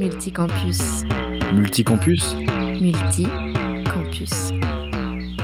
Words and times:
Multicampus. 0.00 1.02
Multicampus? 1.52 2.34
Multicampus. 2.80 4.52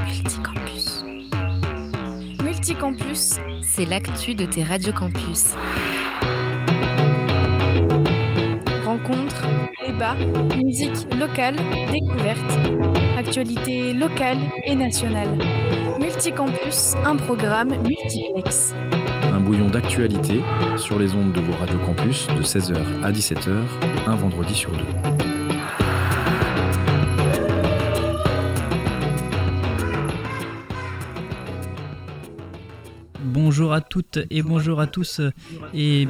Multicampus. 0.06 1.04
Multicampus, 2.42 3.36
C'est 3.62 3.84
l'actu 3.86 4.34
de 4.34 4.46
tes 4.46 4.62
radiocampus. 4.62 5.54
rencontres, 8.84 9.44
débats, 9.86 10.14
musique 10.56 11.12
locale, 11.18 11.56
découverte, 11.90 12.58
actualité 13.18 13.92
locale 13.92 14.38
et 14.64 14.74
nationale. 14.76 15.36
Multicampus, 15.98 16.94
un 17.04 17.16
programme 17.16 17.74
multiplex. 17.82 18.72
Bouillon 19.44 19.68
d'actualité 19.68 20.40
sur 20.78 20.98
les 20.98 21.14
ondes 21.14 21.32
de 21.32 21.40
vos 21.40 21.52
radiocampus 21.52 22.28
de 22.28 22.42
16h 22.42 22.76
à 23.02 23.12
17h, 23.12 23.50
un 24.06 24.14
vendredi 24.14 24.54
sur 24.54 24.70
deux. 24.72 24.78
Bonjour 33.22 33.74
à 33.74 33.82
toutes 33.82 34.20
et 34.30 34.42
bonjour 34.42 34.80
à 34.80 34.86
tous 34.86 35.20
et 35.74 36.08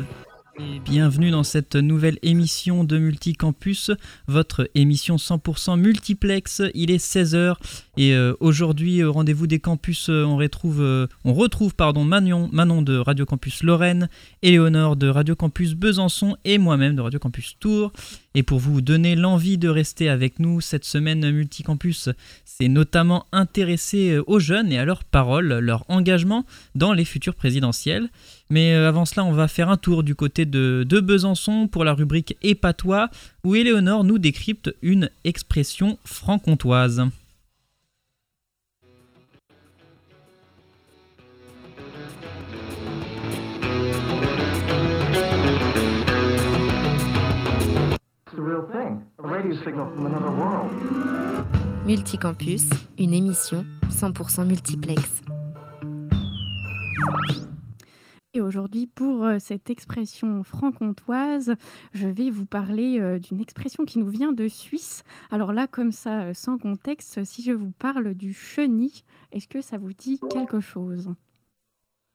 bienvenue 0.59 1.31
dans 1.31 1.43
cette 1.43 1.75
nouvelle 1.75 2.19
émission 2.23 2.85
de 2.85 2.99
Multicampus, 2.99 3.91
votre 4.29 4.71
émission 4.75 5.17
100% 5.17 5.79
multiplex. 5.79 6.63
Il 6.75 6.91
est 6.91 7.05
16h 7.05 7.57
et 7.97 8.15
euh, 8.15 8.35
aujourd'hui 8.41 9.03
au 9.03 9.13
rendez-vous 9.13 9.47
des 9.47 9.59
campus, 9.59 10.09
euh, 10.09 10.25
on 10.25 10.37
retrouve, 10.37 10.81
euh, 10.81 11.07
on 11.25 11.35
retrouve 11.35 11.75
pardon, 11.75 12.05
Manon, 12.05 12.49
Manon 12.53 12.83
de 12.83 12.97
Radio 12.97 13.27
Campus 13.27 13.63
Lorraine, 13.63 14.09
Éléonore 14.43 14.97
de 14.97 15.09
Radio 15.09 15.35
Campus 15.35 15.75
Besançon 15.75 16.37
et 16.45 16.59
moi-même 16.59 16.95
de 16.95 17.01
Radio 17.01 17.19
Campus 17.19 17.57
Tours. 17.59 17.93
Et 18.37 18.43
pour 18.43 18.59
vous 18.59 18.81
donner 18.81 19.15
l'envie 19.15 19.59
de 19.59 19.69
rester 19.69 20.09
avec 20.09 20.41
nous, 20.41 20.61
cette 20.61 20.85
semaine 20.85 21.31
Multicampus 21.31 22.09
s'est 22.45 22.67
notamment 22.67 23.27
intéressé 23.31 24.11
euh, 24.11 24.25
aux 24.27 24.41
jeunes 24.41 24.73
et 24.73 24.79
à 24.79 24.85
leurs 24.85 25.05
paroles, 25.05 25.59
leur 25.61 25.85
engagement 25.89 26.45
dans 26.75 26.93
les 26.93 27.05
futures 27.05 27.37
présidentielles. 27.37 28.09
Mais 28.51 28.75
euh, 28.75 28.89
avant 28.89 29.05
cela, 29.05 29.25
on 29.25 29.33
va 29.33 29.47
faire 29.47 29.71
un 29.71 29.77
tour 29.77 30.03
du 30.03 30.17
côté 30.17 30.47
de, 30.47 30.85
de 30.89 30.99
Besançon 30.99 31.69
pour 31.69 31.85
la 31.85 31.95
rubrique 31.95 32.37
Et 32.43 32.57
patois, 32.57 33.09
où 33.45 33.55
Éléonore 33.55 34.03
nous 34.03 34.19
décrypte 34.19 34.75
une 34.83 35.11
expression 35.23 35.97
franc-comtoise. 36.05 37.05
Multicampus, 51.87 52.69
une 52.99 53.13
émission 53.13 53.65
100% 53.89 54.47
multiplex. 54.47 55.23
Et 58.33 58.41
aujourd'hui, 58.41 58.89
pour 58.89 59.25
euh, 59.25 59.39
cette 59.39 59.71
expression 59.71 60.43
franc-comtoise, 60.43 61.55
je 61.93 62.09
vais 62.09 62.31
vous 62.31 62.47
parler 62.47 62.99
euh, 62.99 63.21
d'une 63.21 63.41
expression 63.41 63.85
qui 63.85 64.01
nous 64.01 64.09
vient 64.09 64.33
de 64.33 64.49
Suisse. 64.49 65.05
Alors 65.31 65.53
là, 65.53 65.69
comme 65.69 65.93
ça, 65.93 66.23
euh, 66.23 66.35
sans 66.35 66.59
contexte, 66.59 67.23
si 67.25 67.43
je 67.45 67.53
vous 67.53 67.71
parle 67.71 68.15
du 68.15 68.35
chenille, 68.35 69.05
est-ce 69.31 69.47
que 69.47 69.61
ça 69.61 69.79
vous 69.79 69.93
dit 69.93 70.19
quelque 70.33 70.59
chose? 70.59 71.15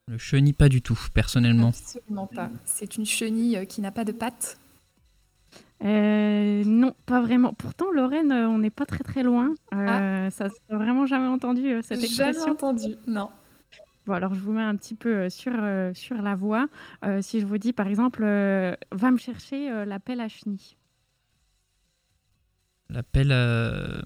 Le 0.09 0.17
chenille, 0.17 0.51
pas 0.51 0.67
du 0.67 0.81
tout, 0.81 0.99
personnellement. 1.13 1.69
Absolument 1.69 2.27
pas. 2.27 2.49
C'est 2.65 2.97
une 2.97 3.05
chenille 3.05 3.65
qui 3.67 3.79
n'a 3.79 3.91
pas 3.91 4.03
de 4.03 4.11
pattes. 4.11 4.59
Euh, 5.83 6.63
Non, 6.65 6.93
pas 7.05 7.21
vraiment. 7.21 7.53
Pourtant, 7.53 7.91
Lorraine, 7.91 8.31
euh, 8.31 8.47
on 8.49 8.59
n'est 8.59 8.69
pas 8.69 8.85
très 8.85 9.03
très 9.03 9.23
loin. 9.23 9.53
Euh, 9.73 10.29
Ça, 10.29 10.49
s'est 10.49 10.75
vraiment 10.75 11.05
jamais 11.05 11.27
entendu 11.27 11.65
euh, 11.71 11.81
cette 11.81 12.01
Jamais 12.01 12.29
expression. 12.31 12.51
entendu. 12.51 12.95
Non. 13.07 13.29
Bon, 14.05 14.13
alors 14.13 14.33
je 14.33 14.39
vous 14.39 14.51
mets 14.53 14.61
un 14.63 14.75
petit 14.75 14.95
peu 14.95 15.09
euh, 15.09 15.29
sur, 15.29 15.51
euh, 15.55 15.93
sur 15.93 16.21
la 16.21 16.35
voie. 16.35 16.67
Euh, 17.05 17.21
si 17.21 17.39
je 17.39 17.45
vous 17.45 17.57
dis, 17.57 17.73
par 17.73 17.87
exemple, 17.87 18.23
euh, 18.23 18.75
va 18.91 19.11
me 19.11 19.17
chercher 19.17 19.71
euh, 19.71 19.85
la 19.85 19.99
pelle 19.99 20.19
à 20.19 20.27
chenille. 20.27 20.75
La 22.89 23.03
pelle, 23.03 23.31
euh, 23.31 24.01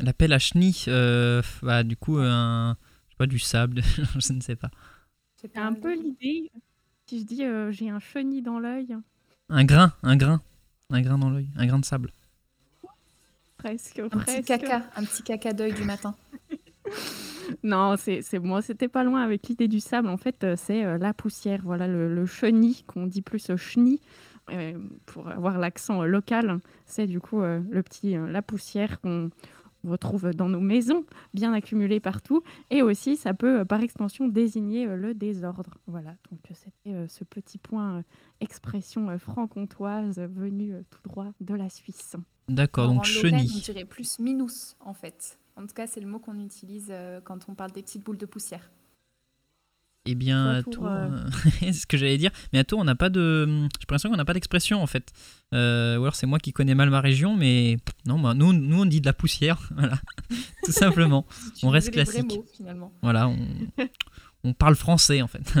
la 0.00 0.14
pelle 0.14 0.32
à 0.32 0.38
chenille, 0.38 0.84
euh, 0.88 1.42
bah, 1.62 1.82
du 1.82 1.96
coup, 1.98 2.16
un, 2.18 2.76
je 3.08 3.10
sais 3.12 3.16
pas, 3.18 3.26
du 3.26 3.38
sable, 3.38 3.82
je 4.18 4.32
ne 4.32 4.40
sais 4.40 4.56
pas. 4.56 4.70
C'est 5.36 5.56
un 5.58 5.74
peu 5.74 5.94
l'idée. 5.94 6.50
Si 7.06 7.20
je 7.20 7.24
dis 7.26 7.44
euh, 7.44 7.70
j'ai 7.72 7.90
un 7.90 7.98
chenille 7.98 8.40
dans 8.42 8.58
l'œil, 8.58 8.96
Un 9.50 9.64
grain, 9.64 9.92
un 10.02 10.16
grain, 10.16 10.40
un 10.92 11.00
grain 11.02 11.18
dans 11.18 11.30
l'œil, 11.30 11.48
un 11.56 11.66
grain 11.66 11.78
de 11.78 11.84
sable. 11.84 12.10
presque. 13.56 13.98
Un 13.98 14.08
petit 14.08 14.42
caca, 14.42 14.82
un 14.96 15.04
petit 15.04 15.22
caca 15.22 15.52
d'œil 15.52 15.72
du 15.72 15.84
matin. 15.84 16.14
Non, 17.62 17.96
c'est 17.96 18.22
c'est 18.22 18.38
moi, 18.38 18.62
c'était 18.62 18.88
pas 18.88 19.04
loin 19.04 19.22
avec 19.22 19.48
l'idée 19.48 19.68
du 19.68 19.80
sable. 19.80 20.08
En 20.08 20.16
fait, 20.16 20.44
euh, 20.44 20.54
c'est 20.56 20.84
euh, 20.84 20.98
la 20.98 21.12
poussière. 21.12 21.60
Voilà, 21.64 21.86
le, 21.86 22.14
le 22.14 22.26
chenille, 22.26 22.82
qu'on 22.86 23.06
dit 23.06 23.22
plus 23.22 23.50
euh, 23.50 23.56
chenille, 23.56 24.00
pour 25.06 25.28
avoir 25.28 25.58
l'accent 25.58 26.02
local. 26.04 26.58
C'est 26.86 27.06
du 27.06 27.20
coup 27.20 27.40
le 27.40 27.82
petit, 27.82 28.16
la 28.28 28.42
poussière 28.42 29.00
qu'on 29.00 29.30
retrouve 29.84 30.30
dans 30.30 30.48
nos 30.48 30.60
maisons, 30.60 31.04
bien 31.34 31.52
accumulée 31.52 32.00
partout. 32.00 32.42
Et 32.70 32.82
aussi, 32.82 33.16
ça 33.16 33.34
peut, 33.34 33.60
euh, 33.60 33.64
par 33.64 33.82
extension, 33.82 34.28
désigner 34.28 34.86
euh, 34.86 34.96
le 34.96 35.14
désordre. 35.14 35.78
Voilà, 35.86 36.14
donc 36.30 36.40
euh, 36.50 36.54
c'était 36.54 37.08
ce 37.08 37.24
petit 37.24 37.58
point 37.58 38.02
expression 38.40 39.16
franc-comtoise 39.18 40.18
venue 40.18 40.74
tout 40.90 41.00
droit 41.04 41.32
de 41.40 41.54
la 41.54 41.68
Suisse. 41.68 42.16
D'accord, 42.48 42.88
donc 42.88 43.00
on 43.00 43.02
chenille. 43.02 43.60
dirait 43.60 43.84
plus 43.84 44.18
minus, 44.18 44.76
en 44.80 44.94
fait. 44.94 45.38
En 45.56 45.66
tout 45.66 45.74
cas, 45.74 45.86
c'est 45.86 46.00
le 46.00 46.08
mot 46.08 46.18
qu'on 46.18 46.38
utilise 46.40 46.92
quand 47.24 47.48
on 47.48 47.54
parle 47.54 47.72
des 47.72 47.82
petites 47.82 48.04
boules 48.04 48.16
de 48.16 48.26
poussière. 48.26 48.70
Eh 50.04 50.16
bien, 50.16 50.48
à 50.50 50.62
Tours, 50.64 50.88
euh, 50.88 51.08
c'est 51.60 51.72
ce 51.72 51.86
que 51.86 51.96
j'allais 51.96 52.18
dire. 52.18 52.32
Mais 52.52 52.58
à 52.58 52.64
Tours, 52.64 52.80
on 52.80 52.84
n'a 52.84 52.96
pas 52.96 53.08
de. 53.08 53.46
J'ai 53.46 53.78
l'impression 53.82 54.10
qu'on 54.10 54.16
n'a 54.16 54.24
pas 54.24 54.34
d'expression 54.34 54.82
en 54.82 54.86
fait. 54.88 55.12
Euh, 55.54 55.96
ou 55.96 56.02
alors 56.02 56.16
c'est 56.16 56.26
moi 56.26 56.40
qui 56.40 56.52
connais 56.52 56.74
mal 56.74 56.90
ma 56.90 57.00
région, 57.00 57.36
mais 57.36 57.76
non, 58.06 58.18
bah, 58.18 58.34
nous, 58.34 58.52
nous 58.52 58.82
on 58.82 58.86
dit 58.86 59.00
de 59.00 59.06
la 59.06 59.12
poussière, 59.12 59.68
voilà, 59.76 60.00
tout 60.64 60.72
simplement. 60.72 61.26
On 61.62 61.68
reste 61.70 61.92
classique. 61.92 62.34
mots, 62.34 62.44
finalement. 62.56 62.92
Voilà, 63.02 63.28
on, 63.28 63.38
on 64.42 64.54
parle 64.54 64.74
français 64.74 65.22
en 65.22 65.28
fait. 65.28 65.54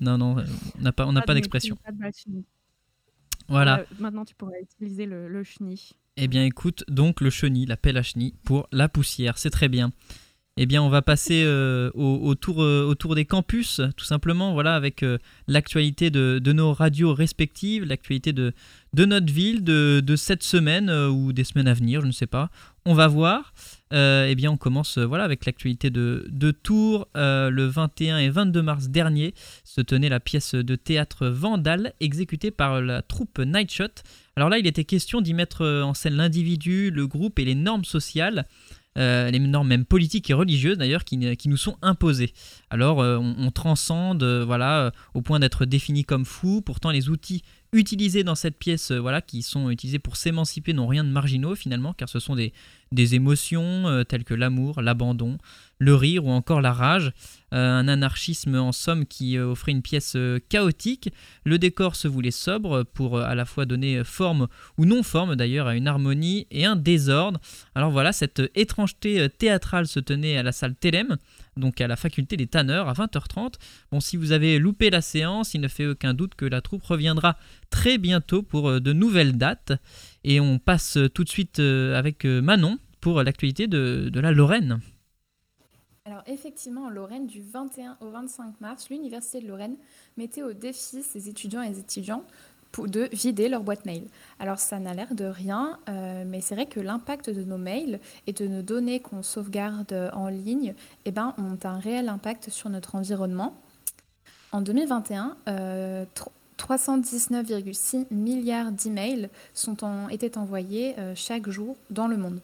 non, 0.00 0.16
non, 0.16 0.36
on 0.78 0.82
n'a 0.82 0.92
pas, 0.92 1.06
on 1.06 1.12
n'a 1.12 1.22
pas 1.22 1.34
d'expression. 1.34 1.76
mépris, 1.86 1.98
pas 2.00 2.10
de 2.10 2.14
chenille. 2.16 2.44
Voilà. 3.48 3.80
Euh, 3.80 3.84
maintenant, 3.98 4.24
tu 4.24 4.34
pourrais 4.34 4.62
utiliser 4.62 5.04
le, 5.04 5.28
le 5.28 5.42
chenille. 5.42 5.90
Eh 6.16 6.28
bien, 6.28 6.44
écoute, 6.44 6.84
donc 6.88 7.20
le 7.20 7.30
chenille, 7.30 7.66
la 7.66 7.76
pelle 7.76 7.96
à 7.96 8.02
chenille 8.02 8.34
pour 8.44 8.66
la 8.72 8.88
poussière, 8.88 9.36
c'est 9.36 9.50
très 9.50 9.68
bien. 9.68 9.92
Eh 10.60 10.66
bien, 10.66 10.82
on 10.82 10.88
va 10.88 11.02
passer 11.02 11.44
euh, 11.46 11.88
au, 11.94 12.34
euh, 12.58 13.14
des 13.14 13.24
campus, 13.24 13.80
tout 13.96 14.04
simplement, 14.04 14.54
voilà, 14.54 14.74
avec 14.74 15.04
euh, 15.04 15.18
l'actualité 15.46 16.10
de, 16.10 16.40
de 16.42 16.52
nos 16.52 16.72
radios 16.72 17.14
respectives, 17.14 17.84
l'actualité 17.84 18.32
de, 18.32 18.52
de 18.92 19.04
notre 19.04 19.32
ville, 19.32 19.62
de, 19.62 20.02
de 20.04 20.16
cette 20.16 20.42
semaine 20.42 20.90
euh, 20.90 21.10
ou 21.10 21.32
des 21.32 21.44
semaines 21.44 21.68
à 21.68 21.74
venir, 21.74 22.00
je 22.00 22.08
ne 22.08 22.12
sais 22.12 22.26
pas. 22.26 22.50
On 22.86 22.94
va 22.94 23.06
voir. 23.06 23.54
Eh 23.92 24.34
bien, 24.34 24.50
on 24.50 24.56
commence 24.56 24.98
voilà, 24.98 25.24
avec 25.24 25.46
l'actualité 25.46 25.90
de, 25.90 26.26
de 26.28 26.50
Tours. 26.50 27.06
Le 27.14 27.66
21 27.66 28.18
et 28.18 28.28
22 28.28 28.62
mars 28.62 28.88
dernier 28.88 29.34
se 29.62 29.80
tenait 29.80 30.08
la 30.08 30.20
pièce 30.20 30.54
de 30.54 30.74
théâtre 30.74 31.28
Vandale, 31.28 31.92
exécutée 32.00 32.50
par 32.50 32.80
la 32.80 33.02
troupe 33.02 33.38
Nightshot. 33.38 34.02
Alors 34.36 34.48
là, 34.48 34.58
il 34.58 34.66
était 34.66 34.84
question 34.84 35.20
d'y 35.20 35.34
mettre 35.34 35.66
en 35.66 35.92
scène 35.92 36.14
l'individu, 36.14 36.90
le 36.90 37.06
groupe 37.06 37.38
et 37.38 37.44
les 37.44 37.54
normes 37.54 37.84
sociales, 37.84 38.46
euh, 38.98 39.30
les 39.30 39.38
normes 39.38 39.68
même 39.68 39.84
politiques 39.84 40.28
et 40.30 40.34
religieuses 40.34 40.76
d'ailleurs, 40.76 41.04
qui, 41.04 41.16
nous 41.16 41.56
sont 41.56 41.76
imposées. 41.82 42.32
Alors 42.70 43.00
euh, 43.00 43.18
on, 43.18 43.50
transcende, 43.50 44.22
euh, 44.22 44.44
voilà, 44.44 44.92
au 45.14 45.22
point 45.22 45.38
d'être 45.38 45.64
défini 45.64 46.04
comme 46.04 46.24
fou. 46.24 46.62
Pourtant, 46.62 46.90
les 46.90 47.08
outils 47.08 47.42
utilisés 47.72 48.24
dans 48.24 48.34
cette 48.34 48.58
pièce, 48.58 48.90
voilà, 48.90 49.20
qui 49.20 49.42
sont 49.42 49.70
utilisés 49.70 49.98
pour 49.98 50.16
s'émanciper, 50.16 50.72
n'ont 50.72 50.86
rien 50.86 51.04
de 51.04 51.10
marginaux 51.10 51.54
finalement, 51.54 51.92
car 51.92 52.08
ce 52.08 52.18
sont 52.18 52.34
des, 52.34 52.52
des 52.92 53.14
émotions 53.14 53.86
euh, 53.88 54.04
telles 54.04 54.24
que 54.24 54.34
l'amour, 54.34 54.80
l'abandon, 54.80 55.38
le 55.78 55.94
rire 55.94 56.24
ou 56.24 56.30
encore 56.30 56.60
la 56.60 56.72
rage. 56.72 57.12
Euh, 57.54 57.78
un 57.78 57.88
anarchisme 57.88 58.56
en 58.56 58.72
somme 58.72 59.06
qui 59.06 59.38
euh, 59.38 59.46
offrait 59.50 59.72
une 59.72 59.82
pièce 59.82 60.16
chaotique. 60.48 61.10
Le 61.44 61.58
décor 61.58 61.96
se 61.96 62.08
voulait 62.08 62.30
sobre 62.30 62.82
pour 62.82 63.18
à 63.18 63.34
la 63.34 63.44
fois 63.44 63.64
donner 63.64 64.04
forme 64.04 64.48
ou 64.76 64.84
non 64.84 65.02
forme 65.02 65.36
d'ailleurs 65.36 65.66
à 65.66 65.74
une 65.74 65.88
harmonie 65.88 66.46
et 66.50 66.64
un 66.64 66.76
désordre. 66.76 67.40
Alors 67.74 67.90
voilà, 67.90 68.12
cette 68.12 68.42
étrangeté 68.54 69.28
théâtrale 69.30 69.86
se 69.86 70.00
tenait 70.00 70.36
à 70.36 70.42
la 70.42 70.52
salle 70.52 70.74
Télém, 70.74 71.16
donc 71.56 71.80
à 71.80 71.86
la 71.86 71.96
faculté 71.96 72.36
des 72.36 72.46
tanneurs 72.46 72.88
à 72.88 72.92
20h30. 72.92 73.54
Bon, 73.92 74.00
si 74.00 74.16
vous 74.16 74.32
avez 74.32 74.58
loupé 74.58 74.90
la 74.90 75.00
séance, 75.00 75.54
il 75.54 75.60
ne 75.60 75.68
fait 75.68 75.86
aucun 75.86 76.12
doute 76.14 76.34
que 76.34 76.44
la 76.44 76.60
troupe 76.60 76.82
reviendra 76.82 77.36
très 77.70 77.98
bientôt 77.98 78.42
pour 78.42 78.80
de 78.80 78.92
nouvelles 78.92 79.36
dates. 79.38 79.72
Et 80.24 80.40
on 80.40 80.58
passe 80.58 80.96
euh, 80.96 81.08
tout 81.08 81.24
de 81.24 81.28
suite 81.28 81.58
euh, 81.58 81.96
avec 81.96 82.24
euh, 82.24 82.40
Manon 82.40 82.78
pour 83.00 83.22
l'actualité 83.22 83.66
de, 83.66 84.10
la 84.14 84.32
Lorraine. 84.32 84.80
Alors 86.04 86.22
effectivement, 86.26 86.86
en 86.86 86.90
Lorraine, 86.90 87.26
du 87.26 87.42
21 87.42 87.98
au 88.00 88.10
25 88.10 88.60
mars, 88.60 88.88
l'Université 88.90 89.40
de 89.40 89.48
Lorraine 89.48 89.76
mettait 90.16 90.42
au 90.42 90.52
défi 90.52 91.02
ses 91.02 91.28
étudiants 91.28 91.62
et 91.62 91.78
étudiants 91.78 92.24
de 92.78 93.08
vider 93.12 93.48
leur 93.48 93.62
boîte 93.62 93.84
mail. 93.86 94.04
Alors 94.38 94.58
ça 94.58 94.78
n'a 94.78 94.94
l'air 94.94 95.14
de 95.14 95.24
rien, 95.24 95.78
euh, 95.88 96.24
mais 96.26 96.40
c'est 96.40 96.54
vrai 96.54 96.66
que 96.66 96.80
l'impact 96.80 97.30
de 97.30 97.42
nos 97.42 97.58
mails 97.58 97.98
et 98.26 98.32
de 98.32 98.46
nos 98.46 98.62
données 98.62 99.00
qu'on 99.00 99.22
sauvegarde 99.22 100.10
en 100.12 100.28
ligne 100.28 100.74
eh 101.04 101.10
ben, 101.10 101.34
ont 101.38 101.58
un 101.64 101.78
réel 101.78 102.08
impact 102.08 102.50
sur 102.50 102.68
notre 102.70 102.94
environnement. 102.94 103.56
En 104.52 104.60
2021, 104.62 105.36
319,6 106.58 108.06
milliards 108.10 108.72
d'emails 108.72 109.30
ont 109.82 110.08
été 110.08 110.36
envoyés 110.36 110.94
chaque 111.14 111.48
jour 111.48 111.76
dans 111.90 112.08
le 112.08 112.16
monde. 112.16 112.40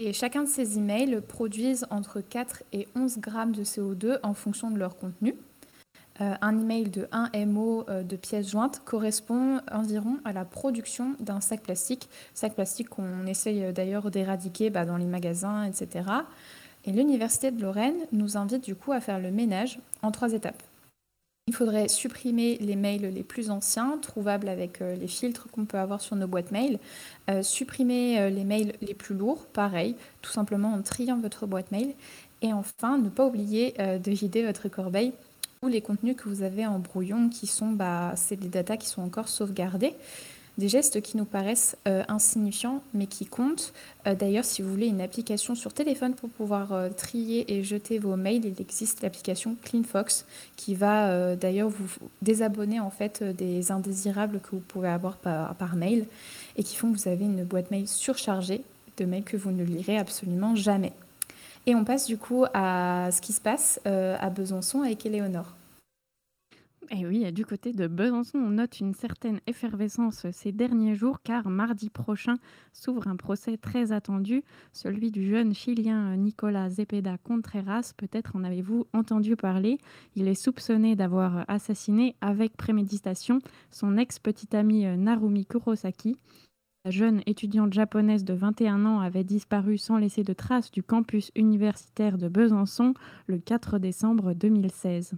Et 0.00 0.12
chacun 0.12 0.44
de 0.44 0.48
ces 0.48 0.78
emails 0.78 1.20
produisent 1.26 1.84
entre 1.90 2.20
4 2.20 2.62
et 2.72 2.86
11 2.94 3.18
grammes 3.18 3.52
de 3.52 3.64
CO2 3.64 4.18
en 4.22 4.32
fonction 4.32 4.70
de 4.70 4.78
leur 4.78 4.96
contenu. 4.96 5.34
Euh, 6.20 6.34
un 6.40 6.58
email 6.58 6.88
de 6.88 7.08
1 7.12 7.30
MO 7.46 7.84
euh, 7.88 8.02
de 8.02 8.16
pièces 8.16 8.50
jointes 8.50 8.82
correspond 8.84 9.60
environ 9.70 10.18
à 10.24 10.32
la 10.32 10.44
production 10.44 11.14
d'un 11.20 11.40
sac 11.40 11.62
plastique, 11.62 12.08
sac 12.34 12.54
plastique 12.54 12.88
qu'on 12.88 13.26
essaye 13.26 13.64
euh, 13.64 13.72
d'ailleurs 13.72 14.10
d'éradiquer 14.10 14.70
bah, 14.70 14.84
dans 14.84 14.96
les 14.96 15.06
magasins, 15.06 15.64
etc. 15.64 16.06
Et 16.84 16.92
l'Université 16.92 17.50
de 17.50 17.60
Lorraine 17.60 18.06
nous 18.12 18.36
invite 18.36 18.64
du 18.64 18.74
coup 18.74 18.92
à 18.92 19.00
faire 19.00 19.20
le 19.20 19.30
ménage 19.30 19.78
en 20.02 20.10
trois 20.10 20.32
étapes. 20.32 20.62
Il 21.48 21.54
faudrait 21.54 21.88
supprimer 21.88 22.58
les 22.60 22.76
mails 22.76 23.10
les 23.10 23.22
plus 23.22 23.48
anciens, 23.48 23.96
trouvables 24.02 24.50
avec 24.50 24.82
euh, 24.82 24.94
les 24.96 25.08
filtres 25.08 25.48
qu'on 25.50 25.64
peut 25.64 25.78
avoir 25.78 26.02
sur 26.02 26.14
nos 26.14 26.26
boîtes 26.26 26.52
mail. 26.52 26.78
Euh, 27.30 27.42
supprimer 27.42 28.20
euh, 28.20 28.28
les 28.28 28.44
mails 28.44 28.74
les 28.82 28.92
plus 28.92 29.14
lourds, 29.14 29.46
pareil, 29.46 29.96
tout 30.20 30.30
simplement 30.30 30.74
en 30.74 30.82
triant 30.82 31.18
votre 31.18 31.46
boîte 31.46 31.72
mail. 31.72 31.94
Et 32.42 32.52
enfin, 32.52 32.98
ne 32.98 33.08
pas 33.08 33.24
oublier 33.24 33.74
de 33.78 34.10
vider 34.12 34.44
votre 34.44 34.68
corbeille 34.68 35.12
ou 35.62 35.68
les 35.68 35.80
contenus 35.80 36.16
que 36.16 36.28
vous 36.28 36.42
avez 36.42 36.66
en 36.66 36.78
brouillon 36.78 37.30
qui 37.30 37.46
sont, 37.48 37.70
bah, 37.72 38.14
des 38.30 38.48
datas 38.48 38.76
qui 38.76 38.86
sont 38.86 39.02
encore 39.02 39.28
sauvegardées. 39.28 39.94
Des 40.58 40.68
gestes 40.68 41.00
qui 41.02 41.16
nous 41.16 41.24
paraissent 41.24 41.76
euh, 41.86 42.02
insignifiants 42.08 42.82
mais 42.92 43.06
qui 43.06 43.26
comptent. 43.26 43.72
Euh, 44.08 44.16
d'ailleurs, 44.16 44.44
si 44.44 44.60
vous 44.60 44.68
voulez 44.68 44.88
une 44.88 45.00
application 45.00 45.54
sur 45.54 45.72
téléphone 45.72 46.14
pour 46.14 46.28
pouvoir 46.30 46.72
euh, 46.72 46.88
trier 46.88 47.54
et 47.54 47.62
jeter 47.62 48.00
vos 48.00 48.16
mails, 48.16 48.44
il 48.44 48.60
existe 48.60 49.02
l'application 49.02 49.56
CleanFox 49.62 50.26
qui 50.56 50.74
va 50.74 51.36
d'ailleurs 51.36 51.68
vous 51.68 51.88
désabonner 52.22 52.80
en 52.80 52.90
fait 52.90 53.22
des 53.22 53.70
indésirables 53.70 54.40
que 54.40 54.50
vous 54.50 54.60
pouvez 54.60 54.88
avoir 54.88 55.16
par, 55.16 55.76
mail 55.76 56.06
et 56.56 56.64
qui 56.64 56.74
font 56.74 56.92
que 56.92 56.98
vous 56.98 57.08
avez 57.08 57.24
une 57.24 57.44
boîte 57.44 57.70
mail 57.70 57.86
surchargée 57.86 58.64
de 58.96 59.04
mails 59.04 59.22
que 59.22 59.36
vous 59.36 59.52
ne 59.52 59.62
lirez 59.62 59.96
absolument 59.96 60.56
jamais. 60.56 60.92
Et 61.66 61.74
on 61.76 61.84
passe 61.84 62.06
du 62.06 62.18
coup 62.18 62.44
à 62.52 63.10
ce 63.12 63.20
qui 63.20 63.32
se 63.32 63.40
passe 63.40 63.80
à 63.84 64.30
Besançon 64.30 64.82
avec 64.82 65.06
Éléonore. 65.06 65.57
Et 66.90 67.00
eh 67.00 67.06
oui, 67.06 67.30
du 67.32 67.44
côté 67.44 67.74
de 67.74 67.86
Besançon, 67.86 68.38
on 68.38 68.48
note 68.48 68.80
une 68.80 68.94
certaine 68.94 69.40
effervescence 69.46 70.24
ces 70.32 70.52
derniers 70.52 70.94
jours 70.94 71.20
car 71.22 71.50
mardi 71.50 71.90
prochain 71.90 72.36
s'ouvre 72.72 73.08
un 73.08 73.16
procès 73.16 73.58
très 73.58 73.92
attendu, 73.92 74.42
celui 74.72 75.10
du 75.10 75.28
jeune 75.28 75.54
chilien 75.54 76.16
Nicolas 76.16 76.70
Zepeda 76.70 77.18
Contreras. 77.18 77.92
Peut-être 77.94 78.36
en 78.36 78.42
avez-vous 78.42 78.86
entendu 78.94 79.36
parler. 79.36 79.76
Il 80.16 80.28
est 80.28 80.42
soupçonné 80.42 80.96
d'avoir 80.96 81.44
assassiné 81.46 82.16
avec 82.22 82.56
préméditation 82.56 83.40
son 83.70 83.98
ex-petite 83.98 84.54
amie 84.54 84.86
Narumi 84.96 85.44
Kurosaki. 85.44 86.16
La 86.86 86.90
jeune 86.90 87.20
étudiante 87.26 87.74
japonaise 87.74 88.24
de 88.24 88.32
21 88.32 88.86
ans 88.86 89.00
avait 89.00 89.24
disparu 89.24 89.76
sans 89.76 89.98
laisser 89.98 90.22
de 90.22 90.32
traces 90.32 90.70
du 90.70 90.82
campus 90.82 91.30
universitaire 91.36 92.16
de 92.16 92.28
Besançon 92.28 92.94
le 93.26 93.38
4 93.38 93.78
décembre 93.78 94.32
2016. 94.32 95.16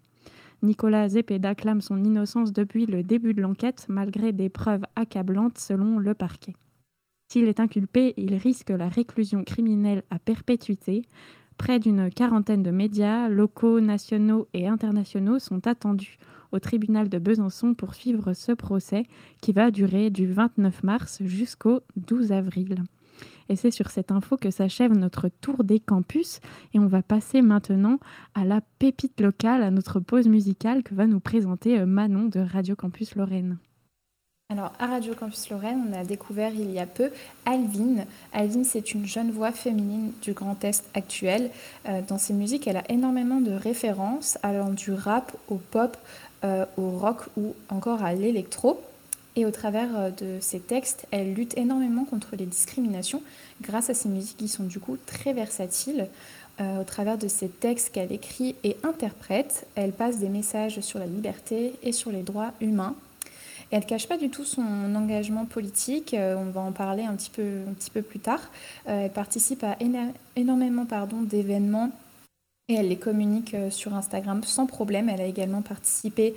Nicolas 0.62 1.08
Zepeda 1.08 1.54
clame 1.54 1.80
son 1.80 2.04
innocence 2.04 2.52
depuis 2.52 2.86
le 2.86 3.02
début 3.02 3.34
de 3.34 3.40
l'enquête, 3.40 3.86
malgré 3.88 4.32
des 4.32 4.48
preuves 4.48 4.84
accablantes 4.94 5.58
selon 5.58 5.98
le 5.98 6.14
parquet. 6.14 6.54
S'il 7.32 7.44
est 7.44 7.60
inculpé, 7.60 8.12
il 8.16 8.34
risque 8.34 8.70
la 8.70 8.88
réclusion 8.88 9.44
criminelle 9.44 10.02
à 10.10 10.18
perpétuité. 10.18 11.02
Près 11.56 11.78
d'une 11.78 12.10
quarantaine 12.10 12.62
de 12.62 12.70
médias, 12.70 13.28
locaux, 13.28 13.80
nationaux 13.80 14.48
et 14.52 14.66
internationaux 14.66 15.38
sont 15.38 15.66
attendus 15.66 16.18
au 16.52 16.58
tribunal 16.58 17.08
de 17.08 17.18
Besançon 17.18 17.74
pour 17.74 17.94
suivre 17.94 18.32
ce 18.32 18.52
procès 18.52 19.04
qui 19.40 19.52
va 19.52 19.70
durer 19.70 20.10
du 20.10 20.26
29 20.26 20.82
mars 20.82 21.22
jusqu'au 21.22 21.80
12 21.96 22.32
avril. 22.32 22.82
Et 23.50 23.56
c'est 23.56 23.72
sur 23.72 23.90
cette 23.90 24.12
info 24.12 24.36
que 24.36 24.52
s'achève 24.52 24.96
notre 24.96 25.28
tour 25.28 25.64
des 25.64 25.80
campus. 25.80 26.40
Et 26.72 26.78
on 26.78 26.86
va 26.86 27.02
passer 27.02 27.42
maintenant 27.42 27.98
à 28.34 28.44
la 28.44 28.60
pépite 28.78 29.20
locale, 29.20 29.64
à 29.64 29.72
notre 29.72 29.98
pause 29.98 30.28
musicale 30.28 30.84
que 30.84 30.94
va 30.94 31.08
nous 31.08 31.18
présenter 31.18 31.78
euh, 31.78 31.84
Manon 31.84 32.26
de 32.26 32.38
Radio 32.38 32.76
Campus 32.76 33.16
Lorraine. 33.16 33.58
Alors, 34.50 34.72
à 34.78 34.86
Radio 34.86 35.14
Campus 35.14 35.50
Lorraine, 35.50 35.82
on 35.88 35.92
a 35.92 36.04
découvert 36.04 36.52
il 36.54 36.70
y 36.70 36.78
a 36.78 36.86
peu 36.86 37.10
Alvin. 37.44 38.04
Alvin, 38.32 38.62
c'est 38.62 38.94
une 38.94 39.04
jeune 39.04 39.32
voix 39.32 39.52
féminine 39.52 40.12
du 40.22 40.32
Grand 40.32 40.62
Est 40.64 40.84
actuel. 40.94 41.50
Euh, 41.88 42.02
dans 42.06 42.18
ses 42.18 42.34
musiques, 42.34 42.68
elle 42.68 42.76
a 42.76 42.88
énormément 42.88 43.40
de 43.40 43.52
références, 43.52 44.38
allant 44.44 44.70
du 44.70 44.92
rap 44.92 45.36
au 45.48 45.56
pop, 45.56 45.96
euh, 46.44 46.66
au 46.76 46.90
rock 46.90 47.22
ou 47.36 47.54
encore 47.68 48.04
à 48.04 48.14
l'électro. 48.14 48.80
Et 49.36 49.46
au 49.46 49.50
travers 49.50 49.88
euh, 49.96 50.10
de 50.10 50.38
ses 50.40 50.60
textes, 50.60 51.06
elle 51.10 51.34
lutte 51.34 51.56
énormément 51.56 52.04
contre 52.04 52.36
les 52.36 52.46
discriminations 52.46 53.22
grâce 53.62 53.90
à 53.90 53.94
ses 53.94 54.08
musiques 54.08 54.38
qui 54.38 54.48
sont 54.48 54.64
du 54.64 54.80
coup 54.80 54.96
très 55.06 55.32
versatiles. 55.32 56.08
Euh, 56.60 56.80
au 56.80 56.84
travers 56.84 57.16
de 57.16 57.28
ses 57.28 57.48
textes 57.48 57.90
qu'elle 57.90 58.12
écrit 58.12 58.54
et 58.64 58.76
interprète, 58.82 59.66
elle 59.76 59.92
passe 59.92 60.18
des 60.18 60.28
messages 60.28 60.80
sur 60.80 60.98
la 60.98 61.06
liberté 61.06 61.72
et 61.82 61.92
sur 61.92 62.10
les 62.10 62.22
droits 62.22 62.52
humains. 62.60 62.94
Et 63.72 63.76
elle 63.76 63.84
ne 63.84 63.88
cache 63.88 64.08
pas 64.08 64.18
du 64.18 64.30
tout 64.30 64.44
son 64.44 64.94
engagement 64.96 65.44
politique, 65.44 66.12
euh, 66.12 66.34
on 66.36 66.50
va 66.50 66.60
en 66.60 66.72
parler 66.72 67.04
un 67.04 67.14
petit 67.14 67.30
peu, 67.30 67.60
un 67.68 67.72
petit 67.72 67.90
peu 67.90 68.02
plus 68.02 68.18
tard. 68.18 68.50
elle 68.84 69.10
participe 69.10 69.62
à 69.62 69.76
énormément 70.34 70.84
d'événements 71.22 71.90
et 72.68 72.74
elle 72.74 72.88
les 72.88 72.96
communique 72.96 73.54
sur 73.70 73.94
Instagram 73.94 74.42
sans 74.42 74.66
problème. 74.66 75.08
Elle 75.08 75.20
a 75.20 75.26
également 75.26 75.62
participé 75.62 76.34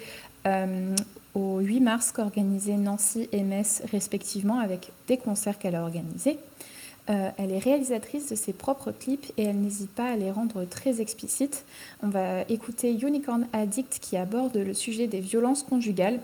au 1.33 1.59
8 1.59 1.79
mars 1.79 2.11
qu'organisaient 2.11 2.77
Nancy 2.77 3.27
et 3.31 3.43
Metz 3.43 3.81
respectivement 3.91 4.59
avec 4.59 4.91
des 5.07 5.17
concerts 5.17 5.57
qu'elle 5.57 5.75
a 5.75 5.83
organisés. 5.83 6.37
Euh, 7.09 7.29
elle 7.37 7.51
est 7.51 7.59
réalisatrice 7.59 8.29
de 8.29 8.35
ses 8.35 8.53
propres 8.53 8.91
clips 8.91 9.33
et 9.37 9.43
elle 9.43 9.59
n'hésite 9.59 9.89
pas 9.89 10.11
à 10.11 10.15
les 10.15 10.31
rendre 10.31 10.63
très 10.63 11.01
explicites. 11.01 11.65
On 12.01 12.07
va 12.07 12.43
écouter 12.43 12.93
Unicorn 12.93 13.47
Addict 13.51 13.99
qui 13.99 14.15
aborde 14.15 14.55
le 14.55 14.73
sujet 14.73 15.07
des 15.07 15.19
violences 15.19 15.63
conjugales 15.63 16.21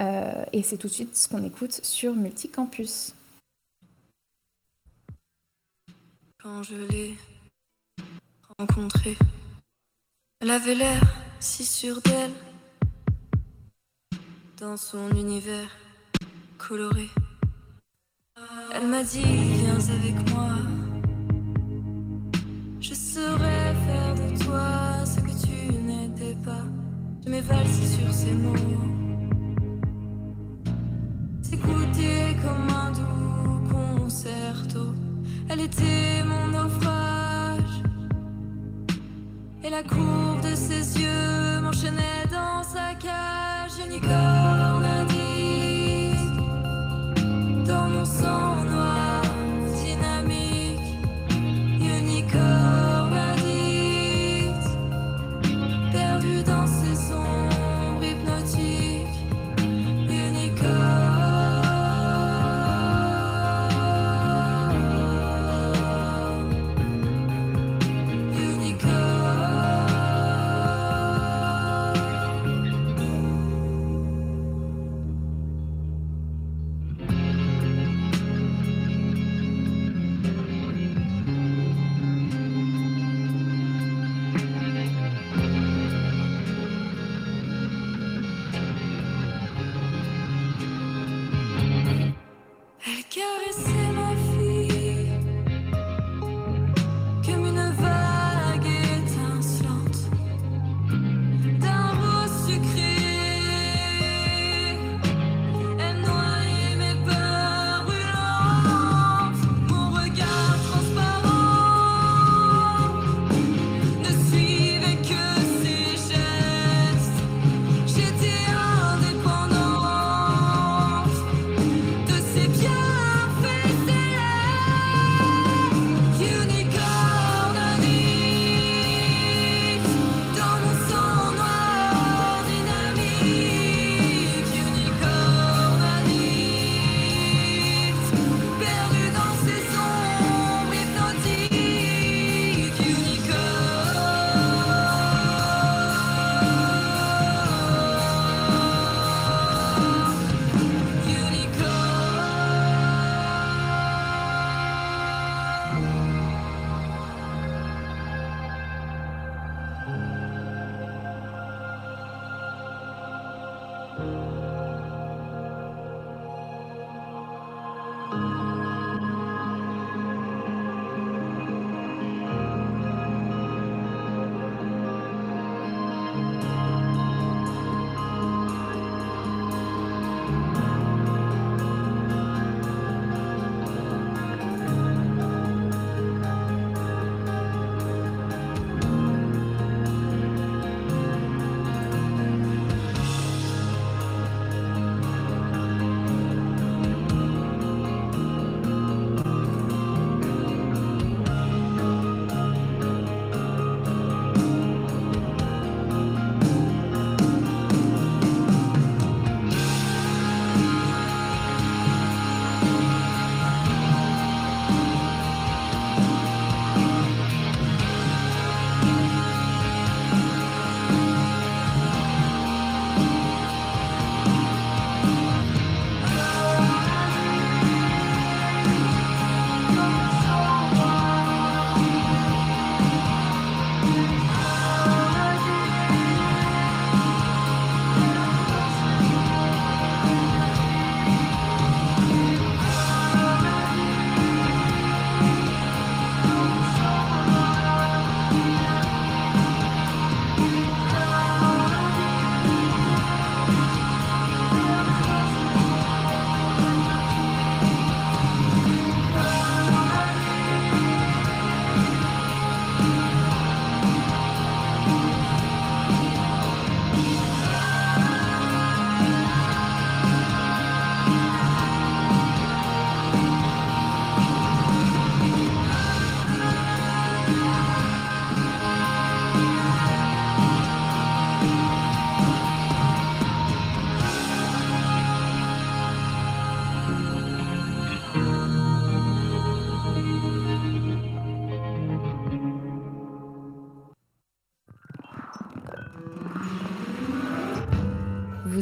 euh, 0.00 0.44
et 0.52 0.62
c'est 0.62 0.78
tout 0.78 0.88
de 0.88 0.92
suite 0.92 1.16
ce 1.16 1.28
qu'on 1.28 1.44
écoute 1.44 1.80
sur 1.82 2.14
Multicampus. 2.14 3.14
Quand 6.42 6.62
je 6.62 6.76
l'ai 6.76 7.14
rencontrée, 8.58 9.16
elle 10.40 10.50
avait 10.50 10.74
l'air 10.74 11.02
si 11.40 11.64
sûre 11.64 12.00
d'elle 12.02 12.32
dans 14.60 14.76
son 14.76 15.10
univers 15.10 15.68
coloré. 16.56 17.08
Elle 18.74 18.86
m'a 18.86 19.02
dit, 19.02 19.22
viens 19.22 19.74
avec 19.74 20.30
moi. 20.30 20.50
Je 22.80 22.94
saurais 22.94 23.74
faire 23.86 24.14
de 24.14 24.44
toi 24.44 25.04
ce 25.04 25.20
que 25.20 25.46
tu 25.46 25.72
n'étais 25.72 26.36
pas. 26.44 26.64
Je 27.24 27.30
m'évalse 27.30 27.96
sur 27.98 28.12
ces 28.12 28.32
mots. 28.32 28.54
S'écouter 31.42 32.36
comme 32.42 32.70
un 32.70 32.92
doux 32.92 33.68
concerto. 33.70 34.94
Elle 35.48 35.60
était 35.60 36.22
mon 36.24 36.46
naufrage. 36.48 36.95
Et 39.66 39.70
la 39.70 39.82
courbe 39.82 40.42
de 40.42 40.54
ses 40.54 41.00
yeux 41.00 41.60
m'enchaînait 41.60 42.26
dans 42.30 42.62
sa 42.62 42.94
cage. 42.94 43.84
Unicorn 43.84 45.15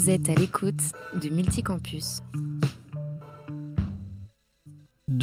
Vous 0.04 0.10
êtes 0.10 0.28
à 0.28 0.34
l'écoute 0.34 0.82
de 1.14 1.30
Multicampus. 1.30 2.20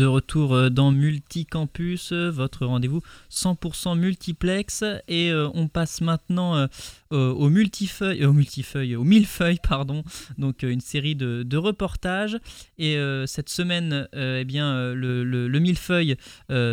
De 0.01 0.08
retour 0.08 0.55
euh, 0.55 0.70
dans 0.72 0.91
Multicampus, 0.91 2.12
euh, 2.12 2.31
votre 2.31 2.65
rendez-vous 2.65 3.03
100% 3.29 3.96
multiplex. 4.00 4.84
Et 5.08 5.29
euh, 5.31 5.48
on 5.53 5.67
passe 5.67 6.01
maintenant 6.01 6.55
euh, 6.55 6.67
au 7.12 7.50
multifeuille, 7.50 8.25
au 8.25 8.34
multifeuille, 8.34 8.96
au 8.96 9.03
millefeuille, 9.03 9.60
pardon. 9.62 10.03
Donc 10.39 10.63
une 10.63 10.81
série 10.81 11.15
de, 11.15 11.55
reportages. 11.55 12.39
Et 12.79 12.98
cette 13.27 13.50
semaine, 13.50 14.08
eh 14.13 14.43
bien, 14.46 14.93
le, 14.93 15.24
le- 15.24 15.48
le 15.48 15.60
millefeuille 15.60 16.15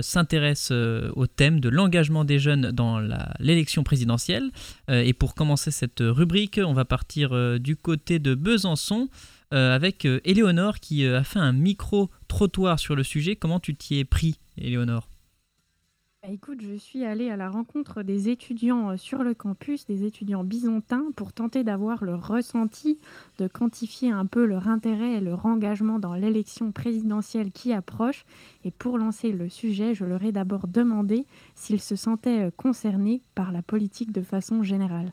s'intéresse 0.01 0.71
au 0.71 1.27
thème 1.27 1.61
de 1.61 1.69
l'engagement 1.69 2.25
des 2.25 2.39
jeunes 2.39 2.71
dans 2.71 2.99
l'élection 3.41 3.83
présidentielle. 3.83 4.51
Et 4.89 5.13
pour 5.13 5.35
commencer 5.35 5.71
cette 5.73 6.01
rubrique, 6.01 6.59
on 6.65 6.73
va 6.73 6.85
partir 6.87 7.59
du 7.61 7.77
côté 7.77 8.19
de 8.21 8.35
Besançon 8.35 9.09
euh, 9.53 9.75
avec 9.75 10.05
euh, 10.05 10.21
Éléonore 10.25 10.79
qui 10.81 11.05
euh, 11.05 11.19
a 11.19 11.25
fait 11.25 11.39
un 11.39 11.53
micro-trottoir 11.53 12.79
sur 12.79 12.97
le 12.97 13.03
sujet. 13.03 13.37
Comment 13.37 13.61
tu 13.61 13.75
t'y 13.75 13.99
es 13.99 14.05
pris, 14.05 14.39
Éléonore? 14.57 15.09
Bah, 16.23 16.31
écoute, 16.33 16.61
je 16.61 16.75
suis 16.75 17.05
allée 17.05 17.31
à 17.31 17.37
la 17.37 17.49
rencontre 17.49 18.03
des 18.03 18.29
étudiants 18.29 18.91
euh, 18.91 18.97
sur 18.97 19.23
le 19.23 19.35
campus, 19.35 19.87
des 19.87 20.05
étudiants 20.05 20.43
byzantins, 20.43 21.07
pour 21.15 21.33
tenter 21.33 21.63
d'avoir 21.63 22.05
leur 22.05 22.27
ressenti, 22.27 22.99
de 23.39 23.47
quantifier 23.47 24.11
un 24.11 24.27
peu 24.27 24.45
leur 24.45 24.67
intérêt 24.67 25.13
et 25.13 25.21
leur 25.21 25.47
engagement 25.47 26.01
dans 26.01 26.15
l'élection 26.15 26.73
présidentielle 26.73 27.53
qui 27.53 27.73
approche. 27.73 28.25
Et 28.65 28.73
pour 28.73 28.99
lancer 28.99 29.31
le 29.31 29.49
sujet, 29.49 29.95
je 29.95 30.05
leur 30.05 30.25
ai 30.25 30.33
d'abord 30.33 30.67
demandé 30.67 31.25
s'ils 31.55 31.81
se 31.81 31.95
sentaient 31.95 32.51
concernés 32.57 33.23
par 33.37 33.53
la 33.53 33.63
politique 33.63 34.11
de 34.11 34.23
façon 34.23 34.65
générale. 34.65 35.13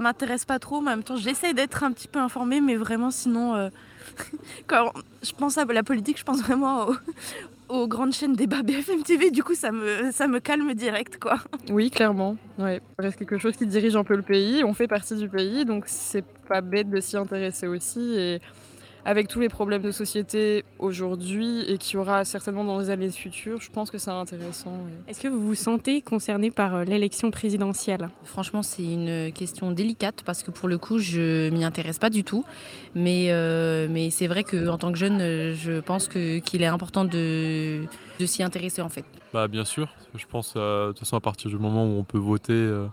M'intéresse 0.00 0.44
pas 0.44 0.58
trop, 0.58 0.80
mais 0.80 0.88
en 0.88 0.96
même 0.96 1.02
temps, 1.02 1.16
j'essaie 1.16 1.52
d'être 1.52 1.84
un 1.84 1.92
petit 1.92 2.08
peu 2.08 2.18
informée, 2.18 2.60
mais 2.60 2.76
vraiment, 2.76 3.10
sinon, 3.10 3.54
euh, 3.54 3.68
quand 4.66 4.92
je 5.22 5.32
pense 5.32 5.58
à 5.58 5.64
la 5.64 5.82
politique, 5.82 6.18
je 6.18 6.24
pense 6.24 6.40
vraiment 6.40 6.88
aux, 7.68 7.86
grandes 7.86 8.12
chaînes 8.12 8.34
débat 8.34 8.62
BFM 8.62 9.02
TV, 9.02 9.30
du 9.30 9.42
coup, 9.42 9.54
ça 9.54 9.72
me, 9.72 10.10
ça 10.12 10.26
me 10.26 10.40
calme 10.40 10.72
direct, 10.74 11.18
quoi. 11.18 11.38
Oui, 11.70 11.90
clairement. 11.90 12.36
Ouais. 12.58 12.80
Reste 12.98 13.18
quelque 13.18 13.38
chose 13.38 13.56
qui 13.56 13.66
dirige 13.66 13.94
un 13.94 14.04
peu 14.04 14.16
le 14.16 14.22
pays. 14.22 14.64
On 14.64 14.72
fait 14.72 14.88
partie 14.88 15.16
du 15.16 15.28
pays, 15.28 15.64
donc 15.64 15.84
c'est 15.86 16.24
pas 16.48 16.62
bête 16.62 16.88
de 16.88 17.00
s'y 17.00 17.16
intéresser 17.16 17.66
aussi. 17.66 18.14
Et 18.16 18.40
avec 19.04 19.28
tous 19.28 19.40
les 19.40 19.48
problèmes 19.48 19.82
de 19.82 19.92
société 19.92 20.64
aujourd'hui 20.78 21.64
et 21.68 21.78
qu'il 21.78 21.94
y 21.94 21.96
aura 21.98 22.24
certainement 22.24 22.64
dans 22.64 22.78
les 22.78 22.90
années 22.90 23.10
futures, 23.10 23.60
je 23.60 23.70
pense 23.70 23.90
que 23.90 23.98
c'est 23.98 24.10
intéressant. 24.10 24.72
Est-ce 25.08 25.20
que 25.20 25.28
vous 25.28 25.40
vous 25.40 25.54
sentez 25.54 26.02
concerné 26.02 26.50
par 26.50 26.74
euh, 26.74 26.84
l'élection 26.84 27.30
présidentielle? 27.30 28.08
Franchement, 28.24 28.62
c'est 28.62 28.82
une 28.84 29.32
question 29.32 29.70
délicate 29.70 30.22
parce 30.24 30.42
que 30.42 30.50
pour 30.50 30.68
le 30.68 30.78
coup, 30.78 30.98
je 30.98 31.50
m'y 31.50 31.64
intéresse 31.64 31.98
pas 31.98 32.10
du 32.10 32.24
tout. 32.24 32.44
Mais, 32.94 33.26
euh, 33.30 33.86
mais 33.90 34.10
c'est 34.10 34.26
vrai 34.26 34.44
qu'en 34.44 34.78
tant 34.78 34.92
que 34.92 34.98
jeune, 34.98 35.20
euh, 35.20 35.54
je 35.54 35.80
pense 35.80 36.08
qu'il 36.08 36.62
est 36.62 36.66
important 36.66 37.04
de, 37.04 37.84
de 38.18 38.26
s'y 38.26 38.42
intéresser 38.42 38.82
en 38.82 38.88
fait. 38.88 39.04
Bah 39.32 39.46
bien 39.46 39.64
sûr, 39.64 39.88
je 40.14 40.26
pense 40.26 40.54
euh, 40.56 40.88
de 40.88 40.92
toute 40.92 41.00
façon 41.00 41.16
à 41.16 41.20
partir 41.20 41.50
du 41.50 41.56
moment 41.56 41.86
où 41.86 41.98
on 41.98 42.04
peut 42.04 42.18
voter 42.18 42.52
euh, 42.52 42.86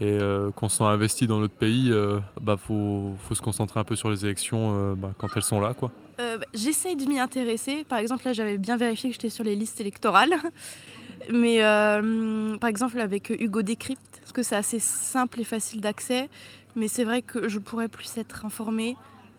et 0.00 0.18
euh, 0.20 0.50
qu'on 0.50 0.68
se 0.68 0.78
sent 0.78 0.84
investi 0.84 1.26
dans 1.26 1.38
notre 1.38 1.54
pays, 1.54 1.90
euh, 1.90 2.18
bah 2.40 2.56
faut, 2.58 3.14
se 3.32 3.40
concentrer 3.40 3.80
un 3.80 3.84
peu 3.84 3.96
sur 3.96 4.10
les 4.10 4.24
élections 4.24 4.74
euh, 4.74 4.94
bah, 4.94 5.12
quand 5.16 5.28
elles 5.36 5.42
sont 5.42 5.60
là 5.60 5.72
quoi. 5.72 5.90
Bah, 6.18 6.24
J'essaye 6.52 6.96
de 6.96 7.06
m'y 7.06 7.18
intéresser. 7.18 7.84
Par 7.84 7.98
exemple, 7.98 8.24
là, 8.24 8.32
j'avais 8.32 8.58
bien 8.58 8.76
vérifié 8.76 9.10
que 9.10 9.14
j'étais 9.14 9.30
sur 9.30 9.44
les 9.44 9.56
listes 9.56 9.80
électorales. 9.80 10.34
Mais 11.32 11.64
euh, 11.64 12.56
par 12.58 12.68
exemple, 12.68 13.00
avec 13.00 13.30
Hugo 13.30 13.62
Décrypte, 13.62 14.20
parce 14.20 14.32
que 14.32 14.42
c'est 14.42 14.56
assez 14.56 14.78
simple 14.78 15.40
et 15.40 15.44
facile 15.44 15.80
d'accès. 15.80 16.28
Mais 16.74 16.88
c'est 16.88 17.04
vrai 17.04 17.22
que 17.22 17.48
je 17.48 17.58
pourrais 17.58 17.88
plus 17.88 18.16
être 18.18 18.44
informée. 18.44 18.96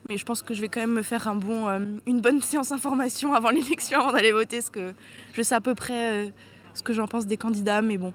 Mais 0.10 0.18
je 0.18 0.26
pense 0.26 0.42
que 0.42 0.54
je 0.54 0.62
vais 0.62 0.70
quand 0.70 0.80
même 0.80 0.94
me 0.94 1.02
faire 1.04 1.28
une 1.28 2.22
bonne 2.22 2.42
séance 2.42 2.72
information 2.72 3.34
avant 3.34 3.50
l'élection, 3.52 4.00
avant 4.00 4.14
d'aller 4.14 4.32
voter, 4.32 4.58
parce 4.58 4.70
que 4.70 4.94
je 5.34 5.42
sais 5.42 5.56
à 5.56 5.62
peu 5.62 5.76
près 5.76 6.34
ce 6.74 6.82
que 6.82 6.94
j'en 6.94 7.08
pense 7.08 7.28
des 7.28 7.38
candidats. 7.38 7.82
Mais 7.82 7.98
bon, 7.98 8.14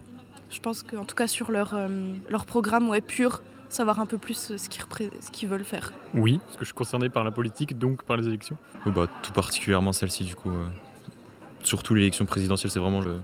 je 0.52 0.61
pense 0.61 0.82
qu'en 0.82 1.04
tout 1.04 1.14
cas 1.16 1.26
sur 1.26 1.50
leur, 1.50 1.75
euh, 1.75 1.88
leur 2.28 2.44
programme 2.47 2.88
ouais, 2.88 3.00
pur, 3.00 3.42
savoir 3.68 3.99
un 4.00 4.06
peu 4.06 4.18
plus 4.18 4.50
euh, 4.50 4.59
ce 4.59 4.68
qu'ils 4.68 4.85
ce 5.21 5.30
qu'ils 5.30 5.49
veulent 5.49 5.64
faire. 5.64 5.92
Oui, 6.14 6.38
parce 6.44 6.56
que 6.56 6.61
je 6.61 6.66
suis 6.66 6.75
concerné 6.75 7.09
par 7.09 7.25
la 7.25 7.30
politique, 7.30 7.78
donc 7.78 8.02
par 8.04 8.16
les 8.16 8.28
élections. 8.28 8.56
Oh 8.87 8.90
bah, 8.90 9.06
tout 9.23 9.32
particulièrement 9.32 9.92
celle-ci, 9.92 10.25
du 10.25 10.37
coup. 10.37 10.50
euh. 10.50 10.66
Surtout 11.62 11.94
l'élection 11.94 12.26
présidentielle, 12.26 12.71
c'est 12.71 12.80
vraiment 12.80 13.00
le, 13.00 13.21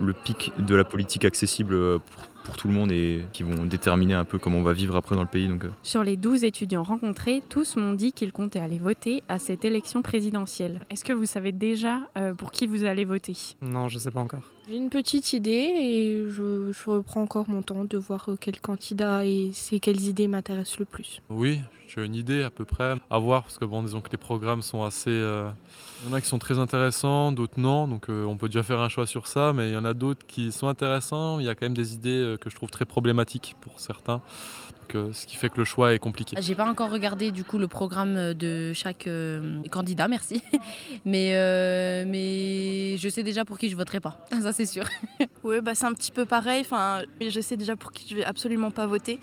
le 0.00 0.12
pic 0.12 0.52
de 0.58 0.74
la 0.74 0.84
politique 0.84 1.24
accessible 1.24 1.74
euh, 1.74 1.98
pour, 1.98 2.24
pour 2.46 2.56
tout 2.56 2.68
le 2.68 2.74
monde 2.74 2.92
et 2.92 3.24
qui 3.32 3.42
vont 3.42 3.64
déterminer 3.64 4.14
un 4.14 4.24
peu 4.24 4.38
comment 4.38 4.58
on 4.58 4.62
va 4.62 4.72
vivre 4.72 4.94
après 4.94 5.16
dans 5.16 5.22
le 5.22 5.28
pays. 5.28 5.48
Donc, 5.48 5.64
euh, 5.64 5.70
Sur 5.82 6.04
les 6.04 6.16
12 6.16 6.44
étudiants 6.44 6.84
rencontrés, 6.84 7.42
tous 7.48 7.76
m'ont 7.76 7.92
dit 7.92 8.12
qu'ils 8.12 8.32
comptaient 8.32 8.60
aller 8.60 8.78
voter 8.78 9.24
à 9.28 9.40
cette 9.40 9.64
élection 9.64 10.00
présidentielle. 10.00 10.80
Est-ce 10.88 11.04
que 11.04 11.12
vous 11.12 11.26
savez 11.26 11.50
déjà 11.50 11.98
euh, 12.16 12.34
pour 12.34 12.52
qui 12.52 12.68
vous 12.68 12.84
allez 12.84 13.04
voter? 13.04 13.36
Non, 13.62 13.88
je 13.88 13.98
sais 13.98 14.12
pas 14.12 14.20
encore. 14.20 14.42
J'ai 14.68 14.76
une 14.76 14.90
petite 14.90 15.32
idée 15.32 15.50
et 15.50 16.24
je, 16.28 16.72
je 16.72 16.90
reprends 16.90 17.22
encore 17.22 17.48
mon 17.48 17.62
temps 17.62 17.84
de 17.84 17.98
voir 17.98 18.28
euh, 18.28 18.36
quel 18.40 18.60
candidat 18.60 19.26
et 19.26 19.50
c'est 19.52 19.80
quelles 19.80 20.02
idées 20.06 20.28
m'intéressent 20.28 20.78
le 20.78 20.84
plus. 20.84 21.20
Oui, 21.28 21.60
j'ai 21.88 22.04
une 22.04 22.14
idée 22.14 22.42
à 22.42 22.50
peu 22.50 22.64
près 22.64 22.94
à 23.10 23.18
voir 23.18 23.42
parce 23.42 23.58
que 23.58 23.64
bon, 23.64 23.82
disons 23.82 24.00
que 24.00 24.10
les 24.10 24.18
programmes 24.18 24.62
sont 24.62 24.84
assez. 24.84 25.10
euh, 25.10 25.48
Il 26.02 26.08
y 26.08 26.12
en 26.12 26.14
a 26.16 26.20
qui 26.20 26.26
sont 26.28 26.38
très 26.38 26.58
intéressants, 26.58 27.32
d'autres 27.32 27.58
non, 27.60 27.86
donc 27.88 28.08
euh, 28.10 28.24
on 28.24 28.36
peut 28.36 28.48
déjà 28.48 28.62
faire 28.62 28.80
un 28.80 28.88
choix 28.88 29.06
sur 29.06 29.26
ça, 29.26 29.52
mais 29.54 29.70
il 29.70 29.74
y 29.74 29.76
en 29.76 29.84
a 29.84 29.94
d'autres 29.94 30.26
qui 30.26 30.52
sont 30.52 30.68
intéressants. 30.68 31.38
Il 31.40 31.46
y 31.46 31.48
a 31.48 31.54
quand 31.54 31.64
même 31.66 31.74
des 31.76 31.94
idées 31.94 32.10
euh, 32.10 32.36
que 32.36 32.50
je 32.50 32.56
trouve 32.56 32.70
très 32.70 32.84
problématiques 32.84 33.56
pour 33.60 33.78
certains, 33.80 34.20
euh, 34.94 35.12
ce 35.12 35.26
qui 35.26 35.36
fait 35.36 35.48
que 35.48 35.58
le 35.58 35.64
choix 35.64 35.94
est 35.94 35.98
compliqué. 35.98 36.36
J'ai 36.40 36.54
pas 36.54 36.68
encore 36.68 36.90
regardé 36.90 37.30
du 37.30 37.44
coup 37.44 37.58
le 37.58 37.68
programme 37.68 38.34
de 38.34 38.72
chaque 38.72 39.06
euh, 39.06 39.62
candidat, 39.70 40.08
merci. 40.08 40.42
Mais, 41.04 41.32
euh, 41.34 42.04
mais 42.06 42.96
je 42.96 43.08
sais 43.08 43.22
déjà 43.22 43.44
pour 43.44 43.58
qui 43.58 43.68
je 43.68 43.76
voterai 43.76 44.00
pas, 44.00 44.18
ça 44.42 44.52
c'est 44.52 44.66
sûr. 44.66 44.84
Oui, 45.44 45.60
bah, 45.60 45.74
c'est 45.74 45.86
un 45.86 45.92
petit 45.92 46.10
peu 46.10 46.24
pareil. 46.24 46.62
Enfin, 46.62 47.02
je 47.20 47.40
sais 47.40 47.56
déjà 47.56 47.76
pour 47.76 47.92
qui 47.92 48.08
je 48.08 48.16
vais 48.16 48.24
absolument 48.24 48.72
pas 48.72 48.86
voter. 48.86 49.20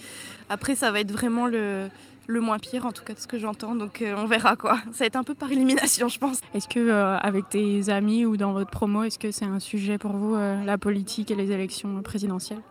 Après, 0.49 0.73
ça 0.75 0.89
va 0.91 1.01
être 1.01 1.11
vraiment 1.11 1.47
le, 1.47 1.89
le 2.27 2.39
moins 2.39 2.59
pire, 2.59 2.85
en 2.85 2.91
tout 2.91 3.03
cas 3.03 3.13
de 3.13 3.19
ce 3.19 3.27
que 3.27 3.37
j'entends. 3.37 3.75
Donc, 3.75 4.01
euh, 4.01 4.15
on 4.17 4.25
verra 4.25 4.55
quoi. 4.55 4.77
Ça 4.91 4.99
va 4.99 5.05
être 5.05 5.15
un 5.15 5.23
peu 5.23 5.33
par 5.33 5.51
élimination, 5.51 6.07
je 6.07 6.19
pense. 6.19 6.39
Est-ce 6.53 6.67
que 6.67 6.79
euh, 6.79 7.17
avec 7.17 7.49
tes 7.49 7.89
amis 7.89 8.25
ou 8.25 8.37
dans 8.37 8.53
votre 8.53 8.71
promo, 8.71 9.03
est-ce 9.03 9.19
que 9.19 9.31
c'est 9.31 9.45
un 9.45 9.59
sujet 9.59 9.97
pour 9.97 10.13
vous, 10.13 10.35
euh, 10.35 10.63
la 10.63 10.77
politique 10.77 11.31
et 11.31 11.35
les 11.35 11.51
élections 11.51 12.01
présidentielles? 12.01 12.61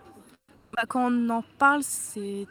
Bah, 0.74 0.84
quand 0.88 1.10
on 1.12 1.28
en 1.28 1.44
parle, 1.58 1.82
c'est 1.82 2.46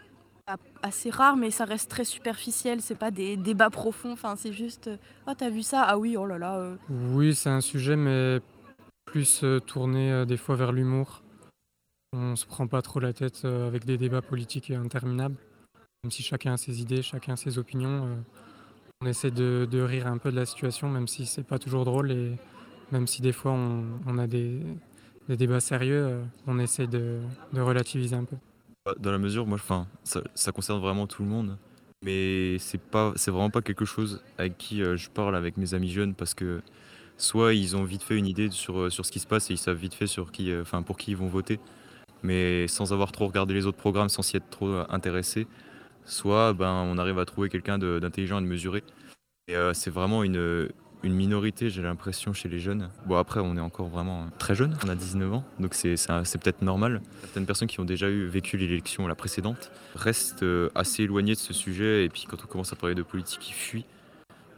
assez 0.81 1.09
rare, 1.09 1.37
mais 1.37 1.51
ça 1.51 1.65
reste 1.65 1.89
très 1.89 2.05
superficiel. 2.05 2.81
C'est 2.81 2.95
pas 2.95 3.11
des 3.11 3.37
débats 3.37 3.69
profonds. 3.69 4.13
Enfin, 4.13 4.35
c'est 4.35 4.53
juste, 4.53 4.89
oh, 5.27 5.33
t'as 5.37 5.49
vu 5.49 5.63
ça? 5.63 5.83
Ah 5.83 5.97
oui, 5.97 6.17
oh 6.17 6.25
là 6.25 6.37
là. 6.37 6.57
euh. 6.57 6.75
Oui, 6.89 7.35
c'est 7.35 7.49
un 7.49 7.61
sujet, 7.61 7.95
mais 7.95 8.39
plus 9.05 9.43
euh, 9.43 9.59
tourné 9.59 10.25
des 10.25 10.37
fois 10.37 10.55
vers 10.55 10.71
l'humour. 10.71 11.23
On 12.13 12.35
se 12.35 12.45
prend 12.45 12.67
pas 12.67 12.81
trop 12.81 12.99
la 12.99 13.13
tête 13.13 13.45
avec 13.45 13.85
des 13.85 13.97
débats 13.97 14.21
politiques 14.21 14.71
interminables. 14.71 15.35
Même 16.03 16.11
si 16.11 16.23
chacun 16.23 16.53
a 16.53 16.57
ses 16.57 16.81
idées, 16.81 17.01
chacun 17.01 17.33
a 17.33 17.37
ses 17.37 17.57
opinions, 17.57 18.17
on 19.01 19.05
essaie 19.05 19.31
de, 19.31 19.81
rire 19.81 20.07
un 20.07 20.17
peu 20.17 20.31
de 20.31 20.35
la 20.35 20.45
situation, 20.45 20.89
même 20.89 21.07
si 21.07 21.25
c'est 21.25 21.43
pas 21.43 21.59
toujours 21.59 21.85
drôle 21.85 22.11
et 22.11 22.31
même 22.91 23.07
si 23.07 23.21
des 23.21 23.31
fois 23.31 23.53
on, 23.53 24.17
a 24.17 24.27
des, 24.27 24.59
des 25.29 25.37
débats 25.37 25.61
sérieux, 25.61 26.21
on 26.47 26.59
essaie 26.59 26.87
de 26.87 27.21
relativiser 27.53 28.15
un 28.15 28.25
peu. 28.25 28.35
Bah, 28.85 28.95
Dans 28.99 29.11
la 29.11 29.19
mesure, 29.19 29.45
moi, 29.45 29.55
enfin, 29.61 29.87
ça, 30.03 30.51
concerne 30.51 30.79
vraiment 30.79 31.05
tout 31.05 31.21
le 31.21 31.29
monde, 31.29 31.57
mais 32.03 32.57
c'est 32.57 32.81
pas, 32.81 33.13
vraiment 33.27 33.51
pas 33.51 33.61
quelque 33.61 33.85
chose 33.85 34.23
avec 34.37 34.57
qui 34.57 34.81
euh, 34.81 34.97
je 34.97 35.09
parle 35.09 35.35
avec 35.35 35.57
mes 35.57 35.73
amis 35.75 35.91
jeunes 35.91 36.15
parce 36.15 36.33
que 36.33 36.61
soit 37.17 37.53
ils 37.53 37.75
ont 37.75 37.83
vite 37.83 38.01
fait 38.01 38.17
une 38.17 38.25
idée 38.25 38.49
sur, 38.49 38.79
euh, 38.79 38.89
sur 38.89 39.05
ce 39.05 39.11
qui 39.11 39.19
se 39.19 39.27
passe 39.27 39.51
et 39.51 39.53
ils 39.53 39.57
savent 39.57 39.77
vite 39.77 39.93
fait 39.93 40.07
sur 40.07 40.31
qui, 40.31 40.51
euh, 40.51 40.63
enfin, 40.63 40.81
pour 40.81 40.97
qui 40.97 41.11
ils 41.11 41.17
vont 41.17 41.27
voter, 41.27 41.59
mais 42.23 42.67
sans 42.67 42.91
avoir 42.91 43.11
trop 43.11 43.27
regardé 43.27 43.53
les 43.53 43.67
autres 43.67 43.77
programmes, 43.77 44.09
sans 44.09 44.23
s'y 44.23 44.37
être 44.37 44.49
trop 44.49 44.83
intéressé, 44.89 45.47
soit 46.05 46.53
ben, 46.53 46.71
on 46.73 46.97
arrive 46.97 47.19
à 47.19 47.25
trouver 47.25 47.49
quelqu'un 47.49 47.77
d'intelligent 47.77 48.39
et 48.39 48.41
de 48.41 48.47
mesuré. 48.47 48.83
Et 49.47 49.55
c'est 49.73 49.91
vraiment 49.91 50.23
une, 50.23 50.69
une 51.03 51.13
minorité, 51.13 51.69
j'ai 51.69 51.81
l'impression, 51.81 52.33
chez 52.33 52.49
les 52.49 52.59
jeunes. 52.59 52.89
Bon, 53.05 53.17
après, 53.17 53.39
on 53.39 53.57
est 53.57 53.61
encore 53.61 53.87
vraiment 53.87 54.27
très 54.37 54.55
jeune, 54.55 54.77
on 54.85 54.89
a 54.89 54.95
19 54.95 55.33
ans, 55.33 55.43
donc 55.59 55.73
c'est 55.73 55.95
peut-être 55.97 56.61
normal. 56.61 57.01
Certaines 57.21 57.45
personnes 57.45 57.67
qui 57.67 57.79
ont 57.79 57.85
déjà 57.85 58.09
eu, 58.09 58.25
vécu 58.27 58.57
l'élection, 58.57 59.07
la 59.07 59.15
précédente, 59.15 59.71
restent 59.95 60.43
euh, 60.43 60.69
assez 60.75 61.03
éloignées 61.03 61.33
de 61.33 61.39
ce 61.39 61.53
sujet, 61.53 62.05
et 62.05 62.09
puis 62.09 62.25
quand 62.29 62.37
on 62.43 62.47
commence 62.47 62.71
à 62.73 62.75
parler 62.75 62.95
de 62.95 63.03
politique, 63.03 63.49
ils 63.49 63.53
fuient. 63.53 63.85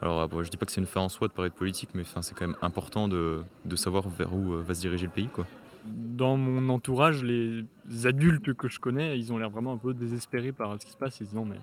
Alors, 0.01 0.19
euh, 0.19 0.27
bon, 0.27 0.43
je 0.43 0.49
dis 0.49 0.58
pas 0.58 0.65
que 0.65 0.71
c'est 0.73 0.82
une 0.82 0.88
fin 0.88 0.99
en 0.99 1.10
soi 1.10 1.29
de 1.29 1.34
parler 1.34 1.49
de 1.49 1.56
politique, 1.56 1.89
mais 1.93 2.03
c'est 2.21 2.36
quand 2.36 2.45
même 2.47 2.58
important 2.62 3.08
de, 3.08 3.41
de 3.63 3.75
savoir 3.77 4.10
vers 4.10 4.34
où 4.34 4.53
euh, 4.53 4.62
va 4.62 4.73
se 4.73 4.82
diriger 4.82 5.06
le 5.06 5.12
pays, 5.12 5.29
quoi. 5.29 5.47
Dans 5.86 6.38
mon 6.38 6.69
entourage, 6.69 7.23
les 7.23 7.65
adultes 8.06 8.53
que 8.53 8.67
je 8.67 8.79
connais, 8.79 9.17
ils 9.17 9.34
ont 9.34 9.38
l'air 9.38 9.49
vraiment 9.49 9.73
un 9.73 9.77
peu 9.77 9.93
désespérés 9.93 10.51
par 10.53 10.73
ce 10.79 10.86
qui 10.86 10.91
se 10.91 10.97
passe. 10.97 11.19
Ils 11.19 11.25
disent 11.25 11.34
non, 11.34 11.45
mais. 11.45 11.60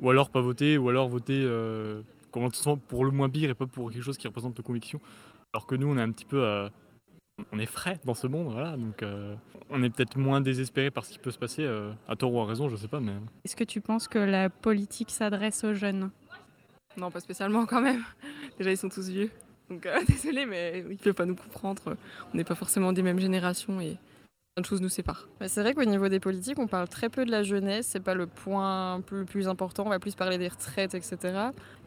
Ou 0.00 0.10
alors 0.10 0.30
pas 0.30 0.40
voter, 0.40 0.78
ou 0.78 0.88
alors 0.88 1.08
voter 1.08 1.40
euh, 1.44 2.02
comment 2.30 2.46
on 2.46 2.50
se 2.50 2.62
sent 2.62 2.78
pour 2.88 3.04
le 3.04 3.10
moins 3.10 3.28
pire 3.28 3.50
et 3.50 3.54
pas 3.54 3.66
pour 3.66 3.90
quelque 3.90 4.02
chose 4.02 4.18
qui 4.18 4.26
représente 4.26 4.56
nos 4.56 4.64
convictions. 4.64 5.00
Alors 5.52 5.66
que 5.66 5.74
nous, 5.74 5.88
on 5.88 5.96
est 5.98 6.02
un 6.02 6.10
petit 6.10 6.24
peu. 6.24 6.42
euh, 6.42 6.68
on 7.52 7.58
est 7.58 7.66
frais 7.66 7.98
dans 8.04 8.14
ce 8.14 8.26
monde, 8.26 8.52
voilà. 8.52 8.76
Donc, 8.76 9.02
euh, 9.02 9.34
on 9.70 9.82
est 9.82 9.90
peut-être 9.90 10.16
moins 10.18 10.40
désespérés 10.40 10.90
par 10.90 11.04
ce 11.04 11.12
qui 11.12 11.18
peut 11.18 11.30
se 11.30 11.38
passer, 11.38 11.64
euh, 11.64 11.92
à 12.08 12.16
tort 12.16 12.32
ou 12.32 12.40
à 12.40 12.46
raison, 12.46 12.68
je 12.68 12.76
sais 12.76 12.88
pas, 12.88 13.00
mais. 13.00 13.12
Est-ce 13.44 13.56
que 13.56 13.64
tu 13.64 13.80
penses 13.80 14.08
que 14.08 14.18
la 14.18 14.50
politique 14.50 15.10
s'adresse 15.10 15.64
aux 15.64 15.74
jeunes? 15.74 16.10
Non, 16.96 17.10
pas 17.10 17.20
spécialement 17.20 17.66
quand 17.66 17.80
même. 17.80 18.02
Déjà, 18.58 18.70
ils 18.70 18.76
sont 18.76 18.88
tous 18.88 19.08
vieux. 19.08 19.30
Donc, 19.68 19.86
euh, 19.86 20.00
désolé, 20.08 20.46
mais 20.46 20.84
il 20.86 20.92
ne 20.92 20.96
peut 20.96 21.12
pas 21.12 21.26
nous 21.26 21.36
comprendre. 21.36 21.96
On 22.32 22.36
n'est 22.36 22.44
pas 22.44 22.54
forcément 22.54 22.92
des 22.92 23.02
mêmes 23.02 23.20
générations 23.20 23.80
et 23.80 23.96
plein 24.54 24.62
de 24.62 24.66
choses 24.66 24.80
nous 24.80 24.88
séparent. 24.88 25.28
Mais 25.40 25.48
C'est 25.48 25.62
vrai 25.62 25.74
qu'au 25.74 25.84
niveau 25.84 26.08
des 26.08 26.20
politiques, 26.20 26.58
on 26.58 26.66
parle 26.66 26.88
très 26.88 27.08
peu 27.08 27.24
de 27.24 27.30
la 27.30 27.42
jeunesse, 27.42 27.86
c'est 27.86 28.02
pas 28.02 28.14
le 28.14 28.26
point 28.26 29.00
le 29.10 29.24
plus 29.24 29.48
important, 29.48 29.84
on 29.86 29.90
va 29.90 29.98
plus 29.98 30.14
parler 30.14 30.38
des 30.38 30.48
retraites, 30.48 30.94
etc. 30.94 31.16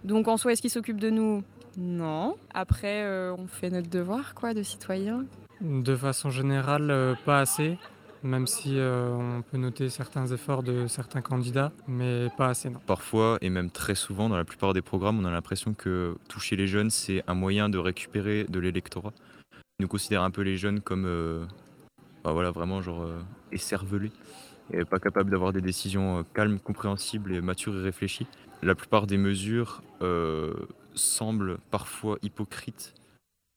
Donc 0.04 0.28
en 0.28 0.38
soi, 0.38 0.54
est-ce 0.54 0.62
qu'ils 0.62 0.71
s'occupent 0.71 1.02
de 1.02 1.10
nous? 1.10 1.43
Non. 1.78 2.38
Après, 2.54 3.04
euh, 3.04 3.36
on 3.38 3.47
fait 3.47 3.69
notre 3.69 3.89
devoir 3.89 4.34
quoi, 4.34 4.54
de 4.54 4.63
citoyen. 4.63 5.26
De 5.62 5.95
façon 5.95 6.30
générale, 6.30 6.89
euh, 6.91 7.15
pas 7.26 7.39
assez, 7.39 7.78
même 8.21 8.47
si 8.47 8.78
euh, 8.78 9.10
on 9.12 9.41
peut 9.41 9.58
noter 9.58 9.89
certains 9.89 10.28
efforts 10.28 10.63
de 10.63 10.88
certains 10.88 11.21
candidats, 11.21 11.71
mais 11.88 12.28
pas 12.38 12.47
assez 12.47 12.69
non. 12.69 12.80
Parfois, 12.86 13.38
et 13.41 13.49
même 13.49 13.71
très 13.71 13.95
souvent, 13.95 14.30
dans 14.30 14.38
la 14.38 14.45
plupart 14.45 14.73
des 14.73 14.82
programmes, 14.82 15.19
on 15.19 15.26
a 15.26 15.32
l'impression 15.32 15.73
que 15.73 16.15
toucher 16.30 16.56
les 16.56 16.67
jeunes, 16.67 16.89
c'est 16.89 17.23
un 17.28 17.34
moyen 17.34 17.69
de 17.69 17.78
récupérer 17.78 18.45
de 18.45 18.60
l'électorat. 18.60 19.13
Ils 19.80 19.84
nous 19.84 19.88
considèrent 19.88 20.23
un 20.23 20.32
peu 20.32 20.41
les 20.43 20.56
jeunes 20.58 20.80
comme, 20.82 21.06
euh, 21.06 21.45
bah 22.23 22.31
voilà, 22.31 22.51
vraiment 22.51 22.81
genre 22.81 23.03
euh, 23.03 23.21
écervelés, 23.51 24.12
et 24.71 24.86
pas 24.86 24.99
capables 24.99 25.29
d'avoir 25.29 25.51
des 25.51 25.62
décisions 25.62 26.19
euh, 26.19 26.23
calmes, 26.33 26.59
compréhensibles 26.59 27.33
et 27.33 27.41
matures 27.41 27.77
et 27.77 27.81
réfléchies. 27.81 28.27
La 28.62 28.75
plupart 28.75 29.07
des 29.07 29.17
mesures 29.17 29.83
euh, 30.01 30.53
semblent 30.95 31.57
parfois 31.69 32.17
hypocrites, 32.21 32.93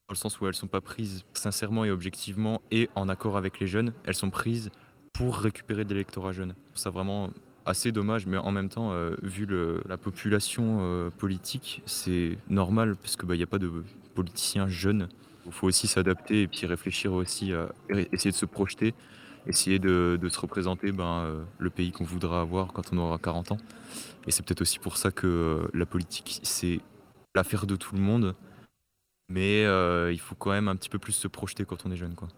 dans 0.08 0.14
le 0.14 0.16
sens 0.16 0.40
où 0.40 0.48
elles 0.48 0.54
sont 0.54 0.66
pas 0.66 0.80
prises 0.80 1.24
sincèrement 1.32 1.84
et 1.84 1.90
objectivement 1.90 2.60
et 2.72 2.90
en 2.96 3.08
accord 3.08 3.36
avec 3.36 3.60
les 3.60 3.68
jeunes. 3.68 3.92
Elles 4.04 4.14
sont 4.14 4.30
prises 4.30 4.70
pour 5.12 5.36
récupérer 5.36 5.84
de 5.84 5.90
l'électorat 5.94 6.32
jeune. 6.32 6.54
Ça 6.74 6.90
vraiment 6.90 7.30
assez 7.64 7.92
dommage, 7.92 8.26
mais 8.26 8.36
en 8.36 8.52
même 8.52 8.68
temps, 8.68 8.92
vu 9.22 9.48
la 9.88 9.96
population 9.96 11.10
politique, 11.18 11.82
c'est 11.86 12.38
normal 12.48 12.94
parce 12.94 13.16
qu'il 13.16 13.28
n'y 13.30 13.42
a 13.42 13.46
pas 13.48 13.58
de 13.58 13.70
politiciens 14.14 14.68
jeunes. 14.68 15.08
Il 15.46 15.52
faut 15.52 15.68
aussi 15.68 15.86
s'adapter 15.86 16.42
et 16.42 16.48
puis 16.48 16.66
réfléchir 16.66 17.12
aussi 17.12 17.52
à 17.52 17.68
essayer 18.12 18.30
de 18.32 18.36
se 18.36 18.46
projeter, 18.46 18.94
essayer 19.46 19.78
de, 19.78 20.18
de 20.20 20.28
se 20.28 20.38
représenter 20.38 20.92
ben, 20.92 21.20
euh, 21.20 21.44
le 21.58 21.70
pays 21.70 21.92
qu'on 21.92 22.04
voudra 22.04 22.40
avoir 22.40 22.72
quand 22.72 22.92
on 22.92 22.98
aura 22.98 23.18
40 23.18 23.52
ans. 23.52 23.58
Et 24.26 24.30
c'est 24.30 24.44
peut-être 24.44 24.62
aussi 24.62 24.78
pour 24.78 24.96
ça 24.96 25.10
que 25.10 25.26
euh, 25.26 25.68
la 25.72 25.86
politique, 25.86 26.40
c'est 26.42 26.80
l'affaire 27.34 27.66
de 27.66 27.76
tout 27.76 27.94
le 27.94 28.00
monde, 28.00 28.34
mais 29.28 29.64
euh, 29.64 30.12
il 30.12 30.20
faut 30.20 30.34
quand 30.34 30.50
même 30.50 30.68
un 30.68 30.76
petit 30.76 30.88
peu 30.88 30.98
plus 30.98 31.12
se 31.12 31.28
projeter 31.28 31.64
quand 31.64 31.86
on 31.86 31.92
est 31.92 31.96
jeune. 31.96 32.14
Quoi. 32.14 32.28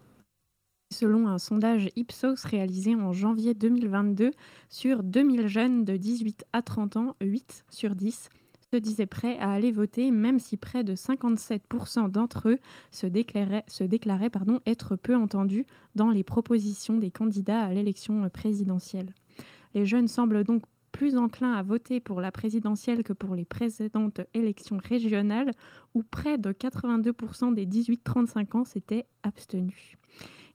Selon 0.93 1.27
un 1.27 1.37
sondage 1.37 1.89
Ipsos 1.95 2.43
réalisé 2.45 2.95
en 2.95 3.13
janvier 3.13 3.53
2022 3.53 4.31
sur 4.69 5.03
2000 5.03 5.47
jeunes 5.47 5.85
de 5.85 5.97
18 5.97 6.45
à 6.53 6.61
30 6.61 6.97
ans, 6.97 7.15
8 7.21 7.65
sur 7.69 7.95
10 7.95 8.29
se 8.71 8.77
disaient 8.77 9.05
prêts 9.05 9.37
à 9.39 9.51
aller 9.51 9.71
voter, 9.71 10.11
même 10.11 10.39
si 10.39 10.57
près 10.57 10.83
de 10.83 10.95
57% 10.95 12.11
d'entre 12.11 12.49
eux 12.49 12.59
se 12.91 13.07
déclaraient, 13.07 13.65
être 14.65 14.95
peu 14.95 15.15
entendus 15.15 15.65
dans 15.95 16.11
les 16.11 16.23
propositions 16.23 16.97
des 16.97 17.11
candidats 17.11 17.61
à 17.61 17.73
l'élection 17.73 18.29
présidentielle. 18.29 19.13
Les 19.73 19.85
jeunes 19.85 20.07
semblent 20.07 20.43
donc 20.43 20.63
plus 20.91 21.17
enclins 21.17 21.53
à 21.53 21.63
voter 21.63 21.99
pour 21.99 22.21
la 22.21 22.31
présidentielle 22.31 23.03
que 23.03 23.13
pour 23.13 23.35
les 23.35 23.45
précédentes 23.45 24.21
élections 24.33 24.79
régionales, 24.83 25.51
où 25.93 26.03
près 26.03 26.37
de 26.37 26.51
82% 26.51 27.53
des 27.53 27.65
18-35 27.65 28.57
ans 28.57 28.65
s'étaient 28.65 29.05
abstenus. 29.23 29.97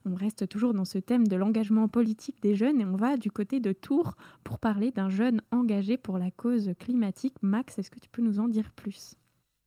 On 0.05 0.15
reste 0.15 0.47
toujours 0.47 0.73
dans 0.73 0.85
ce 0.85 0.99
thème 0.99 1.27
de 1.27 1.35
l'engagement 1.35 1.87
politique 1.87 2.41
des 2.41 2.55
jeunes 2.55 2.79
et 2.79 2.85
on 2.85 2.95
va 2.95 3.17
du 3.17 3.31
côté 3.31 3.59
de 3.59 3.71
Tours 3.71 4.15
pour 4.43 4.59
parler 4.59 4.91
d'un 4.91 5.09
jeune 5.09 5.41
engagé 5.51 5.97
pour 5.97 6.17
la 6.17 6.29
cause 6.31 6.71
climatique. 6.79 7.35
Max, 7.41 7.79
est-ce 7.79 7.89
que 7.89 7.99
tu 7.99 8.09
peux 8.09 8.21
nous 8.21 8.39
en 8.39 8.47
dire 8.47 8.71
plus? 8.75 9.15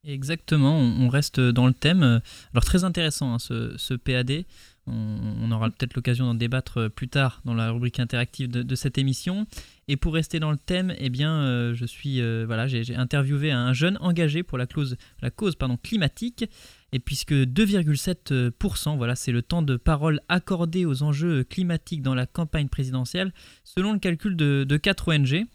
Exactement, 0.05 0.79
on 0.79 1.09
reste 1.09 1.41
dans 1.41 1.67
le 1.67 1.73
thème. 1.73 2.21
Alors 2.53 2.63
très 2.63 2.85
intéressant 2.85 3.33
hein, 3.33 3.37
ce 3.39 3.93
PAD. 3.95 4.45
On, 4.89 5.51
aura 5.51 5.69
peut-être 5.69 5.95
l'occasion 5.95 6.25
d'en 6.25 6.33
débattre 6.33 6.89
plus 6.89 7.07
tard 7.07 7.41
dans 7.45 7.53
la 7.53 7.71
rubrique 7.71 7.99
interactive 7.99 8.49
de, 8.49 8.75
cette 8.75 8.97
émission. 8.97 9.47
Et 9.87 9.97
pour 9.97 10.13
rester 10.13 10.39
dans 10.39 10.51
le 10.51 10.57
thème, 10.57 10.93
eh 10.97 11.09
bien, 11.09 11.33
euh, 11.41 11.73
je 11.73 11.85
suis 11.85 12.21
euh, 12.21 12.45
voilà, 12.45 12.67
j'ai 12.67 12.95
interviewé 12.95 13.51
un 13.51 13.73
jeune 13.73 13.97
engagé 14.01 14.43
pour 14.43 14.57
la, 14.57 14.67
clause, 14.67 14.97
la 15.21 15.31
cause 15.31 15.55
pardon, 15.55 15.77
climatique. 15.77 16.45
Et 16.91 16.99
puisque 16.99 17.33
2,7%, 17.33 18.97
voilà, 18.97 19.15
c'est 19.15 19.31
le 19.31 19.41
temps 19.41 19.61
de 19.61 19.77
parole 19.77 20.21
accordé 20.27 20.85
aux 20.85 21.03
enjeux 21.03 21.43
climatiques 21.43 22.01
dans 22.01 22.15
la 22.15 22.25
campagne 22.25 22.67
présidentielle, 22.67 23.33
selon 23.63 23.93
le 23.93 23.99
calcul 23.99 24.35
de, 24.35 24.65
de 24.67 24.77
4 24.77 25.07
ONG. 25.09 25.47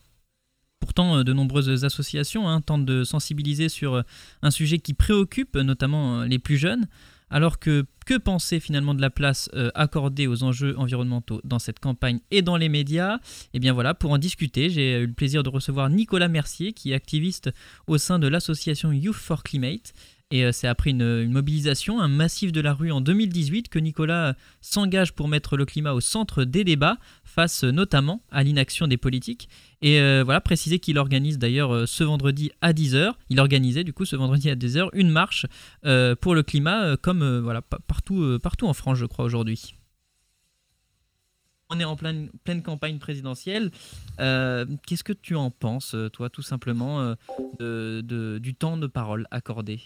Pourtant, 0.85 1.17
euh, 1.17 1.25
de 1.25 1.33
nombreuses 1.33 1.83
associations 1.85 2.47
hein, 2.47 2.61
tentent 2.61 2.85
de 2.85 3.05
sensibiliser 3.05 3.71
sur 3.71 3.95
euh, 3.95 4.03
un 4.43 4.51
sujet 4.51 4.79
qui 4.79 4.93
préoccupe 4.93 5.57
euh, 5.57 5.63
notamment 5.63 6.21
euh, 6.21 6.27
les 6.27 6.39
plus 6.39 6.59
jeunes. 6.59 6.87
Alors 7.31 7.59
que 7.59 7.85
que 8.05 8.19
penser 8.19 8.61
finalement 8.61 8.95
de 8.95 9.01
la 9.01 9.09
place 9.09 9.49
euh, 9.55 9.71
accordée 9.75 10.27
aux 10.27 10.43
enjeux 10.43 10.79
environnementaux 10.79 11.41
dans 11.43 11.59
cette 11.59 11.79
campagne 11.79 12.21
et 12.31 12.43
dans 12.43 12.57
les 12.57 12.69
médias? 12.69 13.19
Eh 13.55 13.59
bien 13.59 13.73
voilà, 13.73 13.95
pour 13.95 14.11
en 14.11 14.19
discuter, 14.19 14.69
j'ai 14.69 15.01
eu 15.01 15.07
le 15.07 15.13
plaisir 15.13 15.43
de 15.43 15.49
recevoir 15.49 15.89
Nicolas 15.89 16.29
Mercier, 16.29 16.73
qui 16.75 16.93
est 16.93 16.95
activiste 16.95 17.51
au 17.87 17.97
sein 17.99 18.19
de 18.19 18.29
l'association 18.29 18.93
Youth 18.93 19.17
for 19.17 19.43
Climate. 19.43 19.95
Et 20.35 20.45
euh, 20.45 20.51
c'est 20.51 20.67
après 20.67 20.91
une, 20.91 21.31
mobilisation, 21.31 22.01
un 22.01 22.09
massif 22.09 22.51
de 22.51 22.61
la 22.61 22.75
rue 22.75 22.91
en 22.91 23.01
2018 23.01 23.69
que 23.69 23.79
Nicolas 23.79 24.35
s'engage 24.61 25.13
pour 25.13 25.29
mettre 25.29 25.57
le 25.57 25.65
climat 25.65 25.93
au 25.93 26.01
centre 26.01 26.43
des 26.43 26.65
débats, 26.65 26.99
face 27.23 27.63
notamment 27.63 28.21
à 28.33 28.43
l'inaction 28.43 28.89
des 28.89 28.97
politiques. 28.97 29.49
Et 29.81 30.01
euh, 30.01 30.25
voilà, 30.25 30.41
préciser 30.41 30.81
qu'il 30.81 30.99
organise 30.99 31.39
d'ailleurs 31.39 31.73
euh, 31.73 31.87
ce 31.87 32.03
vendredi 32.03 32.51
à 32.63 32.73
10h, 32.73 33.13
il 33.29 33.39
organisait 33.39 33.85
du 33.85 33.93
coup 33.93 34.05
ce 34.05 34.17
vendredi 34.17 34.51
à 34.51 34.57
10h 34.57 34.89
une 34.95 35.09
marche 35.09 35.47
pour 36.21 36.35
le 36.35 36.43
climat, 36.43 36.97
comme 36.97 37.39
voilà, 37.39 37.63
partout, 37.63 38.37
partout 38.43 38.67
en 38.67 38.75
France, 38.75 38.99
je 38.99 39.07
crois, 39.07 39.25
aujourd'hui. 39.25 39.77
On 41.71 41.79
est 41.79 41.85
en 41.85 41.95
pleine, 41.95 42.29
pleine 42.43 42.63
campagne 42.63 42.99
présidentielle. 42.99 43.71
Qu'est-ce 44.19 45.05
que 45.05 45.13
tu 45.13 45.37
en 45.37 45.53
penses, 45.53 45.95
toi, 46.13 46.29
tout 46.29 46.43
simplement, 46.43 47.15
du 47.61 48.55
temps 48.59 48.77
de 48.77 48.87
parole 48.89 49.29
accordé? 49.31 49.81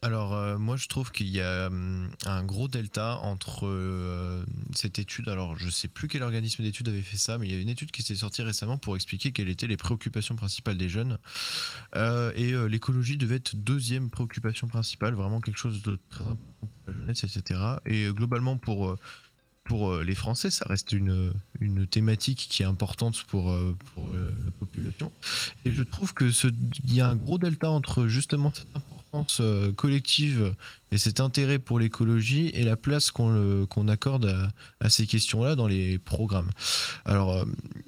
Alors 0.00 0.32
euh, 0.32 0.58
moi 0.58 0.76
je 0.76 0.86
trouve 0.86 1.10
qu'il 1.10 1.28
y 1.28 1.40
a 1.40 1.66
hum, 1.66 2.10
un 2.24 2.44
gros 2.44 2.68
delta 2.68 3.18
entre 3.18 3.66
euh, 3.66 4.44
cette 4.74 4.98
étude, 4.98 5.28
alors 5.28 5.58
je 5.58 5.68
sais 5.70 5.88
plus 5.88 6.06
quel 6.06 6.22
organisme 6.22 6.62
d'études 6.62 6.88
avait 6.88 7.02
fait 7.02 7.16
ça, 7.16 7.36
mais 7.36 7.48
il 7.48 7.52
y 7.52 7.56
a 7.56 7.60
une 7.60 7.68
étude 7.68 7.90
qui 7.90 8.02
s'est 8.02 8.14
sortie 8.14 8.42
récemment 8.42 8.78
pour 8.78 8.94
expliquer 8.94 9.32
quelles 9.32 9.48
étaient 9.48 9.66
les 9.66 9.76
préoccupations 9.76 10.36
principales 10.36 10.76
des 10.76 10.88
jeunes. 10.88 11.18
Euh, 11.96 12.32
et 12.36 12.52
l'écologie 12.68 13.16
devait 13.16 13.36
être 13.36 13.56
deuxième 13.56 14.08
préoccupation 14.08 14.68
principale, 14.68 15.14
vraiment 15.14 15.40
quelque 15.40 15.58
chose 15.58 15.82
de 15.82 15.98
très 16.10 16.24
important 16.24 16.68
pour 16.84 16.94
la 16.94 17.00
jeunesse, 17.00 17.24
etc. 17.24 17.60
Et 17.86 18.08
globalement 18.12 18.56
pour 18.56 18.96
pour 19.64 19.98
les 19.98 20.14
Français, 20.14 20.50
ça 20.50 20.64
reste 20.66 20.92
une, 20.92 21.30
une 21.60 21.86
thématique 21.86 22.46
qui 22.48 22.62
est 22.62 22.66
importante 22.66 23.22
pour, 23.24 23.54
pour 23.94 24.08
la 24.14 24.50
population. 24.52 25.12
Et 25.66 25.72
je 25.72 25.82
trouve 25.82 26.14
que 26.14 26.30
y 26.86 27.02
a 27.02 27.08
un 27.10 27.16
gros 27.16 27.36
delta 27.36 27.68
entre 27.68 28.06
justement 28.06 28.50
cette 28.54 28.66
euh, 29.40 29.72
collective 29.72 30.54
et 30.92 30.98
cet 30.98 31.20
intérêt 31.20 31.58
pour 31.58 31.78
l'écologie 31.78 32.48
et 32.48 32.62
la 32.62 32.76
place 32.76 33.10
qu'on 33.10 33.88
accorde 33.88 34.52
à, 34.80 34.90
ces 34.90 35.06
questions-là 35.06 35.54
dans 35.54 35.66
les 35.66 35.98
programmes. 35.98 36.50
Alors, 37.06 37.32
euh, 37.32 37.44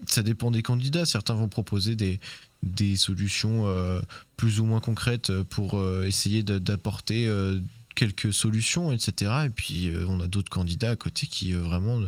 ça 0.06 0.22
dépend 0.22 0.50
des 0.50 0.62
candidats. 0.62 1.04
Certains 1.04 1.34
vont 1.34 1.48
proposer 1.48 1.94
des, 1.94 2.20
des 2.62 2.96
solutions 2.96 3.66
euh, 3.66 4.00
plus 4.36 4.60
ou 4.60 4.64
moins 4.64 4.80
concrètes 4.80 5.30
pour 5.42 5.80
essayer 6.04 6.42
d'apporter 6.42 7.30
quelques 7.94 8.32
solutions, 8.32 8.90
etc. 8.90 9.32
Et 9.46 9.50
puis, 9.50 9.92
on 10.08 10.20
a 10.20 10.26
d'autres 10.26 10.50
candidats 10.50 10.90
à 10.90 10.96
côté 10.96 11.26
qui 11.26 11.52
vraiment 11.52 12.00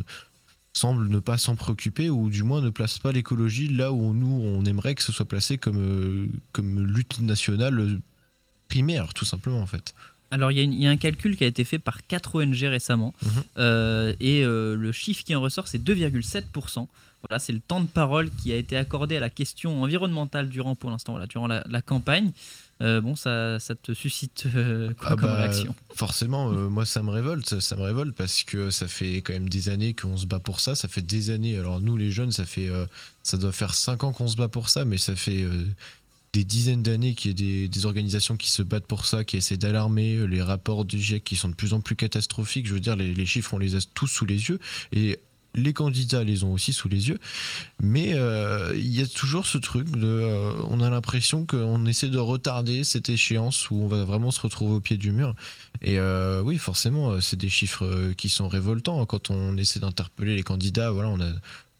semblent 0.73 1.07
ne 1.07 1.19
pas 1.19 1.37
s'en 1.37 1.55
préoccuper 1.55 2.09
ou 2.09 2.31
du 2.31 2.41
moins 2.41 2.61
ne 2.61 2.71
placent 2.71 2.97
pas 2.97 3.11
l'écologie 3.11 3.67
là 3.67 3.91
où 3.91 4.13
nous 4.13 4.41
on 4.43 4.65
aimerait 4.65 4.95
que 4.95 5.03
ce 5.03 5.11
soit 5.11 5.27
placé 5.27 5.59
comme, 5.59 6.29
comme 6.51 6.83
lutte 6.83 7.21
nationale 7.21 8.01
primaire, 8.73 9.13
tout 9.13 9.25
simplement, 9.25 9.61
en 9.61 9.67
fait. 9.67 9.93
Alors, 10.31 10.51
il 10.51 10.73
y, 10.73 10.87
a 10.87 10.89
un 10.89 10.97
calcul 10.97 11.37
qui 11.37 11.43
a 11.43 11.47
été 11.47 11.63
fait 11.63 11.77
par 11.77 12.07
4 12.07 12.41
ONG 12.41 12.63
récemment, 12.63 13.13
mhm. 13.21 13.31
euh, 13.59 14.15
et 14.19 14.43
euh, 14.43 14.75
le 14.75 14.91
chiffre 14.91 15.23
qui 15.23 15.35
en 15.35 15.41
ressort, 15.41 15.67
c'est 15.67 15.77
2,7%. 15.77 16.87
Voilà, 17.27 17.37
c'est 17.39 17.53
le 17.53 17.59
temps 17.59 17.81
de 17.81 17.87
parole 17.87 18.31
qui 18.41 18.51
a 18.51 18.55
été 18.55 18.75
accordé 18.75 19.15
à 19.15 19.19
la 19.19 19.29
question 19.29 19.83
environnementale 19.83 20.49
durant, 20.49 20.73
pour 20.75 20.89
l'instant, 20.89 21.13
voilà, 21.13 21.27
durant 21.27 21.45
la, 21.45 21.81
campagne. 21.83 22.31
Euh, 22.81 22.99
bon, 22.99 23.15
ça, 23.15 23.59
ça, 23.59 23.75
te 23.75 23.93
suscite 23.93 24.47
quoi 24.97 25.09
ah 25.11 25.15
comme 25.15 25.21
bah, 25.21 25.35
réaction? 25.35 25.75
Forcément, 25.93 26.49
moi 26.49 26.85
ça 26.85 27.03
me 27.03 27.11
révolte, 27.11 27.59
ça 27.61 27.75
me 27.75 27.83
révolte 27.83 28.15
parce 28.15 28.43
que 28.43 28.71
ça 28.71 28.87
fait 28.87 29.17
quand 29.17 29.33
même 29.33 29.47
des 29.47 29.69
années 29.69 29.93
qu'on 29.93 30.17
se 30.17 30.25
bat 30.25 30.39
pour 30.39 30.59
ça. 30.59 30.75
Ça 30.75 30.87
fait 30.87 31.03
des 31.03 31.29
années. 31.29 31.57
Alors 31.57 31.79
nous 31.79 31.95
les 31.95 32.11
jeunes, 32.11 32.33
ça 32.33 32.45
fait, 32.45 32.69
ça 33.21 33.37
doit 33.37 33.53
faire 33.53 33.73
5 33.73 34.03
ans 34.03 34.11
qu'on 34.11 34.27
se 34.27 34.35
bat 34.35 34.49
pour 34.49 34.67
ça, 34.67 34.83
mais 34.83 34.97
ça 34.97 35.15
fait 35.15 35.45
des 36.33 36.43
dizaines 36.43 36.81
d'années 36.81 37.13
qu'il 37.13 37.39
y 37.39 37.63
a 37.63 37.67
des, 37.67 37.85
organisations 37.85 38.35
qui 38.37 38.49
se 38.49 38.63
battent 38.63 38.87
pour 38.87 39.05
ça, 39.05 39.23
qui 39.23 39.37
essaient 39.37 39.57
d'alarmer 39.57 40.15
euh, 40.15 40.25
les 40.25 40.41
rapports 40.41 40.83
du 40.83 40.99
GIEC 40.99 41.23
qui 41.23 41.35
sont 41.35 41.49
de 41.49 41.53
plus 41.53 41.73
en 41.73 41.81
plus 41.81 41.95
catastrophiques. 41.95 42.67
Je 42.67 42.73
veux 42.73 42.79
dire, 42.79 42.95
les, 42.95 43.25
chiffres, 43.25 43.53
on 43.53 43.59
les 43.59 43.75
a 43.75 43.79
tous 43.93 44.07
sous 44.07 44.25
les 44.25 44.49
yeux. 44.49 44.59
Et 44.91 45.19
les 45.55 45.73
candidats 45.73 46.23
les 46.23 46.43
ont 46.43 46.51
aussi 46.51 46.73
sous 46.73 46.89
les 46.89 47.09
yeux. 47.09 47.19
Mais 47.79 48.13
euh, 48.15 48.73
il 48.75 48.91
y 48.91 49.03
a 49.03 49.05
toujours 49.05 49.45
ce 49.45 49.59
truc 49.59 49.91
de. 49.91 50.07
Euh, 50.07 50.53
on 50.69 50.81
a 50.81 50.89
l'impression 50.89 51.45
qu'on 51.45 51.85
essaie 51.85 52.09
de 52.09 52.17
retarder 52.17 52.83
cette 52.83 53.09
échéance 53.09 53.69
où 53.69 53.75
on 53.75 53.87
va 53.87 54.03
vraiment 54.03 54.31
se 54.31 54.41
retrouver 54.41 54.73
au 54.73 54.81
pied 54.81 54.97
du 54.97 55.11
mur. 55.11 55.35
Et 55.83 55.99
oui, 55.99 56.57
forcément, 56.57 57.21
c'est 57.21 57.37
des 57.37 57.49
chiffres 57.49 58.13
qui 58.17 58.29
sont 58.29 58.47
révoltants. 58.47 59.05
Quand 59.05 59.29
on 59.29 59.57
essaie 59.57 59.79
d'interpeller 59.79 60.35
les 60.35 60.43
candidats, 60.43 60.89
voilà, 60.89 61.09
on 61.09 61.19
a, 61.19 61.29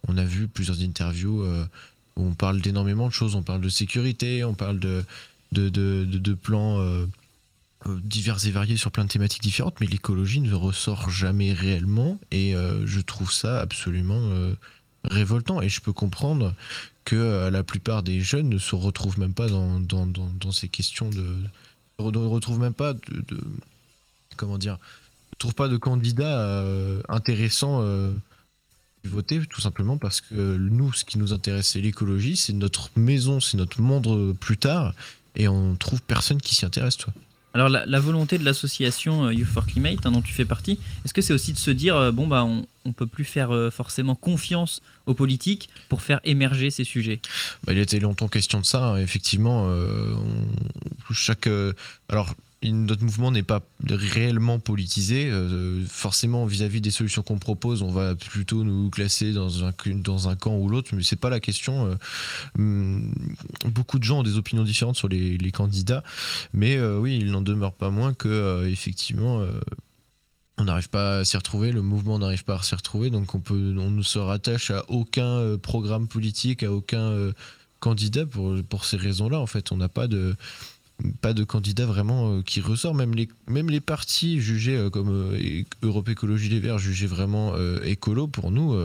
on 0.08 0.18
a 0.18 0.26
vu 0.26 0.48
plusieurs 0.48 0.82
interviews 0.82 1.44
on 2.16 2.34
parle 2.34 2.62
d'énormément 2.62 3.08
de 3.08 3.14
choses. 3.14 3.36
On 3.36 3.44
parle 3.44 3.62
de 3.62 3.70
sécurité, 3.70 4.44
on 4.44 4.54
parle 4.54 4.80
de, 4.80 5.04
plans 6.42 6.80
euh, 6.80 7.06
euh, 7.88 8.00
divers 8.04 8.46
et 8.46 8.52
variés 8.52 8.78
sur 8.78 8.92
plein 8.92 9.06
de 9.06 9.10
thématiques 9.10 9.44
différentes, 9.44 9.80
mais 9.80 9.88
l'écologie 9.88 10.42
ne 10.42 10.54
ressort 10.54 11.10
jamais 11.10 11.54
réellement 11.54 12.20
et 12.32 12.56
euh, 12.56 12.86
je 12.86 13.00
trouve 13.00 13.32
ça 13.32 13.60
absolument 13.60 14.22
révoltant. 15.04 15.62
Et 15.62 15.70
je 15.70 15.82
peux 15.82 15.94
comprendre 15.94 16.54
que 17.06 17.50
la 17.50 17.64
plupart 17.64 18.04
des 18.04 18.22
jeunes 18.22 18.50
ne 18.50 18.58
se 18.58 18.76
retrouvent 18.76 19.20
même 19.20 19.34
pas 19.34 19.48
dans, 19.48 19.80
dans, 19.80 20.52
ces 20.52 20.70
questions 20.70 21.10
de. 21.10 21.36
ne 22.00 22.28
retrouvent 22.28 22.60
même 22.60 22.74
pas 22.74 22.94
de. 22.94 23.42
comment 24.38 24.58
dire 24.58 24.78
ne 25.44 25.52
pas 25.52 25.68
de 25.68 25.76
candidats 25.76 26.64
intéressants 27.10 27.84
voter 29.06 29.42
tout 29.50 29.62
simplement 29.62 29.98
parce 29.98 30.22
que 30.22 30.58
nous, 30.58 30.94
ce 30.94 31.06
qui 31.06 31.18
nous 31.18 31.34
intéresse, 31.34 31.70
c'est 31.70 31.82
l'écologie, 31.82 32.36
c'est 32.38 32.54
notre 32.54 32.90
maison, 32.96 33.40
c'est 33.40 33.58
notre 33.58 33.82
monde 33.82 34.36
plus 34.40 34.58
tard, 34.58 34.94
et 35.36 35.48
on 35.48 35.76
trouve 35.76 36.02
personne 36.02 36.42
qui 36.42 36.56
s'y 36.56 36.66
intéresse, 36.66 36.98
toi. 36.98 37.14
Alors 37.56 37.70
la, 37.70 38.00
volonté 38.00 38.40
de 38.40 38.46
l'association 38.46 39.26
euh, 39.26 39.34
Youth 39.34 39.48
for 39.48 39.68
Climate, 39.68 40.04
hein, 40.08 40.12
dont 40.12 40.24
tu 40.24 40.34
fais 40.34 40.46
partie, 40.46 40.80
est-ce 41.06 41.14
que 41.14 41.22
c'est 41.22 41.34
aussi 41.34 41.54
de 41.54 41.60
se 41.60 41.70
dire, 41.70 41.96
euh, 41.96 42.12
bon, 42.12 42.26
bah, 42.26 42.44
on 42.44 42.66
ne 42.86 42.94
peut 42.94 43.06
plus 43.06 43.26
faire 43.26 43.54
euh, 43.54 43.70
forcément 43.70 44.16
confiance 44.16 44.82
aux 45.06 45.14
politiques 45.14 45.70
pour 45.88 46.02
faire 46.02 46.20
émerger 46.24 46.72
ces 46.72 46.84
sujets? 46.84 47.22
Bah, 47.64 47.74
Il 47.74 47.78
a 47.78 47.84
été 47.84 48.00
longtemps 48.00 48.28
question 48.28 48.60
de 48.60 48.66
ça, 48.66 48.84
hein. 48.84 48.98
effectivement. 48.98 49.72
chaque, 51.12 51.48
alors 52.10 52.34
notre 52.72 53.04
mouvement 53.04 53.32
n'est 53.32 53.44
pas 53.44 53.62
réellement 53.90 54.60
politisé. 54.60 55.30
Euh, 55.30 55.84
forcément, 55.88 56.46
vis-à-vis 56.46 56.82
des 56.82 56.92
solutions 56.92 57.22
qu'on 57.22 57.40
propose, 57.40 57.82
on 57.82 57.92
va 57.92 58.16
plutôt 58.16 58.64
nous 58.64 58.90
classer 58.90 59.34
dans 59.34 59.66
un, 59.66 59.72
camp 60.36 60.58
ou 60.58 60.70
l'autre, 60.70 60.92
mais 60.96 61.04
c'est 61.04 61.18
pas 61.18 61.30
la 61.30 61.40
question. 61.40 61.88
Euh, 61.88 61.96
hum, 62.58 63.14
beaucoup 63.66 64.00
de 64.00 64.04
gens 64.04 64.20
ont 64.20 64.24
des 64.24 64.38
opinions 64.38 64.64
différentes 64.64 64.96
sur 64.96 65.10
les, 65.10 65.52
candidats, 65.52 66.04
mais 66.54 66.78
euh, 66.78 66.98
oui, 66.98 67.20
il 67.22 67.32
n'en 67.32 67.42
demeure 67.42 67.74
pas 67.74 67.90
moins 67.90 68.14
que 68.14 68.66
effectivement. 68.68 69.46
on 70.58 70.64
n'arrive 70.64 70.90
pas 70.90 71.20
à 71.20 71.26
s'y 71.26 71.38
retrouver, 71.38 71.72
le 71.72 71.82
mouvement 71.82 72.18
n'arrive 72.18 72.44
pas 72.44 72.56
à 72.56 72.64
s'y 72.64 72.76
retrouver, 72.76 73.10
donc 73.10 73.36
on, 73.36 73.40
peut, 73.40 73.56
ne 73.56 74.02
se 74.02 74.20
rattache 74.20 74.72
à 74.72 74.84
aucun 74.90 75.58
programme 75.58 76.08
politique, 76.08 76.64
à 76.64 76.72
aucun 76.72 77.32
candidat 77.80 78.26
pour, 78.26 78.56
pour 78.70 78.86
ces 78.86 78.98
raisons-là. 78.98 79.40
En 79.40 79.46
fait, 79.46 79.72
on 79.72 79.78
n'a 79.78 79.90
pas 79.90 80.08
de, 80.08 80.36
pas 81.22 81.34
de 81.34 81.44
candidat 81.44 81.86
vraiment 81.86 82.32
euh, 82.38 82.42
qui 82.42 82.62
ressort. 82.62 82.94
Même 82.94 83.14
les, 83.14 83.30
même 83.48 83.70
les 83.70 83.82
partis 83.82 84.40
jugés 84.40 84.76
euh, 84.76 84.90
comme 84.90 85.10
euh, 85.10 85.64
Europe 85.82 86.10
Écologie 86.10 86.50
Les 86.50 86.60
Verts, 86.60 86.80
jugés 86.80 87.08
vraiment 87.08 87.56
écolo, 87.84 88.28
pour 88.28 88.52
nous, 88.52 88.76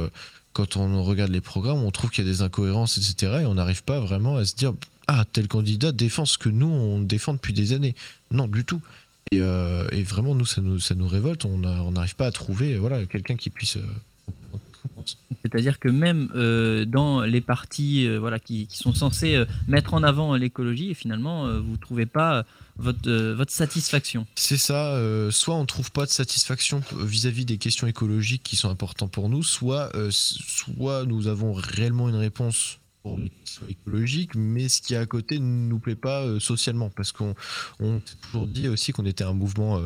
quand 0.52 0.76
on 0.76 1.02
regarde 1.02 1.30
les 1.30 1.40
programmes, 1.40 1.82
on 1.82 1.90
trouve 1.90 2.10
qu'il 2.10 2.24
y 2.24 2.28
a 2.28 2.30
des 2.30 2.42
incohérences, 2.42 2.98
etc. 2.98 3.40
Et 3.42 3.46
on 3.46 3.54
n'arrive 3.54 3.84
pas 3.84 4.00
vraiment 4.00 4.36
à 4.36 4.44
se 4.44 4.54
dire 4.54 4.74
Ah, 5.06 5.24
tel 5.32 5.48
candidat 5.48 5.92
défend 5.92 6.24
ce 6.24 6.38
que 6.38 6.48
nous, 6.48 6.66
on 6.66 7.00
défend 7.00 7.34
depuis 7.34 7.52
des 7.52 7.72
années. 7.72 7.94
Non, 8.30 8.46
du 8.46 8.64
tout. 8.64 8.80
Et, 9.30 9.40
vraiment, 9.40 10.34
nous 10.34 10.46
ça, 10.46 10.60
nous, 10.60 10.80
ça 10.80 10.94
nous 10.94 11.08
révolte. 11.08 11.44
On 11.44 11.90
n'arrive 11.90 12.16
pas 12.16 12.26
à 12.26 12.32
trouver 12.32 12.76
voilà, 12.76 13.04
quelqu'un 13.06 13.36
qui 13.36 13.50
puisse 13.50 13.78
c'est-à-dire 15.42 15.78
que 15.78 15.88
même 15.88 16.30
euh, 16.34 16.84
dans 16.84 17.22
les 17.22 17.40
partis 17.40 18.06
euh, 18.06 18.18
voilà, 18.18 18.38
qui, 18.38 18.68
sont 18.70 18.94
censés 18.94 19.34
euh, 19.34 19.44
mettre 19.66 19.94
en 19.94 20.02
avant 20.02 20.34
l'écologie, 20.34 20.94
finalement, 20.94 21.48
vous 21.60 21.72
ne 21.72 21.76
trouvez 21.76 22.06
pas 22.06 22.44
votre, 22.76 23.10
votre 23.32 23.52
satisfaction. 23.52 24.26
C'est 24.34 24.56
ça, 24.56 25.00
soit 25.30 25.54
on 25.54 25.62
ne 25.62 25.66
trouve 25.66 25.90
pas 25.90 26.04
de 26.04 26.10
satisfaction 26.10 26.82
vis-à-vis 27.00 27.44
des 27.44 27.58
questions 27.58 27.86
écologiques 27.86 28.42
qui 28.42 28.56
sont 28.56 28.70
importantes 28.70 29.10
pour 29.10 29.28
nous, 29.28 29.42
soit, 29.42 29.90
soit 30.10 31.04
nous 31.04 31.26
avons 31.26 31.52
réellement 31.52 32.08
une 32.08 32.16
réponse 32.16 32.78
pour 33.02 33.18
écologiques, 33.68 34.34
mais 34.34 34.68
ce 34.68 34.82
qui 34.82 34.94
est 34.94 34.98
à 34.98 35.06
côté 35.06 35.38
ne 35.38 35.68
nous 35.68 35.78
plaît 35.78 35.96
pas 35.96 36.38
socialement, 36.38 36.90
parce 36.90 37.12
qu'on 37.12 37.34
on 37.80 38.00
toujours 38.22 38.46
dit 38.46 38.68
aussi 38.68 38.92
qu'on 38.92 39.06
était 39.06 39.24
un 39.24 39.34
mouvement 39.34 39.80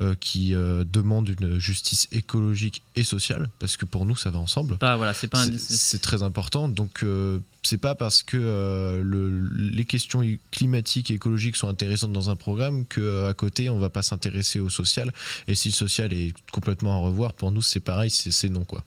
euh, 0.00 0.14
qui 0.18 0.54
euh, 0.54 0.84
demandent 0.84 1.28
une 1.28 1.58
justice 1.58 2.08
écologique 2.12 2.82
et 2.96 3.04
sociale, 3.04 3.50
parce 3.58 3.76
que 3.76 3.84
pour 3.84 4.06
nous, 4.06 4.16
ça 4.16 4.30
va 4.30 4.38
ensemble. 4.38 4.76
Voilà, 4.80 5.12
c'est 5.14 5.28
pas 5.28 5.42
un- 5.42 5.58
C'est- 5.58 5.98
très 5.98 6.22
important. 6.22 6.68
Donc, 6.68 7.02
euh, 7.02 7.38
c'est 7.62 7.76
pas 7.78 7.94
parce 7.94 8.22
que 8.22 8.38
euh, 8.40 9.02
le- 9.02 9.48
les 9.54 9.84
questions 9.84 10.22
climatiques 10.50 11.10
et 11.10 11.14
écologiques 11.14 11.56
sont 11.56 11.68
intéressantes 11.68 12.12
dans 12.12 12.30
un 12.30 12.36
programme 12.36 12.86
que 12.86 13.26
à 13.26 13.34
côté, 13.34 13.68
on 13.68 13.78
va 13.78 13.90
pas 13.90 14.02
s'intéresser 14.02 14.58
au 14.60 14.70
social. 14.70 15.12
Et 15.48 15.54
si 15.54 15.68
le 15.68 15.74
social 15.74 16.12
est 16.12 16.32
complètement 16.50 16.94
à 16.94 16.98
revoir, 17.06 17.34
pour 17.34 17.52
nous, 17.52 17.62
c'est 17.62 17.80
pareil, 17.80 18.10
c'est 18.10 18.48
non, 18.48 18.64
quoi. 18.64 18.82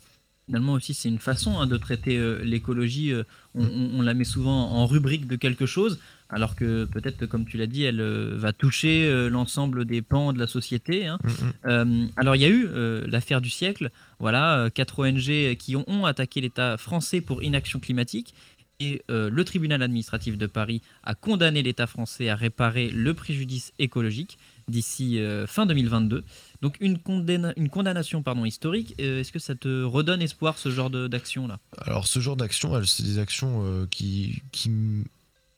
Finalement 0.48 0.74
aussi, 0.74 0.94
c'est 0.94 1.08
une 1.08 1.20
façon 1.20 1.58
hein, 1.60 1.68
de 1.68 1.78
traiter 1.78 2.18
euh, 2.18 2.42
l'écologie. 2.44 3.12
euh, 3.14 3.24
on- 3.56 3.66
on 4.00 4.02
la 4.02 4.14
met 4.14 4.26
souvent 4.26 4.72
en 4.72 4.86
rubrique 4.88 5.28
de 5.28 5.36
quelque 5.38 5.66
chose, 5.68 6.00
alors 6.34 6.56
que 6.56 6.86
peut-être, 6.86 7.26
comme 7.26 7.46
tu 7.46 7.58
l'as 7.58 7.68
dit, 7.68 7.84
elle 7.84 8.02
euh, 8.02 8.34
va 8.36 8.54
toucher 8.54 9.06
euh, 9.06 9.30
l'ensemble 9.30 9.86
des 9.86 10.02
pans 10.02 10.34
de 10.34 10.40
la 10.40 10.48
société. 10.48 11.06
hein. 11.08 11.20
Euh, 11.66 12.06
alors, 12.18 12.36
il 12.36 12.42
y 12.42 12.46
a 12.46 12.50
eu 12.50 12.68
l'affaire 13.08 13.42
du 13.42 13.50
siècle. 13.50 13.92
Voilà, 14.20 14.70
quatre 14.74 15.00
ONG 15.00 15.56
qui 15.58 15.76
ont, 15.76 15.86
ont 15.88 16.06
attaqué 16.06 16.42
l'État 16.42 16.78
français 16.78 17.22
pour 17.22 17.44
inaction 17.44 17.80
climatique. 17.80 18.34
Et 18.80 19.02
le 19.08 19.44
tribunal 19.44 19.82
administratif 19.82 20.38
de 20.38 20.46
Paris 20.48 20.82
a 21.04 21.16
condamné 21.16 21.62
l'État 21.62 21.88
français 21.88 22.28
à 22.28 22.36
réparer 22.36 22.90
le 22.90 23.14
préjudice 23.14 23.72
écologique 23.80 24.38
d'ici 24.68 25.20
fin 25.48 25.66
2022. 25.66 26.24
Donc 26.62 26.76
une, 26.82 26.98
condamna- 26.98 27.54
une 27.56 27.70
condamnation 27.70 28.24
pardon, 28.24 28.44
historique. 28.46 28.96
Euh, 29.00 29.20
Est-ce 29.22 29.32
que 29.32 29.40
ça 29.40 29.56
te 29.56 29.84
redonne 29.84 30.22
espoir 30.22 30.58
ce 30.58 30.70
genre 30.70 30.90
de- 30.90 31.08
d'action-là? 31.08 31.60
Alors, 31.78 32.08
ce 32.08 32.20
genre 32.20 32.36
d'action, 32.36 32.84
c'est 32.84 33.04
des 33.04 33.20
actions 33.20 33.64
euh, 33.66 33.86
qui, 33.90 34.42
qui, 34.52 34.72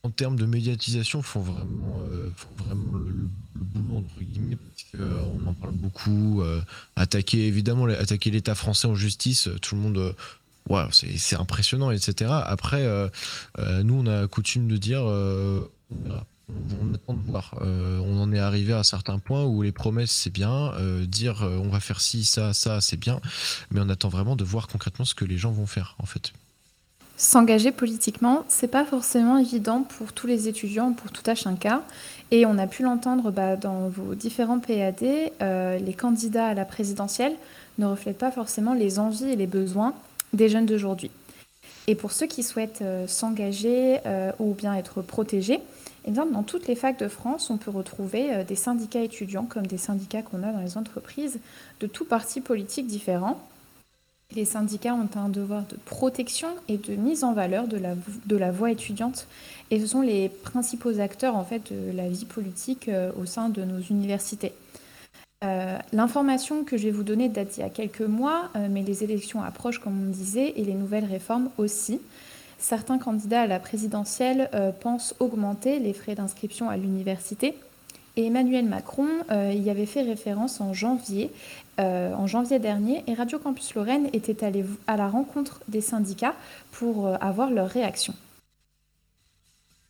en 0.06 0.10
termes 0.12 0.36
de 0.38 0.46
médiatisation, 0.46 1.22
font 1.22 1.42
vraiment, 1.42 2.00
euh, 2.12 2.30
le, 2.70 3.30
boulot, 3.56 3.98
entre 3.98 4.20
guillemets, 4.22 4.56
parce 4.58 4.86
qu'on 4.92 5.48
en 5.48 5.54
parle 5.54 5.74
beaucoup. 5.76 6.42
euh, 6.42 6.62
attaquer, 6.96 7.48
évidemment, 7.48 7.86
l'État 7.88 8.56
français 8.56 8.88
en 8.88 8.96
justice, 8.96 9.48
euh, 9.48 9.58
tout 9.60 9.76
le 9.76 9.82
monde. 9.82 9.98
euh, 9.98 10.14
Waouh, 10.68 10.90
c'est 10.92 11.36
impressionnant, 11.36 11.92
etc. 11.92 12.32
Après, 12.44 12.82
euh, 12.82 13.08
euh, 13.60 13.84
nous, 13.84 13.94
on 13.96 14.08
a 14.08 14.28
coutume 14.28 14.68
de 14.68 14.78
dire 14.78 15.02
euh, 15.06 15.62
on 16.50 16.94
attend 16.94 17.14
de 17.14 17.22
voir. 17.30 17.56
Euh, 17.62 18.00
on 18.00 18.20
en 18.20 18.32
est 18.34 18.40
arrivé 18.40 18.74
à 18.74 18.80
un 18.80 18.84
certain 18.84 19.20
point 19.20 19.44
où 19.44 19.62
les 19.62 19.72
promesses, 19.72 20.12
c'est 20.12 20.34
bien. 20.34 20.74
euh, 20.74 21.06
dire 21.06 21.44
euh, 21.44 21.58
on 21.64 21.70
va 21.70 21.80
faire 21.80 22.02
ci, 22.02 22.26
ça, 22.26 22.54
ça, 22.54 22.82
c'est 22.82 22.98
bien. 22.98 23.20
Mais 23.70 23.80
on 23.80 23.90
attend 23.90 24.10
vraiment 24.10 24.36
de 24.36 24.44
voir 24.44 24.68
concrètement 24.68 25.06
ce 25.06 25.14
que 25.16 25.26
les 25.26 25.38
gens 25.38 25.52
vont 25.52 25.68
faire, 25.68 25.96
en 26.00 26.08
fait. 26.08 26.34
S'engager 27.18 27.72
politiquement, 27.72 28.44
c'est 28.50 28.68
pas 28.68 28.84
forcément 28.84 29.38
évident 29.38 29.84
pour 29.84 30.12
tous 30.12 30.28
les 30.28 30.50
étudiants, 30.50 30.92
pour 30.92 31.12
tout 31.12 31.24
à 31.26 31.34
chacun. 31.34 31.82
Et 32.32 32.46
on 32.46 32.58
a 32.58 32.68
pu 32.68 32.84
l'entendre 32.84 33.32
bah, 33.32 33.56
dans 33.56 33.88
vos 33.88 34.16
différents 34.16 34.60
PAD, 34.60 35.32
euh, 35.42 35.78
les 35.78 35.94
candidats 35.94 36.48
à 36.48 36.54
la 36.54 36.66
présidentielle 36.66 37.34
ne 37.78 37.86
reflètent 37.86 38.18
pas 38.18 38.32
forcément 38.32 38.74
les 38.74 39.00
envies 39.00 39.32
et 39.32 39.38
les 39.38 39.48
besoins 39.48 39.94
des 40.34 40.50
jeunes 40.50 40.66
d'aujourd'hui. 40.66 41.10
Et 41.88 41.96
pour 41.96 42.12
ceux 42.12 42.26
qui 42.26 42.44
souhaitent 42.44 42.82
euh, 42.82 43.08
s'engager 43.08 44.00
euh, 44.06 44.34
ou 44.40 44.54
bien 44.54 44.74
être 44.74 45.02
protégés, 45.02 45.62
eh 46.08 46.12
dans 46.12 46.44
toutes 46.44 46.68
les 46.68 46.76
facs 46.76 47.00
de 47.00 47.08
France, 47.08 47.50
on 47.50 47.58
peut 47.58 47.72
retrouver 47.72 48.44
des 48.44 48.56
syndicats 48.56 49.02
étudiants 49.02 49.46
comme 49.46 49.66
des 49.66 49.80
syndicats 49.80 50.22
qu'on 50.22 50.44
a 50.44 50.52
dans 50.52 50.60
les 50.60 50.78
entreprises 50.78 51.40
de 51.80 51.88
tous 51.88 52.06
partis 52.06 52.42
politiques 52.42 52.86
différents. 52.86 53.42
Les 54.34 54.46
syndicats 54.46 54.96
ont 54.96 55.10
un 55.16 55.30
devoir 55.30 55.64
de 55.70 55.78
protection 55.86 56.48
et 56.68 56.78
de 56.78 56.96
mise 56.96 57.24
en 57.24 57.34
valeur 57.34 57.68
de 57.68 57.78
la, 58.36 58.52
voix 58.52 58.72
étudiante. 58.72 59.28
Et 59.72 59.80
ce 59.80 59.88
sont 59.88 60.02
les 60.02 60.30
principaux 60.30 61.00
acteurs 61.00 61.36
en 61.36 61.44
fait, 61.44 61.72
de 61.72 61.96
la 61.96 62.10
vie 62.10 62.26
politique 62.26 62.90
euh, 62.90 63.12
au 63.22 63.26
sein 63.26 63.50
de 63.50 63.64
nos 63.64 63.80
universités. 63.80 64.54
Euh, 65.44 65.78
L'information 65.94 66.64
que 66.64 66.76
je 66.76 66.84
vais 66.84 66.92
vous 66.92 67.04
donner 67.04 67.30
date 67.30 67.50
d'il 67.50 67.60
y 67.62 67.64
a 67.64 67.70
quelques 67.70 68.02
mois, 68.02 68.50
euh, 68.56 68.68
mais 68.70 68.82
les 68.82 69.04
élections 69.04 69.44
approchent, 69.44 69.80
comme 69.80 70.02
on 70.02 70.12
disait, 70.12 70.54
et 70.56 70.64
les 70.64 70.74
nouvelles 70.74 71.06
réformes 71.06 71.50
aussi. 71.58 72.02
Certains 72.58 72.98
candidats 72.98 73.42
à 73.42 73.48
la 73.48 73.60
présidentielle 73.60 74.50
pensent 74.80 75.14
augmenter 75.20 75.78
les 75.80 75.94
frais 75.94 76.16
d'inscription 76.16 76.70
à 76.70 76.78
l'université. 76.78 77.54
Et 78.18 78.28
Emmanuel 78.28 78.66
Macron 78.66 79.08
euh, 79.32 79.52
y 79.52 79.70
avait 79.70 79.86
fait 79.86 80.02
référence 80.02 80.62
en 80.62 80.74
janvier, 80.74 81.32
euh, 81.80 82.14
en 82.14 82.28
janvier 82.28 82.60
dernier, 82.60 83.04
et 83.08 83.14
Radio 83.14 83.40
Campus 83.40 83.76
Lorraine 83.76 84.08
était 84.14 84.46
allé 84.46 84.64
à 84.88 84.96
la 84.96 85.10
rencontre 85.10 85.60
des 85.68 85.82
syndicats 85.82 86.36
pour 86.72 87.08
euh, 87.08 87.16
avoir 87.20 87.50
leur 87.52 87.68
réaction. 87.68 88.14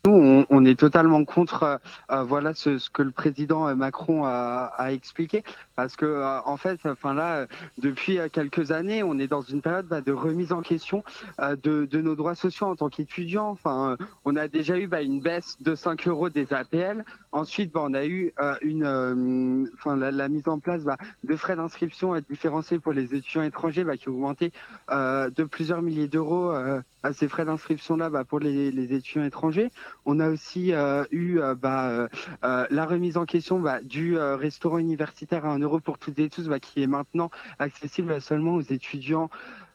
Nous, 0.06 0.46
on, 0.50 0.66
est 0.66 0.80
totalement 0.80 1.26
contre 1.26 1.80
voilà 2.10 2.54
ce, 2.54 2.78
que 2.92 3.02
le 3.02 3.10
président 3.10 3.76
Macron 3.76 4.24
a 4.24 4.90
expliqué, 4.92 5.44
parce 5.76 5.96
que 5.96 6.06
euh, 6.06 6.40
en 6.46 6.58
fait, 6.58 6.80
enfin 6.86 7.14
là, 7.14 7.36
euh, 7.36 7.48
depuis 7.78 8.18
euh, 8.18 8.30
quelques 8.32 8.72
années, 8.72 9.04
on 9.04 9.20
est 9.20 9.28
dans 9.28 9.42
une 9.42 9.62
période 9.62 9.88
bah, 9.88 10.02
de 10.02 10.12
remise 10.12 10.52
en 10.52 10.62
question 10.62 11.04
de, 11.40 11.88
nos 12.02 12.16
droits 12.16 12.36
sociaux 12.36 12.68
en 12.68 12.76
tant 12.76 12.90
qu'étudiants. 12.90 13.50
Enfin, 13.50 13.98
on 14.24 14.36
a 14.36 14.48
déjà 14.48 14.78
eu 14.78 14.88
bah, 14.88 15.02
une 15.02 15.20
baisse 15.20 15.58
de 15.62 15.76
5 15.76 16.08
euros 16.08 16.30
des 16.30 16.54
APL. 16.54 17.04
Ensuite, 17.32 17.72
bah, 17.74 17.82
on 17.84 17.94
a 17.94 18.06
eu 18.06 18.34
une, 18.62 19.70
enfin 19.76 19.96
la, 19.96 20.30
mise 20.30 20.48
en 20.48 20.60
place 20.60 20.84
de 21.24 21.36
frais 21.36 21.56
d'inscription 21.56 22.16
différenciés 22.30 22.80
pour 22.80 22.94
les 22.94 23.16
étudiants 23.16 23.44
étrangers, 23.44 23.86
qui 24.00 24.10
ont 24.10 24.14
augmenté 24.14 24.52
de 24.90 25.44
plusieurs 25.44 25.82
milliers 25.82 26.08
d'euros 26.08 26.52
à 26.52 27.14
ces 27.14 27.28
frais 27.28 27.46
d'inscription-là 27.46 28.10
bah, 28.10 28.24
pour 28.24 28.40
les, 28.40 28.94
étudiants 28.94 29.26
étrangers. 29.26 29.72
On 30.06 30.20
a 30.20 30.30
aussi 30.30 30.72
eu 31.12 31.40
la 31.40 32.86
remise 32.86 33.18
en 33.18 33.26
question 33.26 33.64
du 33.84 34.18
restaurant 34.18 34.78
universitaire 34.78 35.46
à 35.46 35.54
1 35.54 35.65
pour 35.84 35.98
toutes 35.98 36.20
et 36.20 36.30
tous, 36.30 36.48
bah, 36.48 36.60
qui 36.60 36.84
est 36.84 36.88
maintenant 36.88 37.30
accessible 37.60 38.22
seulement 38.22 38.56
aux 38.56 38.62
étudiants 38.62 39.30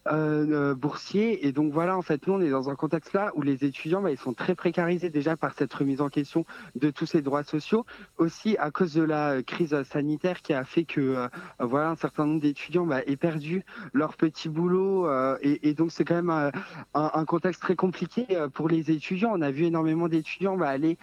euh, 0.07 0.47
euh, 0.71 0.75
boursiers. 0.75 1.47
Et 1.47 1.53
donc 1.53 1.73
voilà, 1.73 1.97
en 1.97 2.03
fait, 2.03 2.27
nous, 2.27 2.35
on 2.35 2.41
est 2.41 2.49
dans 2.49 2.71
un 2.71 2.75
contexte 2.75 3.13
là 3.13 3.33
où 3.35 3.43
les 3.43 3.65
étudiants, 3.65 4.01
bah, 4.01 4.11
ils 4.11 4.19
sont 4.19 4.33
très 4.33 4.55
précarisés 4.55 5.11
déjà 5.11 5.37
par 5.37 5.53
cette 5.53 5.73
remise 5.75 6.01
en 6.01 6.09
question 6.09 6.47
de 6.75 6.91
tous 6.91 7.05
ces 7.05 7.21
droits 7.21 7.45
sociaux. 7.45 7.85
Aussi 8.17 8.57
à 8.59 8.71
cause 8.71 8.95
de 8.95 9.03
la 9.03 9.43
crise 9.43 9.83
sanitaire 9.83 10.41
qui 10.41 10.55
a 10.55 10.65
fait 10.65 10.85
que 10.85 11.01
euh, 11.01 11.29
voilà, 11.59 11.91
un 11.91 11.97
certain 11.97 12.25
nombre 12.25 12.41
d'étudiants 12.41 12.87
bah, 12.87 13.01
aient 13.07 13.17
perdu 13.17 13.63
leur 13.93 14.17
petit 14.17 14.49
boulot. 14.49 15.07
euh, 15.07 15.37
et, 15.43 15.75
donc 15.75 15.93
c'est 15.93 16.05
quand 16.05 16.15
même 16.15 16.51
un, 16.95 17.25
contexte 17.27 17.61
très 17.61 17.77
compliqué 17.77 18.27
pour 18.55 18.69
les 18.69 18.91
étudiants. 18.91 19.33
On 19.35 19.43
a 19.43 19.51
vu 19.51 19.65
énormément 19.65 20.09
d'étudiants 20.09 20.57
bah, 20.57 20.69
aller 20.69 20.99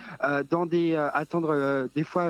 dans 0.49 0.65
des 0.65 0.95
attendre 0.95 1.87
des 1.95 2.03
fois 2.03 2.29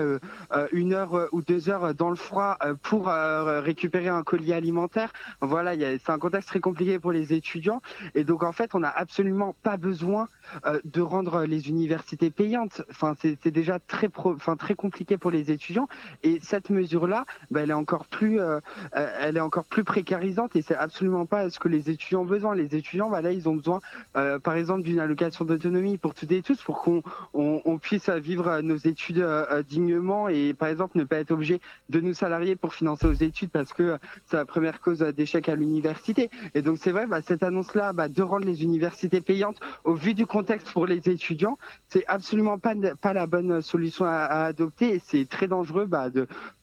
une 0.72 0.94
heure 0.94 1.28
ou 1.32 1.42
deux 1.42 1.70
heures 1.70 1.96
dans 1.96 2.10
le 2.10 2.16
froid 2.16 2.58
pour 2.84 3.08
récupérer 3.08 4.10
un 4.10 4.24
colis 4.24 4.54
alimentaire. 4.54 5.12
Voilà, 5.42 5.74
c'est 5.76 6.10
un 6.10 6.20
contexte 6.20 6.50
très 6.50 6.57
compliqué 6.60 7.00
pour 7.00 7.12
les 7.12 7.34
étudiants. 7.34 7.82
Et 8.16 8.24
donc 8.24 8.44
en 8.44 8.52
fait, 8.52 8.76
on 8.76 8.80
n'a 8.80 8.90
absolument 8.90 9.56
pas 9.64 9.78
besoin 9.78 10.30
euh, 10.66 10.80
de 10.86 11.02
rendre 11.02 11.44
les 11.44 11.70
universités 11.70 12.30
payantes. 12.30 12.82
Enfin, 12.90 13.16
c'est 13.20 13.52
déjà 13.52 13.80
très 13.80 14.10
pro, 14.10 14.34
enfin 14.34 14.56
très 14.56 14.76
compliqué 14.76 15.18
pour 15.18 15.32
les 15.32 15.52
étudiants. 15.52 15.88
Et 16.24 16.40
cette 16.42 16.70
mesure-là, 16.70 17.26
bah, 17.52 17.62
elle 17.62 17.70
est 17.70 17.74
encore 17.74 18.06
plus, 18.06 18.40
euh, 18.40 18.60
euh, 18.96 19.14
elle 19.20 19.38
est 19.38 19.42
encore 19.42 19.66
plus 19.66 19.84
précarisante. 19.84 20.56
Et 20.56 20.62
c'est 20.62 20.76
absolument 20.76 21.26
pas 21.26 21.50
ce 21.50 21.60
que 21.60 21.68
les 21.68 21.90
étudiants 21.90 22.22
ont 22.22 22.26
besoin. 22.26 22.56
Les 22.56 22.76
étudiants, 22.76 23.10
bah, 23.10 23.22
là, 23.22 23.32
ils 23.32 23.48
ont 23.50 23.56
besoin, 23.56 23.80
par 24.14 24.56
exemple, 24.56 24.84
d'une 24.84 25.00
allocation 25.00 25.46
d'autonomie 25.46 25.98
pour 25.98 26.14
toutes 26.14 26.32
et 26.32 26.42
tous, 26.42 26.62
pour 26.62 26.82
qu'on 26.82 27.04
on, 27.34 27.62
on 27.66 27.78
puisse 27.78 28.10
vivre 28.10 28.62
nos 28.62 28.78
études 28.78 29.26
dignement 29.68 30.30
et, 30.30 30.54
par 30.54 30.70
exemple, 30.70 30.98
ne 30.98 31.04
pas 31.04 31.18
être 31.18 31.32
obligé 31.32 31.62
de 31.90 32.00
nous 32.00 32.14
salarier 32.14 32.56
pour 32.56 32.74
financer 32.74 33.08
nos 33.08 33.14
études 33.14 33.50
parce 33.50 33.74
que 33.74 33.98
c'est 34.26 34.38
la 34.38 34.46
première 34.46 34.82
cause 34.82 35.00
d'échec 35.00 35.50
à 35.50 35.56
l'université. 35.56 36.30
Et 36.54 36.62
donc, 36.62 36.78
c'est 36.80 36.92
vrai, 36.92 37.08
bah, 37.08 37.22
cette 37.22 37.44
annonce-là, 37.44 37.94
bah, 37.94 38.08
de 38.08 38.22
rendre 38.22 38.46
les 38.46 38.64
universités 38.64 39.22
payantes 39.22 39.60
au 39.84 39.94
vu 39.94 40.14
du 40.14 40.26
contexte 40.26 40.72
pour 40.72 40.86
les 40.86 41.10
étudiants, 41.10 41.58
c'est 41.88 42.06
absolument 42.08 42.58
pas, 42.60 42.74
la 43.14 43.28
bonne 43.28 43.62
solution 43.62 44.06
à, 44.06 44.46
adopter 44.46 44.96
et 44.96 45.02
c'est 45.04 45.28
très 45.28 45.48
dangereux 45.48 45.86
bah, 45.86 46.10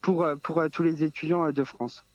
pour, 0.01 0.23
euh, 0.23 0.35
euh, 0.57 0.69
tous 0.69 0.83
les 0.83 1.03
étudiants 1.03 1.45
euh, 1.47 1.51
de 1.51 1.63
France. 1.63 2.05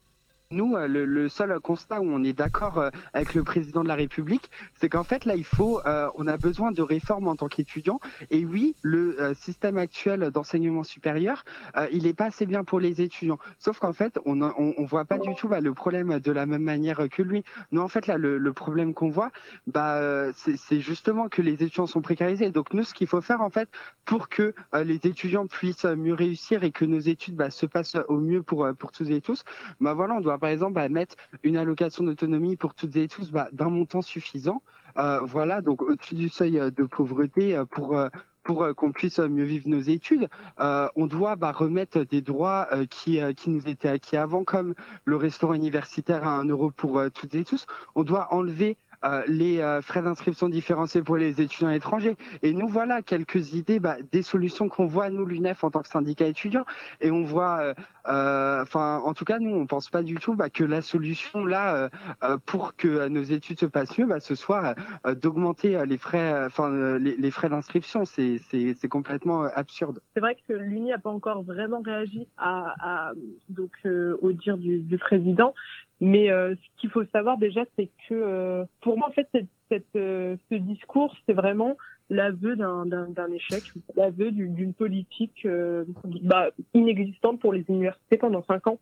Nous, 0.52 0.74
euh, 0.74 0.88
le, 0.88 1.28
seul 1.28 1.60
constat 1.60 2.00
où 2.00 2.10
on 2.10 2.24
est 2.24 2.32
d'accord 2.32 2.78
euh, 2.78 2.90
avec 3.12 3.34
le 3.34 3.44
président 3.44 3.84
de 3.84 3.88
la 3.88 3.94
République, 3.94 4.50
c'est 4.80 4.88
qu'en 4.88 5.04
fait, 5.04 5.24
là, 5.24 5.36
il 5.36 5.44
faut, 5.44 5.80
euh, 5.86 6.10
on 6.16 6.26
a 6.26 6.36
besoin 6.38 6.72
de 6.72 6.82
réformes 6.82 7.28
en 7.28 7.36
tant 7.36 7.46
qu'étudiant. 7.46 8.00
Et 8.30 8.44
oui, 8.44 8.74
le 8.82 9.32
système 9.34 9.78
actuel 9.78 10.32
d'enseignement 10.32 10.82
supérieur, 10.82 11.44
il 11.92 12.02
n'est 12.02 12.14
pas 12.14 12.24
assez 12.26 12.46
bien 12.46 12.64
pour 12.64 12.80
les 12.80 13.00
étudiants. 13.00 13.38
Sauf 13.60 13.78
qu'en 13.78 13.92
fait, 13.92 14.18
on 14.24 14.34
ne 14.34 14.86
voit 14.86 15.04
pas 15.04 15.18
du 15.18 15.34
tout 15.36 15.46
bah, 15.46 15.60
le 15.60 15.72
problème 15.72 16.18
de 16.18 16.32
la 16.32 16.46
même 16.46 16.62
manière 16.62 17.08
que 17.08 17.22
lui. 17.22 17.44
Nous, 17.70 17.80
en 17.80 17.88
fait, 17.88 18.08
là, 18.08 18.16
le, 18.16 18.52
problème 18.52 18.92
qu'on 18.92 19.10
voit, 19.10 19.30
bah, 19.68 20.32
c'est 20.34 20.80
justement 20.80 21.28
que 21.28 21.42
les 21.42 21.52
étudiants 21.52 21.86
sont 21.86 22.02
précarisés. 22.02 22.50
Donc, 22.50 22.74
nous, 22.74 22.82
ce 22.82 22.94
qu'il 22.94 23.06
faut 23.06 23.20
faire, 23.20 23.40
en 23.40 23.50
fait, 23.50 23.68
pour 24.04 24.28
que 24.28 24.54
les 24.82 25.00
étudiants 25.04 25.46
puissent 25.46 25.84
mieux 25.84 26.14
réussir 26.14 26.64
et 26.64 26.72
que 26.72 26.84
nos 26.84 26.98
études 26.98 27.36
bah, 27.36 27.50
se 27.50 27.66
passent 27.66 27.96
au 28.08 28.18
mieux 28.18 28.42
pour, 28.42 28.68
pour 28.76 28.90
tous 28.90 29.08
et 29.10 29.20
tous, 29.20 29.44
bah, 29.80 29.94
voilà, 29.94 30.14
on 30.14 30.20
doit 30.20 30.39
par 30.40 30.50
exemple 30.50 30.72
bah, 30.72 30.88
mettre 30.88 31.16
une 31.42 31.56
allocation 31.56 32.04
d'autonomie 32.04 32.56
pour 32.56 32.74
toutes 32.74 32.96
et 32.96 33.08
tous 33.08 33.30
bah, 33.30 33.48
d'un 33.52 33.70
montant 33.70 34.02
suffisant. 34.02 34.62
Euh, 34.98 35.20
voilà, 35.20 35.60
donc 35.60 35.82
au-dessus 35.82 36.16
du 36.16 36.28
seuil 36.28 36.58
euh, 36.58 36.70
de 36.70 36.84
pauvreté 36.84 37.56
euh, 37.56 37.64
pour, 37.64 37.96
pour 38.42 38.66
qu'on 38.74 38.90
puisse 38.90 39.18
mieux 39.18 39.44
vivre 39.44 39.68
nos 39.68 39.80
études, 39.80 40.28
on 40.58 41.06
doit 41.06 41.36
bah, 41.36 41.52
remettre 41.52 42.02
des 42.04 42.22
droits 42.22 42.68
qui, 42.88 43.20
qui 43.36 43.50
nous 43.50 43.68
étaient 43.68 43.88
acquis 43.88 44.16
avant, 44.16 44.44
comme 44.44 44.74
le 45.04 45.16
restaurant 45.16 45.54
universitaire 45.54 46.26
à 46.26 46.38
1 46.38 46.46
euro 46.46 46.70
pour 46.70 47.02
toutes 47.14 47.34
et 47.34 47.44
tous. 47.44 47.66
On 47.94 48.02
doit 48.02 48.32
enlever 48.34 48.78
euh, 49.04 49.22
les 49.26 49.60
euh, 49.60 49.80
frais 49.80 50.02
d'inscription 50.02 50.48
différenciés 50.48 51.02
pour 51.02 51.16
les 51.16 51.40
étudiants 51.40 51.70
étrangers. 51.70 52.16
Et 52.42 52.52
nous 52.52 52.68
voilà 52.68 53.00
quelques 53.00 53.54
idées, 53.54 53.80
bah, 53.80 53.96
des 54.12 54.22
solutions 54.22 54.68
qu'on 54.68 54.86
voit 54.86 55.08
nous 55.08 55.24
l'UNEF 55.24 55.64
en 55.64 55.70
tant 55.70 55.80
que 55.80 55.88
syndicat 55.88 56.26
étudiant. 56.26 56.64
Et 57.00 57.10
on 57.10 57.24
voit, 57.24 57.74
euh, 58.08 58.62
enfin 58.62 58.98
en 59.04 59.14
tout 59.14 59.24
cas 59.24 59.38
nous 59.38 59.54
on 59.54 59.66
pense 59.66 59.88
pas 59.88 60.02
du 60.02 60.16
tout 60.16 60.34
bah, 60.34 60.50
que 60.50 60.64
la 60.64 60.82
solution 60.82 61.44
là 61.46 61.88
pour 62.44 62.76
que 62.76 63.08
nos 63.08 63.22
études 63.22 63.60
se 63.60 63.66
passent 63.66 63.96
mieux, 63.96 64.06
bah, 64.06 64.20
ce 64.20 64.34
soit 64.34 64.74
d'augmenter 65.06 65.82
les 65.86 65.98
frais, 65.98 66.50
d'inscription. 67.48 68.04
C'est 68.04 68.88
complètement 68.88 69.44
absurde. 69.54 70.00
C'est 70.14 70.20
vrai 70.20 70.36
que 70.46 70.52
l'UNI 70.52 70.90
n'a 70.90 70.98
pas 70.98 71.10
encore 71.10 71.42
vraiment 71.42 71.80
réagi 71.80 72.28
au 74.22 74.32
dire 74.32 74.58
du 74.58 74.98
président. 74.98 75.54
Mais 76.00 76.30
euh, 76.30 76.54
ce 76.54 76.80
qu'il 76.80 76.90
faut 76.90 77.04
savoir 77.06 77.36
déjà, 77.36 77.64
c'est 77.76 77.90
que 78.08 78.14
euh, 78.14 78.64
pour 78.80 78.96
moi, 78.96 79.08
en 79.08 79.12
fait, 79.12 79.28
cette, 79.32 79.48
cette, 79.70 79.96
euh, 79.96 80.36
ce 80.50 80.54
discours, 80.56 81.14
c'est 81.26 81.34
vraiment 81.34 81.76
l'aveu 82.08 82.56
d'un 82.56 83.30
échec, 83.32 83.62
l'aveu 83.94 84.32
d'une 84.32 84.74
politique 84.74 85.46
bah, 86.24 86.50
inexistante 86.74 87.38
pour 87.38 87.52
les 87.52 87.64
universités 87.68 88.16
pendant 88.16 88.42
cinq 88.42 88.66
ans. 88.66 88.80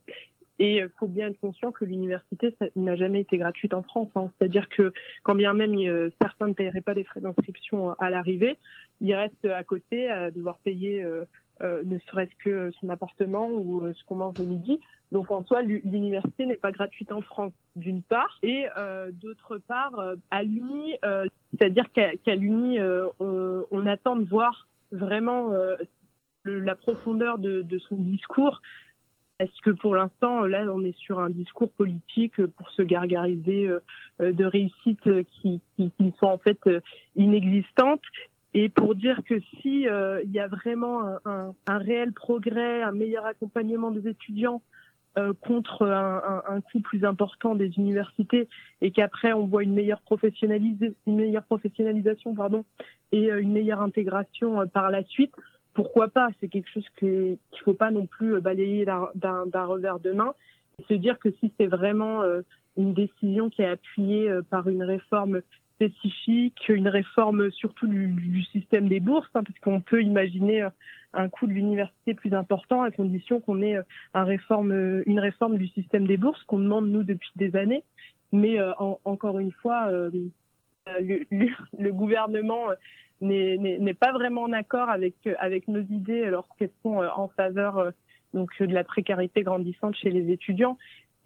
Et 0.58 0.78
il 0.78 0.88
faut 0.98 1.06
bien 1.06 1.28
être 1.28 1.38
conscient 1.38 1.70
que 1.70 1.84
l'université 1.84 2.56
n'a 2.74 2.96
jamais 2.96 3.20
été 3.20 3.36
gratuite 3.36 3.74
en 3.74 3.82
France. 3.82 4.08
Hein. 4.14 4.30
C'est-à-dire 4.38 4.70
que 4.70 4.94
quand 5.24 5.34
bien 5.34 5.52
même 5.52 5.76
certains 6.22 6.48
ne 6.48 6.54
paieraient 6.54 6.80
pas 6.80 6.94
les 6.94 7.04
frais 7.04 7.20
d'inscription 7.20 7.90
à 7.98 8.08
l'arrivée, 8.08 8.56
ils 9.02 9.14
restent 9.14 9.44
à 9.44 9.62
côté 9.62 10.08
à 10.08 10.30
devoir 10.30 10.56
payer 10.64 11.04
ne 11.60 11.98
serait-ce 12.10 12.34
que 12.44 12.70
son 12.80 12.88
appartement 12.88 13.48
ou 13.50 13.82
ce 13.92 14.04
qu'on 14.04 14.16
mange 14.16 14.38
au 14.40 14.44
midi. 14.44 14.80
Donc 15.10 15.30
en 15.30 15.42
soi, 15.44 15.62
l'université 15.62 16.44
n'est 16.44 16.56
pas 16.56 16.70
gratuite 16.70 17.12
en 17.12 17.22
France, 17.22 17.52
d'une 17.76 18.02
part, 18.02 18.38
et 18.42 18.66
euh, 18.76 19.10
d'autre 19.10 19.56
part, 19.56 19.98
euh, 19.98 20.16
à 20.30 20.42
l'Uni, 20.42 20.96
euh, 21.04 21.24
c'est-à-dire 21.56 21.90
qu'à 21.92 22.34
l'Uni, 22.34 22.78
on, 23.20 23.86
attend 23.86 24.16
de 24.16 24.24
voir 24.24 24.68
vraiment 24.92 25.50
la 26.44 26.74
profondeur 26.74 27.38
de, 27.38 27.78
son 27.88 27.96
discours. 27.96 28.60
Est-ce 29.38 29.62
que 29.62 29.70
pour 29.70 29.94
l'instant, 29.94 30.42
là, 30.42 30.66
on 30.70 30.84
est 30.84 30.96
sur 30.98 31.20
un 31.20 31.30
discours 31.30 31.70
politique 31.70 32.44
pour 32.44 32.70
se 32.70 32.82
gargariser 32.82 33.70
de 34.20 34.44
réussites 34.44 35.08
qui, 35.40 35.62
qui, 35.76 36.14
sont 36.20 36.26
en 36.26 36.38
fait 36.38 36.60
inexistantes 37.16 38.02
et 38.60 38.68
pour 38.68 38.94
dire 38.94 39.22
que 39.24 39.40
si 39.40 39.82
il 39.82 40.30
y 40.32 40.40
a 40.40 40.48
vraiment 40.48 41.02
un, 41.24 41.54
réel 41.68 42.12
progrès, 42.12 42.82
un 42.82 42.92
meilleur 42.92 43.26
accompagnement 43.26 43.90
des 43.90 44.08
étudiants 44.08 44.62
euh, 45.18 45.32
contre 45.40 45.86
un, 45.86 46.60
coût 46.60 46.80
plus 46.80 47.04
important 47.04 47.56
des 47.56 47.76
universités 47.76 48.48
et 48.82 48.92
qu'après 48.92 49.32
on 49.32 49.46
voit 49.46 49.64
une 49.64 49.74
meilleure, 49.74 50.02
professionnalisation 50.02 52.36
et 53.10 53.32
euh, 53.32 53.40
une 53.40 53.52
meilleure 53.52 53.80
intégration 53.80 54.60
euh, 54.60 54.66
par 54.66 54.90
la 54.90 55.02
suite, 55.04 55.34
pourquoi 55.74 56.08
pas? 56.08 56.28
C'est 56.38 56.48
quelque 56.48 56.70
chose 56.70 56.86
qu'il 56.98 57.08
ne 57.08 57.36
faut 57.64 57.74
pas 57.74 57.90
non 57.90 58.06
plus 58.06 58.40
balayer 58.40 58.84
d'un 58.84 59.64
revers 59.64 59.98
de 59.98 60.12
main. 60.12 60.34
Et 60.78 60.84
se 60.84 60.94
dire 60.94 61.18
que 61.18 61.30
si 61.40 61.52
c'est 61.58 61.66
vraiment 61.66 62.22
une 62.76 62.94
décision 62.94 63.50
qui 63.50 63.62
est 63.62 63.68
appuyée 63.68 64.30
par 64.50 64.68
une 64.68 64.82
réforme 64.82 65.40
spécifique, 65.78 66.68
une 66.68 66.88
réforme 66.88 67.50
surtout 67.52 67.86
du, 67.86 68.42
système 68.52 68.88
des 68.88 68.98
bourses, 68.98 69.28
hein, 69.34 69.44
parce 69.44 69.58
qu'on 69.60 69.80
peut 69.80 70.02
imaginer 70.02 70.62
euh, 70.62 70.70
un 71.12 71.28
coût 71.28 71.46
de 71.46 71.52
l'université 71.52 72.14
plus 72.14 72.34
important 72.34 72.82
à 72.82 72.90
condition 72.90 73.40
qu'on 73.40 73.62
ait 73.62 73.76
euh, 73.76 73.82
euh, 74.16 75.02
une 75.06 75.20
réforme 75.20 75.56
du 75.56 75.68
système 75.68 76.06
des 76.06 76.16
bourses 76.16 76.42
qu'on 76.44 76.58
demande 76.58 76.88
nous 76.88 77.04
depuis 77.04 77.30
des 77.36 77.54
années. 77.54 77.84
Mais 78.32 78.58
encore 79.06 79.38
une 79.38 79.52
fois, 79.52 79.90
le, 79.90 80.30
le, 81.30 81.92
gouvernement 81.92 82.66
n'est 83.22 83.94
pas 83.94 84.12
vraiment 84.12 84.42
en 84.42 84.52
accord 84.52 84.90
avec, 84.90 85.14
avec 85.38 85.66
nos 85.66 85.80
idées 85.80 86.26
lorsqu'elles 86.26 86.74
sont 86.82 86.96
en 86.96 87.28
faveur 87.28 87.90
donc 88.34 88.50
de 88.60 88.74
la 88.74 88.84
précarité 88.84 89.44
grandissante 89.44 89.96
chez 89.96 90.10
les 90.10 90.30
étudiants 90.30 90.76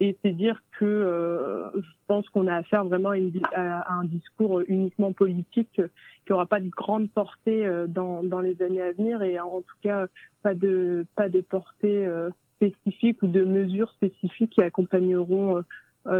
et 0.02 0.18
c'est 0.20 0.32
dire 0.32 0.60
que 0.72 0.84
euh, 0.84 1.70
je 1.76 1.90
pense 2.08 2.28
qu'on 2.30 2.48
a 2.48 2.56
affaire 2.56 2.84
vraiment 2.84 3.12
à, 3.54 3.94
un 3.94 4.04
discours 4.04 4.60
uniquement 4.66 5.12
politique 5.12 5.70
qui 5.76 6.32
n'aura 6.32 6.46
pas 6.46 6.58
de 6.58 6.68
grande 6.68 7.08
portée 7.08 7.64
euh, 7.64 7.86
dans, 7.86 8.40
les 8.40 8.60
années 8.62 8.82
à 8.82 8.90
venir 8.90 9.22
et 9.22 9.38
en 9.38 9.60
tout 9.60 9.76
cas 9.80 10.08
pas 10.42 10.54
de 10.54 11.06
pas 11.14 11.28
de 11.28 11.40
portée 11.40 12.04
euh, 12.04 12.30
spécifique 12.56 13.22
ou 13.22 13.28
de 13.28 13.44
mesures 13.44 13.92
spécifiques 13.92 14.50
qui 14.50 14.62
accompagneront 14.62 15.62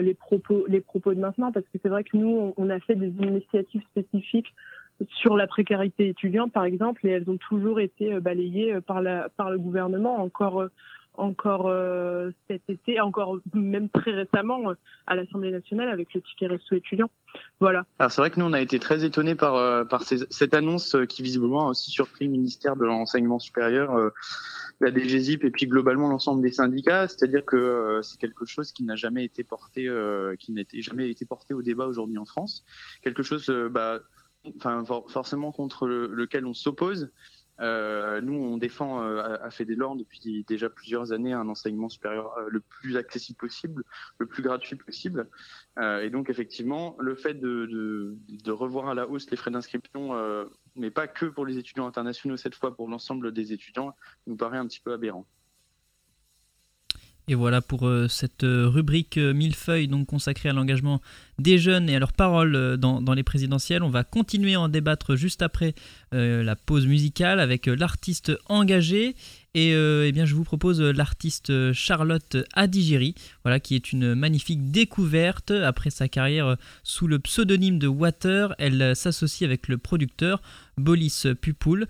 les 0.01 0.15
propos 0.15 0.65
les 0.69 0.81
propos 0.81 1.13
de 1.13 1.19
maintenant. 1.19 1.51
Parce 1.51 1.67
que 1.67 1.79
c'est 1.83 1.89
vrai 1.89 2.05
que 2.05 2.17
nous 2.17 2.55
on 2.57 2.71
a 2.71 2.79
fait 2.79 2.95
des 2.95 3.09
initiatives 3.09 3.83
spécifiques 3.91 4.55
sur 5.09 5.37
la 5.37 5.49
précarité 5.49 6.09
étudiante 6.09 6.53
par 6.53 6.65
exemple 6.65 7.05
et 7.05 7.11
elles 7.11 7.29
ont 7.29 7.37
toujours 7.37 7.81
été 7.81 8.21
balayées 8.21 8.81
par 8.87 9.03
la 9.03 9.29
par 9.31 9.51
le 9.51 9.59
gouvernement. 9.59 10.23
Encore 10.23 10.69
encore 11.15 11.67
euh, 11.69 12.31
cet 12.49 12.63
été, 12.69 13.01
encore 13.01 13.39
même 13.53 13.89
très 13.91 14.13
récemment 14.13 14.71
euh, 14.71 14.75
à 15.07 15.15
l'Assemblée 15.15 15.51
nationale 15.51 15.89
avec 15.89 16.13
le 16.15 16.23
ticket 16.23 16.47
resto 16.47 16.75
étudiant. 16.75 17.11
Voilà. 17.61 17.85
Alors 17.99 18.11
c'est 18.11 18.21
vrai 18.21 18.31
que 18.31 18.41
nous 18.41 18.47
on 18.47 18.53
a 18.53 18.61
été 18.61 18.79
très 18.79 19.05
étonnés 19.05 19.35
par 19.35 19.57
euh, 19.57 19.85
par 19.85 20.03
cette 20.03 20.55
annonce 20.55 20.97
qui 21.09 21.23
visiblement 21.23 21.67
a 21.67 21.71
aussi 21.71 21.91
surpris 21.91 22.27
le 22.27 22.31
ministère 22.31 22.77
de 22.77 22.85
l'enseignement 22.85 23.39
supérieur, 23.39 24.13
la 24.81 24.91
DGZIP 24.91 25.45
et 25.45 25.51
puis 25.51 25.67
globalement 25.67 26.09
l'ensemble 26.09 26.43
des 26.43 26.53
syndicats. 26.53 27.09
C'est-à-dire 27.09 27.45
que 27.45 28.01
c'est 28.03 28.19
quelque 28.19 28.45
chose 28.47 28.73
qui 28.73 28.85
n'a 28.85 28.97
jamais 28.97 29.25
été 29.25 29.45
porté, 29.45 29.89
qui 30.39 30.53
n'a 30.53 30.63
jamais 30.73 31.11
été 31.11 31.25
porté 31.25 31.55
au 31.55 31.63
débat 31.63 31.87
aujourd'hui 31.87 32.19
en 32.19 32.25
France. 32.25 32.65
Quelque 33.03 33.23
chose, 33.23 33.51
bah, 33.71 34.01
enfin 34.57 34.85
forcément 35.09 35.53
contre 35.53 35.87
lequel 35.87 36.47
on 36.47 36.55
s'oppose. 36.55 37.11
Euh, 37.61 38.21
nous, 38.21 38.35
on 38.35 38.57
défend 38.57 39.03
euh, 39.03 39.37
à 39.41 39.51
Fédélor 39.51 39.97
depuis 39.97 40.45
déjà 40.49 40.71
plusieurs 40.71 41.13
années 41.13 41.33
un 41.33 41.49
enseignement 41.49 41.89
supérieur 41.89 42.37
euh, 42.39 42.47
le 42.49 42.61
plus 42.61 42.97
accessible 42.97 43.39
possible, 43.39 43.85
le 44.19 44.27
plus 44.27 44.43
gratuit 44.43 44.77
possible. 44.77 45.29
et 45.79 46.11
donc, 46.11 46.31
effectivement, 46.31 46.97
le 46.99 47.15
fait 47.15 47.35
de, 47.35 47.67
de, 48.29 48.51
revoir 48.51 48.89
à 48.89 48.95
la 48.95 49.07
hausse 49.09 49.31
les 49.31 49.37
frais 49.37 49.51
d'inscription, 49.51 50.13
mais 50.77 50.91
pas 50.91 51.07
que 51.07 51.27
pour 51.27 51.47
les 51.47 51.59
étudiants 51.59 51.87
internationaux, 51.87 52.37
cette 52.37 52.55
fois 52.55 52.75
pour 52.75 52.89
l'ensemble 52.89 53.33
des 53.33 53.53
étudiants, 53.53 53.95
nous 54.27 54.37
paraît 54.37 54.59
un 54.59 54.67
petit 54.67 54.81
peu 54.81 54.93
aberrant. 54.93 55.27
Et 57.29 57.35
voilà 57.35 57.61
pour 57.61 57.89
cette 58.09 58.43
rubrique 58.43 59.17
millefeuille 59.17 59.87
donc 59.87 60.07
consacrée 60.07 60.49
à 60.49 60.53
l'engagement 60.53 61.01
des 61.39 61.59
jeunes 61.59 61.89
et 61.89 61.97
à 61.97 61.99
leurs 61.99 62.13
paroles 62.13 62.77
dans, 62.77 63.01
dans, 63.01 63.15
les 63.15 63.23
présidentielles. 63.23 63.83
On 63.83 63.91
va 63.91 64.05
continuer 64.05 64.55
à 64.55 64.61
en 64.61 64.69
débattre 64.69 65.17
juste 65.17 65.43
après 65.43 65.75
euh, 66.15 66.43
la 66.43 66.57
pause 66.57 66.87
musicale 66.87 67.41
avec 67.41 67.69
euh, 67.69 67.75
l'artiste 67.75 68.33
engagé. 68.49 69.15
Et 69.55 69.75
euh, 69.75 70.07
eh 70.09 70.13
bien, 70.13 70.25
je 70.25 70.35
vous 70.35 70.45
propose 70.45 70.81
l'artiste 70.81 71.75
Charlotte 71.75 72.39
Adigiri, 72.55 73.15
voilà, 73.45 73.61
qui 73.61 73.75
est 73.75 73.93
une 73.93 74.15
magnifique 74.15 74.71
découverte. 74.71 75.51
Après 75.51 75.91
sa 75.91 76.09
carrière 76.09 76.57
sous 76.83 77.07
le 77.07 77.19
pseudonyme 77.19 77.79
de 77.79 77.87
Water, 77.87 78.55
elle 78.59 78.97
s'associe 78.97 79.47
avec 79.47 79.69
le 79.69 79.77
producteur 79.77 80.41
Bolis 80.79 81.27
Pupul 81.39 81.87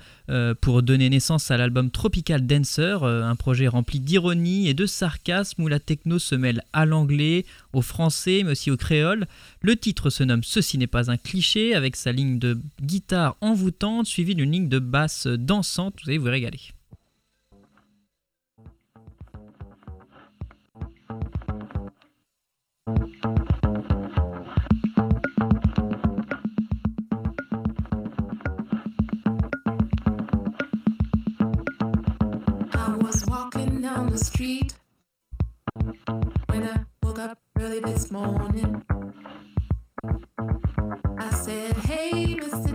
pour 0.60 0.82
donner 0.82 1.08
naissance 1.08 1.52
à 1.52 1.56
l'album 1.56 1.92
Tropical 1.92 2.48
Dancer, 2.48 3.04
un 3.04 3.36
projet 3.36 3.68
rempli 3.68 4.00
d'ironie 4.00 4.68
et 4.68 4.74
de 4.74 4.84
sarcasme 4.84 5.62
où 5.62 5.68
la 5.68 5.78
techno 5.78 6.18
se 6.18 6.34
mêle 6.34 6.64
à 6.72 6.84
l'anglais, 6.84 7.46
au 7.72 7.80
français, 7.80 8.42
mais 8.44 8.52
aussi 8.52 8.72
au 8.72 8.76
créole. 8.76 9.28
Le 9.60 9.76
titre 9.76 10.10
se 10.10 10.24
nomme 10.24 10.42
Ceci 10.42 10.78
n'est 10.78 10.88
pas 10.88 11.12
un 11.12 11.16
cliché, 11.16 11.76
avec 11.76 11.94
sa 11.94 12.10
ligne 12.10 12.40
de 12.40 12.58
guitare 12.82 13.36
envoûtante 13.40 14.06
suivie 14.06 14.34
d'une 14.34 14.50
ligne 14.50 14.68
de 14.68 14.80
basse 14.80 15.28
dansante. 15.28 15.94
Vous 16.02 16.10
allez 16.10 16.18
vous 16.18 16.26
régaler. 16.26 16.72
street 34.22 34.74
when 36.46 36.62
I 36.62 36.84
woke 37.02 37.18
up 37.18 37.38
early 37.58 37.80
this 37.80 38.10
morning. 38.10 38.84
I 41.18 41.30
said, 41.30 41.76
Hey, 41.78 42.36
Mr. 42.36 42.71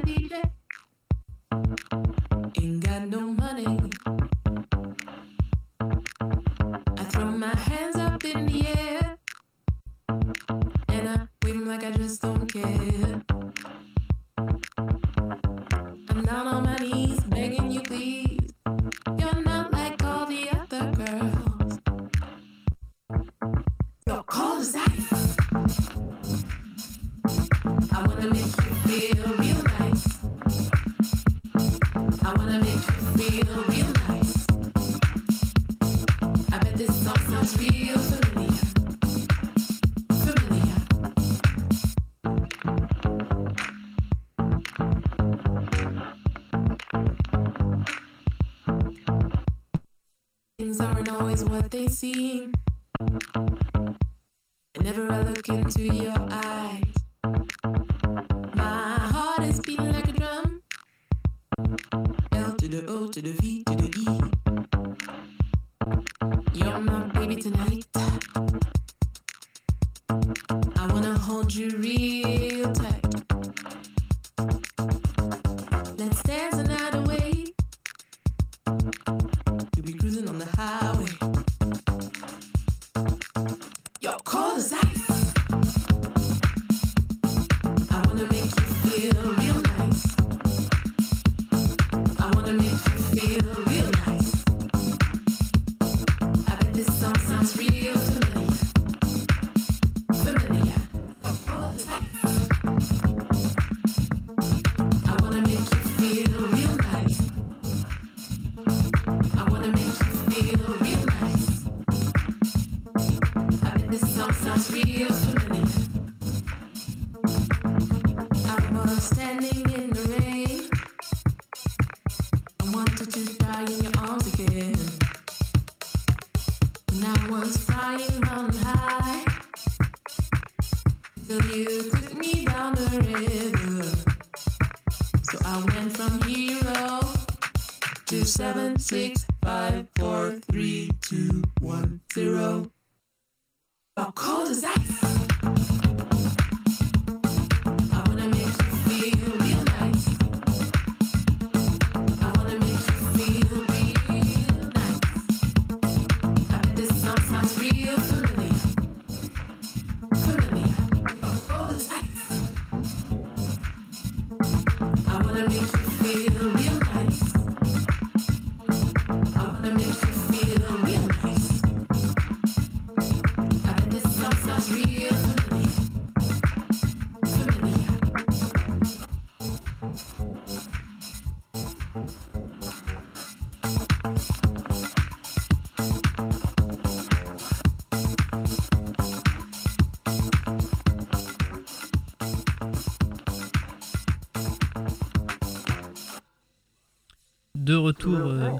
retour. 198.15 198.31
euh. 198.31 198.51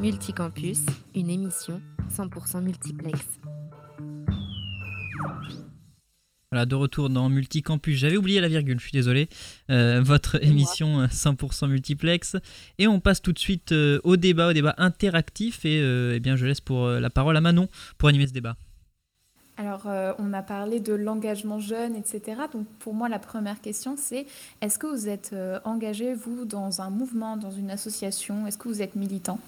Multicampus, 0.00 0.80
une 1.14 1.30
émission 1.30 1.80
100% 2.10 2.62
multiplex. 2.62 3.18
Voilà, 6.50 6.66
de 6.66 6.74
retour 6.76 7.10
dans 7.10 7.28
Multicampus. 7.28 7.98
J'avais 7.98 8.16
oublié 8.16 8.40
la 8.40 8.46
virgule, 8.46 8.78
je 8.78 8.84
suis 8.84 8.92
désolé. 8.92 9.28
Euh, 9.70 10.00
votre 10.04 10.40
émission 10.44 11.00
euh, 11.00 11.06
100% 11.06 11.68
multiplex. 11.68 12.36
Et 12.78 12.86
on 12.86 13.00
passe 13.00 13.20
tout 13.22 13.32
de 13.32 13.38
suite 13.40 13.72
euh, 13.72 13.98
au 14.04 14.16
débat, 14.16 14.50
au 14.50 14.52
débat 14.52 14.74
interactif. 14.78 15.64
Et 15.64 15.80
euh, 15.80 16.12
eh 16.14 16.20
bien, 16.20 16.36
je 16.36 16.46
laisse 16.46 16.60
pour 16.60 16.86
la 16.88 17.10
parole 17.10 17.36
à 17.36 17.40
Manon 17.40 17.68
pour 17.98 18.08
animer 18.08 18.28
ce 18.28 18.32
débat. 18.32 18.56
Alors, 19.56 19.82
euh, 19.86 20.12
on 20.18 20.32
a 20.32 20.42
parlé 20.42 20.80
de 20.80 20.92
l'engagement 20.94 21.60
jeune, 21.60 21.94
etc. 21.94 22.42
Donc, 22.52 22.66
pour 22.80 22.92
moi, 22.92 23.08
la 23.08 23.20
première 23.20 23.60
question, 23.60 23.96
c'est 23.96 24.26
est-ce 24.60 24.78
que 24.78 24.86
vous 24.88 25.08
êtes 25.08 25.30
euh, 25.32 25.60
engagé, 25.64 26.12
vous, 26.14 26.44
dans 26.44 26.80
un 26.80 26.90
mouvement, 26.90 27.36
dans 27.36 27.52
une 27.52 27.70
association? 27.70 28.46
Est-ce 28.48 28.58
que 28.58 28.66
vous 28.68 28.82
êtes 28.82 28.96
militant? 28.96 29.38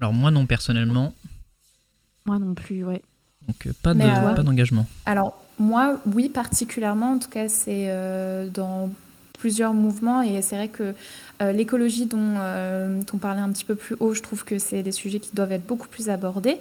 Alors, 0.00 0.12
moi, 0.12 0.30
non, 0.30 0.46
personnellement. 0.46 1.12
Moi 2.26 2.38
non 2.38 2.54
plus, 2.54 2.84
ouais. 2.84 3.02
Donc, 3.46 3.66
euh, 3.66 3.72
pas 3.82 3.94
de- 3.94 4.00
euh, 4.02 4.34
pas 4.34 4.42
d'engagement. 4.42 4.86
Alors, 5.04 5.36
moi, 5.58 6.00
oui, 6.06 6.28
particulièrement. 6.28 7.12
En 7.12 7.18
tout 7.18 7.28
cas, 7.30 7.48
c'est 7.48 7.86
euh, 7.88 8.48
dans 8.48 8.90
plusieurs 9.38 9.74
mouvements. 9.74 10.22
Et 10.22 10.42
c'est 10.42 10.56
vrai 10.56 10.68
que 10.68 10.94
euh, 11.42 11.52
l'écologie 11.52 12.06
dont 12.06 12.34
euh, 12.38 13.00
on 13.12 13.18
parlait 13.18 13.40
un 13.40 13.50
petit 13.52 13.64
peu 13.64 13.74
plus 13.74 13.96
haut, 14.00 14.14
je 14.14 14.22
trouve 14.22 14.44
que 14.44 14.58
c'est 14.58 14.82
des 14.82 14.92
sujets 14.92 15.20
qui 15.20 15.34
doivent 15.34 15.52
être 15.52 15.66
beaucoup 15.66 15.88
plus 15.88 16.08
abordés. 16.08 16.58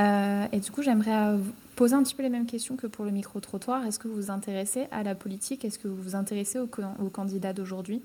Euh, 0.00 0.46
et 0.52 0.60
du 0.60 0.70
coup, 0.70 0.82
j'aimerais 0.82 1.14
euh, 1.32 1.36
vous 1.36 1.52
poser 1.76 1.94
un 1.94 2.02
petit 2.02 2.14
peu 2.14 2.22
les 2.22 2.28
mêmes 2.28 2.46
questions 2.46 2.76
que 2.76 2.86
pour 2.86 3.04
le 3.04 3.10
micro-trottoir. 3.10 3.84
Est-ce 3.84 3.98
que 3.98 4.08
vous 4.08 4.14
vous 4.16 4.30
intéressez 4.30 4.86
à 4.90 5.02
la 5.02 5.14
politique? 5.14 5.64
Est-ce 5.64 5.78
que 5.78 5.88
vous 5.88 6.00
vous 6.02 6.14
intéressez 6.16 6.58
aux, 6.58 6.66
can- 6.66 6.96
aux 7.00 7.10
candidats 7.10 7.52
d'aujourd'hui? 7.52 8.02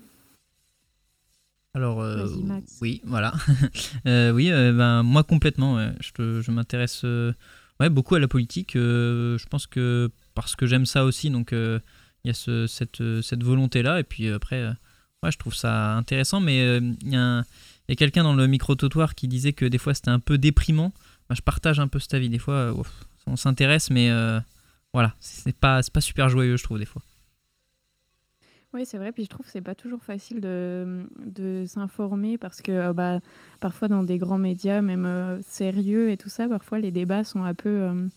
Alors, 1.74 2.00
euh, 2.00 2.24
Vas-y, 2.26 2.42
Max. 2.42 2.78
oui, 2.80 3.00
voilà. 3.04 3.32
Euh, 4.06 4.32
oui, 4.32 4.50
euh, 4.50 4.72
ben, 4.72 5.02
moi 5.02 5.22
complètement. 5.22 5.76
ouais. 5.76 5.92
Je, 6.00 6.50
m'intéresse 6.50 7.02
euh, 7.04 7.32
ouais, 7.78 7.88
beaucoup 7.90 8.14
à 8.14 8.18
la 8.20 8.28
politique. 8.28 8.74
euh, 8.76 9.38
je 9.38 9.46
pense 9.46 9.66
que 9.66 10.10
parce 10.34 10.56
que 10.56 10.66
j'aime 10.66 10.86
ça 10.86 11.04
aussi, 11.04 11.30
donc 11.30 11.52
euh, 11.52 11.78
il 12.24 12.28
y 12.28 12.30
a 12.30 12.34
ce- 12.34 12.66
cette, 12.66 13.02
cette 13.22 13.42
volonté-là. 13.44 14.00
Et 14.00 14.04
puis 14.04 14.28
après, 14.28 14.60
euh, 14.62 14.72
ouais, 15.22 15.30
je 15.30 15.38
trouve 15.38 15.54
ça 15.54 15.94
intéressant. 15.96 16.40
Mais 16.40 16.60
euh, 16.62 16.80
il 17.02 17.12
y 17.12 17.16
a, 17.16 17.22
un- 17.22 17.40
il 17.88 17.90
y 17.90 17.92
a 17.92 17.96
quelqu'un 17.96 18.24
dans 18.24 18.34
le 18.34 18.46
micro-trottoir 18.48 19.14
qui 19.14 19.28
disait 19.28 19.52
que 19.52 19.64
des 19.64 19.78
fois 19.78 19.94
c'était 19.94 20.10
un 20.10 20.20
peu 20.20 20.38
déprimant. 20.38 20.92
Je 21.30 21.42
partage 21.42 21.80
un 21.80 21.88
peu 21.88 21.98
cet 21.98 22.14
avis. 22.14 22.28
Des 22.28 22.38
fois, 22.38 22.54
euh, 22.54 22.74
on 23.26 23.36
s'intéresse, 23.36 23.90
mais 23.90 24.10
euh, 24.10 24.40
voilà, 24.92 25.14
c'est 25.20 25.56
pas, 25.56 25.80
pas 25.92 26.00
super 26.00 26.28
joyeux, 26.28 26.56
je 26.56 26.64
trouve, 26.64 26.78
des 26.78 26.86
fois. 26.86 27.02
Oui, 28.72 28.86
c'est 28.86 28.98
vrai. 28.98 29.12
Puis 29.12 29.24
je 29.24 29.28
trouve 29.28 29.46
que 29.46 29.52
c'est 29.52 29.60
pas 29.60 29.74
toujours 29.74 30.02
facile 30.02 30.40
de, 30.40 31.08
de 31.24 31.64
s'informer 31.66 32.38
parce 32.38 32.62
que 32.62 32.70
euh, 32.70 32.92
bah, 32.92 33.20
parfois 33.58 33.88
dans 33.88 34.04
des 34.04 34.18
grands 34.18 34.38
médias, 34.38 34.80
même 34.80 35.40
sérieux 35.42 36.10
et 36.10 36.16
tout 36.16 36.28
ça, 36.28 36.48
parfois 36.48 36.78
les 36.78 36.90
débats 36.90 37.24
sont 37.24 37.42
un 37.44 37.54
peu. 37.54 38.08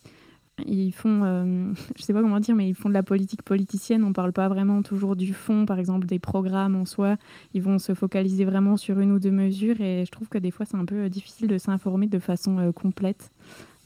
Ils 0.66 0.92
font, 0.92 1.24
euh, 1.24 1.74
je 1.96 2.04
sais 2.04 2.14
pas 2.14 2.22
comment 2.22 2.40
dire, 2.40 2.56
mais 2.56 2.70
ils 2.70 2.76
font 2.76 2.90
de 2.90 2.94
la 2.94 3.04
politique 3.04 3.42
politicienne. 3.42 4.04
On 4.04 4.14
parle 4.14 4.34
pas 4.34 4.48
vraiment 4.48 4.82
toujours 4.82 5.16
du 5.16 5.34
fond, 5.34 5.66
par 5.66 5.80
exemple 5.80 6.06
des 6.06 6.20
programmes 6.20 6.76
en 6.76 6.86
soi. 6.86 7.18
Ils 7.54 7.62
vont 7.62 7.80
se 7.80 7.94
focaliser 7.94 8.46
vraiment 8.46 8.78
sur 8.78 9.00
une 9.00 9.12
ou 9.12 9.20
deux 9.20 9.32
mesures 9.32 9.82
et 9.82 10.06
je 10.06 10.12
trouve 10.12 10.30
que 10.30 10.38
des 10.38 10.52
fois 10.52 10.66
c'est 10.66 10.78
un 10.78 10.86
peu 10.86 11.06
euh, 11.06 11.10
difficile 11.10 11.48
de 11.48 11.58
s'informer 11.58 12.08
de 12.08 12.20
façon 12.20 12.60
euh, 12.60 12.72
complète. 12.72 13.32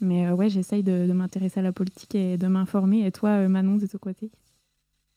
Mais 0.01 0.27
euh, 0.27 0.33
ouais, 0.33 0.49
j'essaye 0.49 0.83
de, 0.83 1.11
m'intéresser 1.11 1.59
à 1.59 1.63
la 1.63 1.71
politique 1.71 2.13
et 2.15 2.37
de 2.37 2.47
m'informer. 2.47 3.05
Et 3.05 3.11
toi, 3.11 3.29
euh, 3.29 3.47
Manon, 3.47 3.77
de 3.77 3.87
ton 3.87 3.97
côté? 3.97 4.29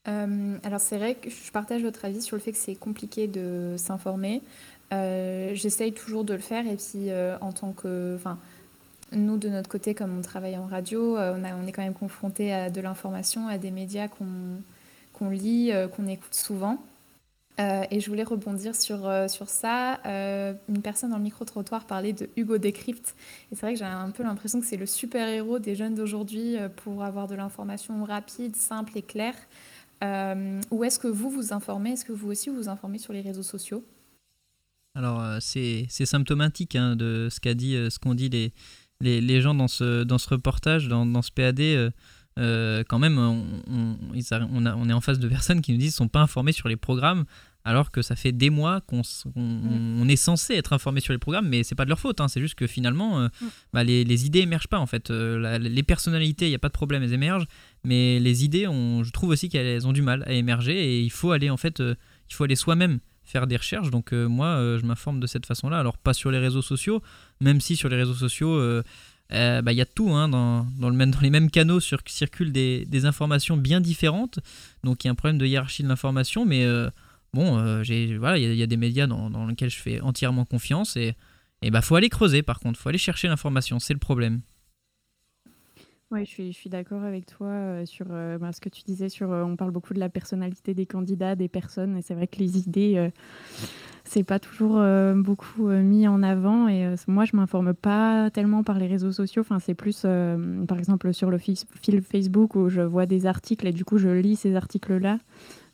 Alors 0.06 0.80
c'est 0.80 0.96
vrai 0.96 1.14
que 1.14 1.30
je 1.30 1.52
partage 1.52 1.82
votre 1.82 2.04
avis 2.04 2.20
sur 2.20 2.34
le 2.34 2.40
fait 2.40 2.50
que 2.50 2.58
c'est 2.58 2.74
compliqué 2.74 3.28
de 3.28 3.74
s'informer. 3.76 4.42
J'essaye 4.90 5.92
toujours 5.92 6.24
de 6.24 6.32
le 6.32 6.40
faire 6.40 6.66
et 6.66 6.76
puis 6.76 7.10
en 7.40 7.52
tant 7.52 7.72
que, 7.72 8.16
enfin, 8.16 8.36
nous 9.12 9.38
de 9.38 9.48
notre 9.48 9.68
côté, 9.68 9.94
comme 9.94 10.16
on 10.16 10.22
travaille 10.22 10.56
en 10.56 10.66
radio, 10.66 11.16
euh, 11.16 11.34
on, 11.36 11.62
on 11.62 11.66
est 11.66 11.72
quand 11.72 11.82
même 11.82 11.94
confronté 11.94 12.52
à 12.52 12.70
de 12.70 12.80
l'information, 12.80 13.48
à 13.48 13.58
des 13.58 13.70
médias 13.70 14.08
qu'on 14.08 15.30
lit, 15.30 15.72
euh, 15.72 15.88
qu'on 15.88 16.06
écoute 16.06 16.34
souvent. 16.34 16.82
Euh, 17.58 17.84
et 17.90 18.00
je 18.00 18.08
voulais 18.08 18.22
rebondir 18.22 18.74
sur, 18.74 19.00
sur 19.28 19.48
ça. 19.50 20.00
Une 20.06 20.80
personne 20.82 21.10
dans 21.10 21.18
le 21.18 21.22
micro-trottoir 21.22 21.84
parlait 21.84 22.14
de 22.14 22.30
Hugo 22.36 22.56
Décrypte. 22.56 23.14
Et 23.52 23.54
c'est 23.54 23.60
vrai 23.60 23.72
que 23.74 23.78
j'ai 23.78 23.84
un 23.84 24.10
peu 24.10 24.22
l'impression 24.22 24.60
que 24.60 24.66
c'est 24.66 24.78
le 24.78 24.86
super-héros 24.86 25.58
des 25.58 25.74
jeunes 25.74 25.94
d'aujourd'hui 25.94 26.56
pour 26.76 27.04
avoir 27.04 27.28
de 27.28 27.34
l'information 27.34 28.02
rapide, 28.04 28.56
simple 28.56 28.96
et 28.96 29.02
claire. 29.02 29.34
où 30.70 30.84
est-ce 30.84 30.98
que 30.98 31.08
vous 31.08 31.28
vous 31.28 31.52
informez? 31.52 31.90
Est-ce 31.90 32.06
que 32.06 32.12
vous 32.12 32.30
aussi 32.30 32.48
vous 32.48 32.56
vous 32.56 32.68
informez 32.70 32.96
sur 32.96 33.12
les 33.12 33.20
réseaux 33.20 33.42
sociaux? 33.42 33.84
Alors, 34.94 35.22
c'est 35.42 35.86
symptomatique 35.90 36.76
hein, 36.76 36.96
de 36.96 37.28
ce 37.30 37.40
qu'a 37.40 37.52
dit, 37.52 37.72
ce 37.90 37.98
qu'ont 37.98 38.14
dit 38.14 38.30
les, 38.30 38.54
les, 39.00 39.20
les, 39.20 39.40
gens 39.40 39.54
dans 39.54 39.68
ce, 39.68 40.04
dans 40.04 40.18
ce 40.18 40.28
reportage, 40.28 40.88
dans, 40.88 41.06
dans 41.06 41.22
ce 41.22 41.30
PAD. 41.30 41.92
quand 42.36 42.98
même, 42.98 43.18
on, 43.18 43.44
on, 43.70 43.96
on, 44.12 44.66
a, 44.66 44.74
on, 44.74 44.88
est 44.88 44.92
en 44.92 45.00
face 45.00 45.18
de 45.18 45.28
personnes 45.28 45.60
qui 45.60 45.72
nous 45.72 45.78
disent 45.78 45.94
qu'ils 45.94 46.04
ne 46.04 46.06
sont 46.06 46.08
pas 46.08 46.20
informés 46.20 46.52
sur 46.52 46.68
les 46.68 46.76
programmes 46.76 47.24
alors 47.64 47.90
que 47.90 48.02
ça 48.02 48.16
fait 48.16 48.32
des 48.32 48.50
mois 48.50 48.80
qu'on 48.80 49.02
mm. 49.34 50.08
est 50.08 50.16
censé 50.16 50.54
être 50.54 50.72
informé 50.72 51.00
sur 51.00 51.12
les 51.12 51.18
programmes, 51.18 51.48
mais 51.48 51.62
c'est 51.62 51.74
pas 51.74 51.84
de 51.84 51.90
leur 51.90 52.00
faute. 52.00 52.20
Hein. 52.20 52.28
c'est 52.28 52.40
juste 52.40 52.54
que 52.54 52.66
finalement, 52.66 53.20
euh, 53.20 53.28
mm. 53.28 53.46
bah, 53.72 53.84
les, 53.84 54.26
idées 54.26 54.40
émergent 54.40 54.68
pas 54.68 54.78
en 54.78 54.86
fait. 54.86 55.10
Euh, 55.10 55.58
les 55.58 55.82
personnalités, 55.82 56.46
il 56.46 56.50
n'y 56.50 56.54
a 56.54 56.58
pas 56.58 56.68
de 56.68 56.74
problème, 56.74 57.02
elles 57.02 57.12
émergent, 57.12 57.46
mais 57.84 58.18
les 58.18 58.44
idées, 58.44 58.64
je 58.64 59.10
trouve 59.10 59.30
aussi 59.30 59.48
qu'elles 59.48 59.86
ont 59.86 59.92
du 59.92 60.02
mal 60.02 60.24
à 60.26 60.32
émerger 60.32 60.78
et 60.78 61.00
il 61.00 61.10
faut 61.10 61.32
aller 61.32 61.50
en 61.50 61.56
fait, 61.56 61.80
euh, 61.80 61.94
il 62.28 62.34
faut 62.34 62.44
aller 62.44 62.56
soi-même 62.56 63.00
faire 63.30 63.46
des 63.46 63.56
recherches. 63.56 63.90
Donc 63.90 64.12
moi, 64.12 64.56
je 64.78 64.84
m'informe 64.84 65.20
de 65.20 65.26
cette 65.26 65.46
façon-là. 65.46 65.78
Alors 65.78 65.96
pas 65.96 66.12
sur 66.12 66.30
les 66.30 66.38
réseaux 66.38 66.62
sociaux, 66.62 67.02
même 67.40 67.60
si 67.60 67.76
sur 67.76 67.88
les 67.88 67.96
réseaux 67.96 68.14
sociaux. 68.14 68.82
Bah, 69.30 69.72
il 69.72 69.76
y 69.76 69.80
a 69.80 69.86
tout, 69.86 70.10
hein, 70.10 70.28
dans, 70.28 70.66
le 70.80 70.96
même, 70.96 71.12
dans 71.12 71.20
les 71.20 71.30
mêmes 71.30 71.50
canaux 71.50 71.80
circulent 71.80 72.52
des, 72.52 73.04
informations 73.04 73.56
bien 73.56 73.80
différentes, 73.80 74.40
donc 74.82 75.04
il 75.04 75.06
y 75.06 75.08
a 75.08 75.12
un 75.12 75.14
problème 75.14 75.38
de 75.38 75.46
hiérarchie 75.46 75.82
de 75.84 75.88
l'information, 75.88 76.44
mais 76.44 76.66
bon, 77.32 77.58
euh, 77.58 77.82
voilà, 78.18 78.38
il 78.38 78.54
y, 78.54 78.62
a 78.62 78.66
des 78.66 78.76
médias 78.76 79.06
dans, 79.06 79.46
lesquels 79.46 79.70
je 79.70 79.78
fais 79.78 80.00
entièrement 80.00 80.44
confiance 80.44 80.96
et 80.96 81.14
il 81.62 81.70
bah 81.70 81.82
faut 81.82 81.94
aller 81.94 82.08
creuser 82.08 82.42
par 82.42 82.58
contre, 82.58 82.78
faut 82.78 82.88
aller 82.88 82.98
chercher 82.98 83.28
l'information, 83.28 83.78
c'est 83.78 83.92
le 83.92 83.98
problème. 83.98 84.40
Oui, 86.12 86.24
je 86.24 86.30
suis, 86.30 86.52
je 86.52 86.68
d'accord 86.68 87.04
avec 87.04 87.26
toi 87.26 87.46
euh, 87.46 87.86
sur 87.86 88.06
euh, 88.10 88.36
bah, 88.36 88.50
ce 88.52 88.60
que 88.60 88.68
tu 88.68 88.82
disais 88.82 89.08
sur. 89.08 89.28
on 89.28 89.54
parle 89.54 89.70
beaucoup 89.70 89.94
de 89.94 90.00
la 90.00 90.08
personnalité 90.08 90.74
des 90.74 90.86
candidats, 90.86 91.36
des 91.36 91.48
personnes, 91.48 91.96
et 91.96 92.02
c'est 92.02 92.14
vrai 92.14 92.26
que 92.26 92.38
les 92.38 92.58
idées, 92.58 93.10
c'est 94.04 94.24
pas 94.24 94.40
toujours 94.40 94.82
beaucoup 95.14 95.68
mis 95.68 96.08
en 96.08 96.24
avant. 96.24 96.66
Et 96.66 96.94
moi, 97.06 97.24
je 97.26 97.36
m'informe 97.36 97.74
pas 97.74 98.28
tellement 98.30 98.64
par 98.64 98.78
les 98.80 98.88
réseaux 98.88 99.12
sociaux. 99.12 99.42
Enfin, 99.42 99.60
c'est 99.60 99.74
plus, 99.74 100.02
par 100.02 100.78
exemple, 100.78 101.14
sur 101.14 101.30
le 101.30 101.38
fil 101.38 102.02
Facebook 102.02 102.56
où 102.56 102.68
je 102.68 102.80
vois 102.80 103.06
des 103.06 103.26
articles 103.26 103.68
et 103.68 103.72
du 103.72 103.84
coup, 103.84 103.98
je 103.98 104.08
lis 104.08 104.34
ces 104.34 104.56
articles-là. 104.56 105.18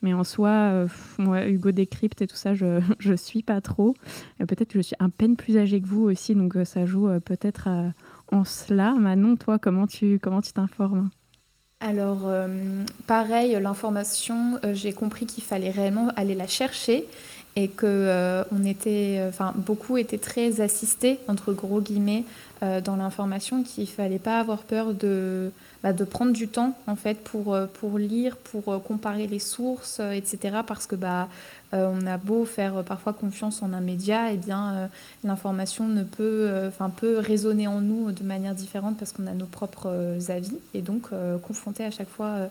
Mais 0.02 0.12
en 0.12 0.24
soi, 0.24 0.50
euh, 0.50 0.88
moi, 1.18 1.46
Hugo 1.48 1.72
Décrypte 1.72 2.22
et 2.22 2.26
tout 2.26 2.36
ça, 2.36 2.54
je 2.54 2.80
ne 3.10 3.16
suis 3.16 3.42
pas 3.42 3.60
trop. 3.60 3.94
Peut-être 4.38 4.68
que 4.68 4.78
je 4.78 4.82
suis 4.82 4.96
un 5.00 5.10
peine 5.10 5.36
plus 5.36 5.56
âgée 5.56 5.80
que 5.80 5.86
vous 5.86 6.04
aussi, 6.04 6.34
donc 6.34 6.56
euh, 6.56 6.64
ça 6.64 6.86
joue 6.86 7.08
euh, 7.08 7.20
peut-être 7.20 7.68
en 8.32 8.44
cela. 8.44 8.92
Manon, 8.92 9.36
toi, 9.36 9.58
comment 9.58 9.86
tu 9.86 10.18
comment 10.18 10.40
tu 10.40 10.52
t'informes? 10.52 11.10
Alors, 11.80 12.30
pareil, 13.06 13.58
l'information, 13.60 14.58
j'ai 14.72 14.94
compris 14.94 15.26
qu'il 15.26 15.44
fallait 15.44 15.70
réellement 15.70 16.08
aller 16.16 16.34
la 16.34 16.46
chercher 16.46 17.06
et 17.56 17.68
que 17.68 18.44
on 18.52 18.64
était, 18.64 19.22
enfin, 19.28 19.52
beaucoup 19.56 19.96
étaient 19.96 20.18
très 20.18 20.60
assistés 20.60 21.18
entre 21.26 21.52
gros 21.52 21.80
guillemets 21.80 22.24
dans 22.60 22.96
l'information, 22.96 23.62
qu'il 23.62 23.88
fallait 23.88 24.18
pas 24.18 24.38
avoir 24.38 24.62
peur 24.62 24.92
de 24.94 25.50
bah, 25.86 25.92
de 25.92 26.02
prendre 26.02 26.32
du 26.32 26.48
temps 26.48 26.76
en 26.88 26.96
fait 26.96 27.22
pour, 27.22 27.54
euh, 27.54 27.66
pour 27.66 27.96
lire, 27.96 28.36
pour 28.36 28.72
euh, 28.72 28.80
comparer 28.80 29.28
les 29.28 29.38
sources, 29.38 29.98
euh, 30.00 30.10
etc. 30.10 30.58
Parce 30.66 30.88
que 30.88 30.96
bah, 30.96 31.28
on 31.72 32.06
a 32.08 32.16
beau 32.16 32.44
faire 32.44 32.82
parfois 32.82 33.12
confiance 33.12 33.62
en 33.62 33.72
un 33.72 33.80
média, 33.80 34.32
et 34.32 34.34
eh 34.34 34.36
bien 34.36 34.88
l'information 35.24 35.86
ne 35.86 36.04
peut, 36.04 36.48
enfin 36.66 36.90
peut 36.90 37.18
résonner 37.18 37.66
en 37.66 37.80
nous 37.80 38.12
de 38.12 38.22
manière 38.22 38.54
différente 38.54 38.96
parce 38.96 39.12
qu'on 39.12 39.26
a 39.26 39.32
nos 39.32 39.46
propres 39.46 40.16
avis 40.28 40.56
et 40.74 40.80
donc 40.80 41.10
confronter 41.42 41.84
à 41.84 41.90
chaque 41.90 42.08
fois 42.08 42.48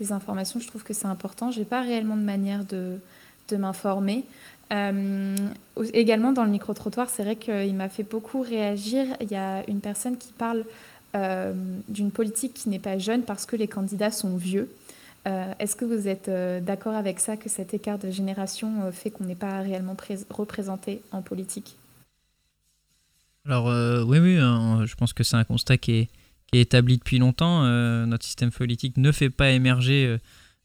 les 0.00 0.12
informations, 0.12 0.58
je 0.60 0.66
trouve 0.66 0.82
que 0.82 0.94
c'est 0.94 1.06
important. 1.06 1.50
J'ai 1.50 1.66
pas 1.66 1.82
réellement 1.82 2.16
de 2.16 2.22
manière 2.22 2.64
de, 2.64 2.98
de 3.48 3.56
m'informer. 3.56 4.24
également 5.92 6.32
dans 6.32 6.44
le 6.44 6.50
micro-trottoir, 6.50 7.08
c'est 7.10 7.22
vrai 7.22 7.36
qu'il 7.36 7.74
m'a 7.74 7.88
fait 7.88 8.02
beaucoup 8.02 8.42
réagir. 8.42 9.06
Il 9.20 9.30
y 9.30 9.36
a 9.36 9.62
une 9.68 9.80
personne 9.80 10.16
qui 10.16 10.32
parle 10.32 10.64
euh, 11.14 11.52
d'une 11.88 12.10
politique 12.10 12.54
qui 12.54 12.68
n'est 12.68 12.80
pas 12.80 12.98
jeune 12.98 13.22
parce 13.22 13.46
que 13.46 13.54
les 13.54 13.68
candidats 13.68 14.10
sont 14.10 14.36
vieux. 14.36 14.68
Euh, 15.28 15.52
est-ce 15.60 15.76
que 15.76 15.84
vous 15.84 16.08
êtes 16.08 16.28
euh, 16.28 16.60
d'accord 16.60 16.94
avec 16.94 17.20
ça, 17.20 17.36
que 17.36 17.48
cet 17.48 17.72
écart 17.72 18.00
de 18.00 18.10
génération 18.10 18.90
fait 18.90 19.10
qu'on 19.10 19.22
n'est 19.22 19.36
pas 19.36 19.60
réellement 19.60 19.96
représenté 20.30 21.02
en 21.12 21.22
politique? 21.22 21.76
Alors 23.46 23.66
oui, 24.08 24.18
oui, 24.18 24.38
hein, 24.38 24.84
je 24.86 24.94
pense 24.96 25.12
que 25.12 25.22
c'est 25.22 25.36
un 25.36 25.44
constat 25.44 25.76
qui 25.76 25.92
est, 25.92 26.08
établi 26.52 26.98
depuis 26.98 27.18
longtemps. 27.18 27.62
notre 28.06 28.24
système 28.24 28.52
politique 28.52 28.96
ne 28.96 29.10
fait 29.10 29.30
pas 29.30 29.50
émerger 29.50 30.18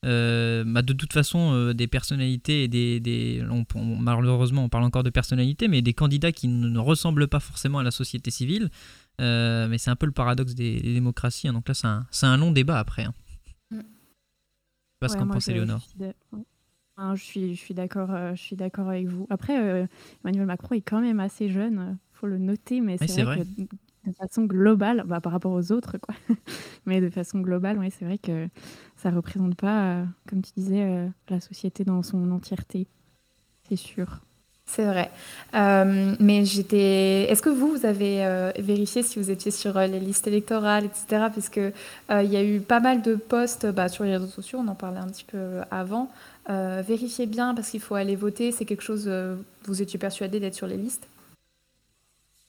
bah, 0.04 0.82
de 0.82 0.94
toute 0.94 1.14
façon 1.14 1.72
des 1.74 1.88
personnalités 1.88 2.64
et 2.64 2.68
des, 2.68 3.44
malheureusement 4.00 4.64
on 4.64 4.70
parle 4.70 4.84
encore 4.84 5.04
de 5.04 5.10
personnalités 5.10 5.68
mais 5.68 5.82
des 5.82 5.94
candidats 5.94 6.32
qui 6.32 6.48
ne 6.48 6.80
ressemblent 6.80 7.28
pas 7.28 7.40
forcément 7.40 7.80
à 7.80 7.84
la 7.84 7.92
société 7.92 8.32
civile 8.32 8.70
euh, 9.20 9.68
mais 9.68 9.78
c'est 9.78 9.90
un 9.90 9.96
peu 9.96 10.06
le 10.06 10.12
paradoxe 10.12 10.56
des, 10.56 10.80
démocraties. 10.80 11.48
Hein. 11.48 11.54
Donc 11.54 11.68
là, 11.68 11.74
c'est 12.12 12.26
un, 12.26 12.38
long 12.38 12.52
débat 12.52 12.80
après. 12.80 13.04
Hein. 13.04 13.14
Mm. 13.72 13.78
Je 13.78 13.82
sais 13.82 15.00
pas 15.00 15.08
ce 15.10 15.18
qu'en 15.18 15.28
pense 15.28 15.48
Léonore. 15.48 15.88
Je 17.16 17.24
suis, 17.24 17.56
je 17.56 17.60
suis 17.60 17.74
d'accord, 17.74 18.12
euh, 18.12 18.36
je 18.36 18.42
suis 18.42 18.56
d'accord 18.58 18.90
avec 18.90 19.08
vous. 19.08 19.26
Après, 19.30 19.58
euh, 19.58 19.88
Emmanuel 20.24 20.46
Macron 20.46 20.76
est 20.76 20.82
quand 20.82 21.00
même 21.00 21.22
assez 21.22 21.50
jeune, 21.50 21.98
faut 22.12 22.28
le 22.28 22.38
noter, 22.38 22.82
mais 22.82 22.98
c'est 22.98 23.24
vrai, 23.24 23.40
que 23.40 23.76
de 24.06 24.12
façon 24.14 24.46
globale, 24.46 25.04
bah, 25.06 25.22
par 25.22 25.32
rapport 25.32 25.52
aux 25.52 25.72
autres, 25.72 25.98
quoi. 25.98 26.16
mais 26.86 27.02
de 27.02 27.10
façon 27.10 27.40
globale, 27.40 27.80
c'est 27.98 28.06
vrai 28.06 28.18
que 28.18 28.48
ça 28.96 29.12
représente 29.12 29.56
pas, 29.56 30.04
comme 30.28 30.42
tu 30.42 30.52
disais, 30.56 31.10
la 31.30 31.40
société 31.40 31.84
dans 31.84 32.04
son 32.04 32.32
entièreté, 32.32 32.88
c'est 33.68 33.76
sûr. 33.76 34.22
C'est 34.70 34.86
vrai. 34.86 35.10
Euh, 35.56 36.16
mais 36.20 36.46
j'étais. 36.46 37.24
Est-ce 37.32 37.42
que 37.42 37.50
vous, 37.50 37.70
vous 37.72 37.86
avez 37.88 38.24
euh, 38.24 38.52
vérifié 38.60 39.02
si 39.02 39.18
vous 39.18 39.32
étiez 39.32 39.50
sur 39.50 39.76
euh, 39.78 39.88
les 39.88 40.00
listes 40.00 40.28
électorales, 40.28 40.86
etc. 40.86 41.28
Parce 41.34 41.50
que 41.50 41.72
il 42.12 42.32
y 42.32 42.38
a 42.38 42.44
eu 42.44 42.60
pas 42.60 42.80
mal 42.80 43.02
de 43.02 43.16
posts 43.16 43.66
bah, 43.66 43.90
sur 43.90 44.04
les 44.04 44.16
réseaux 44.18 44.28
sociaux. 44.28 44.60
On 44.62 44.68
en 44.68 44.76
parlait 44.76 45.00
un 45.00 45.08
petit 45.08 45.26
peu 45.26 45.62
avant. 45.72 46.10
vérifiez 46.48 47.26
bien 47.26 47.56
parce 47.56 47.72
qu'il 47.72 47.80
faut 47.80 47.96
aller 47.96 48.16
voter. 48.16 48.52
C'est 48.52 48.66
quelque 48.66 48.84
chose. 48.84 49.10
vous 49.66 49.82
étiez 49.82 49.98
persuadé 49.98 50.40
d'être 50.40 50.56
sur 50.56 50.68
les 50.68 50.78
listes? 50.78 51.08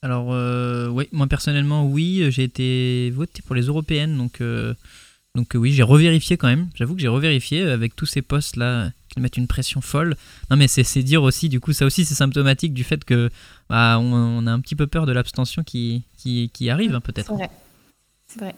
Alors 0.02 0.28
oui, 0.92 1.08
moi 1.12 1.26
personnellement 1.26 1.86
oui. 1.86 2.24
J'ai 2.30 2.44
été 2.44 3.10
voté 3.10 3.42
pour 3.42 3.54
les 3.54 3.62
européennes, 3.62 4.16
donc 4.16 4.40
donc 5.36 5.52
oui, 5.54 5.72
j'ai 5.72 5.82
revérifié 5.82 6.36
quand 6.36 6.48
même. 6.48 6.68
J'avoue 6.74 6.94
que 6.94 7.00
j'ai 7.00 7.08
revérifié 7.08 7.62
avec 7.62 7.94
tous 7.94 8.06
ces 8.06 8.22
posts 8.22 8.56
là 8.56 8.90
qui 9.08 9.20
mettent 9.20 9.36
une 9.36 9.46
pression 9.46 9.80
folle. 9.80 10.16
Non, 10.50 10.56
mais 10.56 10.68
c'est 10.68 11.02
dire 11.02 11.22
aussi, 11.22 11.48
du 11.48 11.60
coup, 11.60 11.72
ça 11.72 11.84
aussi, 11.84 12.04
c'est 12.04 12.14
symptomatique 12.14 12.72
du 12.72 12.84
fait 12.84 13.04
que 13.04 13.30
bah, 13.68 13.98
on, 14.00 14.46
a 14.46 14.50
un 14.50 14.60
petit 14.60 14.76
peu 14.76 14.86
peur 14.86 15.06
de 15.06 15.12
l'abstention 15.12 15.62
qui, 15.62 16.04
qui, 16.16 16.50
qui, 16.52 16.70
arrive, 16.70 16.94
hein, 16.94 17.00
peut-être. 17.00 17.28
C'est 17.28 17.34
vrai. 17.34 17.50
C'est 18.26 18.40
vrai. 18.40 18.54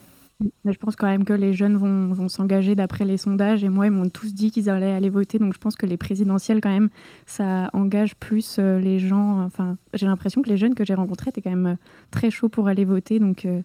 Je 0.65 0.79
pense 0.79 0.97
quand 0.97 1.07
même 1.07 1.25
que 1.25 1.33
les 1.33 1.53
jeunes 1.53 1.77
vont, 1.77 2.29
s'engager 2.29 2.75
d'après 2.75 3.05
les 3.05 3.17
sondages. 3.17 3.65
Et 3.65 3.69
moi, 3.69 3.87
ils 3.87 3.93
m'ont 3.93 4.09
tous 4.09 4.35
dit 4.35 4.51
qu'ils 4.51 4.71
allaient 4.71 4.93
aller 4.93 5.11
voter. 5.11 5.39
Donc 5.39 5.55
je 5.55 5.59
pense 5.59 5.77
que 5.77 5.87
les 5.87 5.97
présidentielles, 5.97 6.61
quand 6.61 6.71
même, 6.71 6.89
ça 7.27 7.71
engage 7.73 8.15
plus 8.17 8.57
euh, 8.59 8.79
les 8.79 8.99
gens. 8.99 9.41
Enfin, 9.43 9.77
j'ai 9.95 10.07
l'impression 10.07 10.43
que 10.43 10.49
les 10.49 10.57
jeunes 10.57 10.75
que 10.75 10.85
j'ai 10.85 10.95
rencontrés 10.95 11.31
étaient 11.31 11.43
quand 11.43 11.51
même 11.51 11.67
euh, 11.67 11.77
très 12.11 12.31
chauds 12.31 12.49
pour 12.49 12.69
aller 12.69 12.85
voter. 12.85 13.19
Donc, 13.19 13.45
euh, 13.45 13.63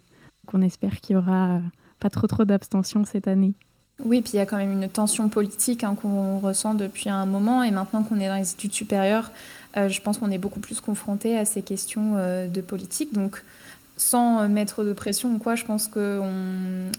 on 0.53 0.61
espère 0.61 1.01
qu'il 1.01 1.15
y 1.15 1.17
aura 1.17 1.61
pas 1.99 2.09
trop 2.09 2.27
trop 2.27 2.45
d'abstention 2.45 3.03
cette 3.03 3.27
année. 3.27 3.53
Oui, 4.03 4.21
puis 4.21 4.33
il 4.33 4.37
y 4.37 4.39
a 4.39 4.45
quand 4.45 4.57
même 4.57 4.71
une 4.71 4.87
tension 4.89 5.27
politique 5.27 5.83
hein, 5.83 5.95
qu'on 5.99 6.39
ressent 6.39 6.75
depuis 6.75 7.09
un 7.09 7.25
moment. 7.25 7.63
Et 7.63 7.71
maintenant 7.71 8.03
qu'on 8.03 8.19
est 8.19 8.27
dans 8.27 8.35
les 8.35 8.51
études 8.51 8.73
supérieures, 8.73 9.31
euh, 9.75 9.89
je 9.89 10.01
pense 10.01 10.19
qu'on 10.19 10.29
est 10.29 10.37
beaucoup 10.37 10.59
plus 10.59 10.79
confronté 10.81 11.37
à 11.37 11.45
ces 11.45 11.63
questions 11.63 12.13
euh, 12.17 12.47
de 12.47 12.61
politique. 12.61 13.13
Donc, 13.13 13.43
sans 13.97 14.47
mettre 14.47 14.83
de 14.83 14.93
pression 14.93 15.33
ou 15.33 15.39
quoi, 15.39 15.55
je 15.55 15.65
pense 15.65 15.87
qu'on 15.87 16.31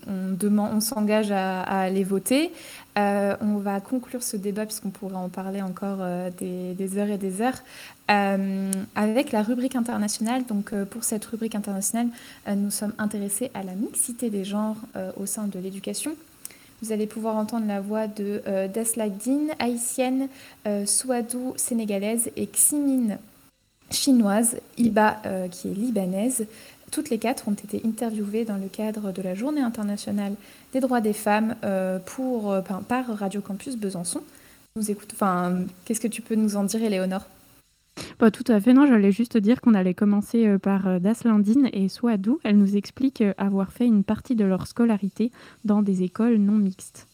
on, 0.08 0.80
s'engage 0.80 1.30
à, 1.30 1.62
aller 1.62 2.04
voter. 2.04 2.52
Euh, 2.98 3.36
on 3.40 3.58
va 3.58 3.80
conclure 3.80 4.22
ce 4.22 4.36
débat, 4.36 4.66
puisqu'on 4.66 4.90
pourrait 4.90 5.14
en 5.14 5.28
parler 5.28 5.62
encore 5.62 5.98
des, 6.38 6.98
heures 6.98 7.10
et 7.10 7.18
des 7.18 7.40
heures, 7.40 7.62
avec 8.08 9.32
la 9.32 9.42
rubrique 9.42 9.76
internationale. 9.76 10.44
Donc, 10.46 10.74
pour 10.86 11.04
cette 11.04 11.24
rubrique 11.24 11.54
internationale, 11.54 12.08
nous 12.54 12.70
sommes 12.70 12.94
intéressés 12.98 13.50
à 13.54 13.62
la 13.62 13.72
mixité 13.72 14.28
des 14.30 14.44
genres 14.44 14.76
au 15.16 15.26
sein 15.26 15.46
de 15.46 15.58
l'éducation. 15.58 16.16
Vous 16.80 16.92
allez 16.92 17.06
pouvoir 17.06 17.36
entendre 17.36 17.66
la 17.66 17.80
voix 17.80 18.06
de 18.06 18.40
euh, 18.46 18.68
Deslagdine, 18.68 19.50
haïtienne, 19.58 20.28
euh, 20.66 20.86
Souadou, 20.86 21.54
sénégalaise, 21.56 22.30
et 22.36 22.46
Ximine, 22.46 23.18
chinoise, 23.90 24.58
Iba, 24.76 25.20
euh, 25.26 25.48
qui 25.48 25.68
est 25.68 25.74
libanaise. 25.74 26.46
Toutes 26.90 27.10
les 27.10 27.18
quatre 27.18 27.48
ont 27.48 27.54
été 27.54 27.82
interviewées 27.84 28.44
dans 28.44 28.56
le 28.56 28.68
cadre 28.68 29.12
de 29.12 29.22
la 29.22 29.34
Journée 29.34 29.60
internationale 29.60 30.34
des 30.72 30.80
droits 30.80 31.00
des 31.00 31.12
femmes 31.12 31.54
pour, 32.06 32.56
par 32.88 33.06
Radio 33.06 33.40
Campus 33.40 33.76
Besançon. 33.76 34.22
nous 34.76 34.90
écoute. 34.90 35.10
Enfin, 35.12 35.64
qu'est-ce 35.84 36.00
que 36.00 36.08
tu 36.08 36.22
peux 36.22 36.34
nous 36.34 36.56
en 36.56 36.64
dire, 36.64 36.82
Éléonore? 36.82 37.26
Bah, 38.18 38.30
tout 38.30 38.44
à 38.48 38.60
fait, 38.60 38.72
non, 38.72 38.86
j'allais 38.86 39.12
juste 39.12 39.36
dire 39.36 39.60
qu'on 39.60 39.74
allait 39.74 39.94
commencer 39.94 40.46
euh, 40.46 40.58
par 40.58 40.88
euh, 40.88 40.98
Daslandine 40.98 41.70
et 41.72 41.88
Souadou. 41.88 42.40
Elle 42.44 42.58
nous 42.58 42.76
explique 42.76 43.20
euh, 43.20 43.32
avoir 43.38 43.72
fait 43.72 43.86
une 43.86 44.04
partie 44.04 44.34
de 44.34 44.44
leur 44.44 44.66
scolarité 44.66 45.30
dans 45.64 45.82
des 45.82 46.02
écoles 46.02 46.36
non 46.36 46.56
mixtes. 46.56 47.06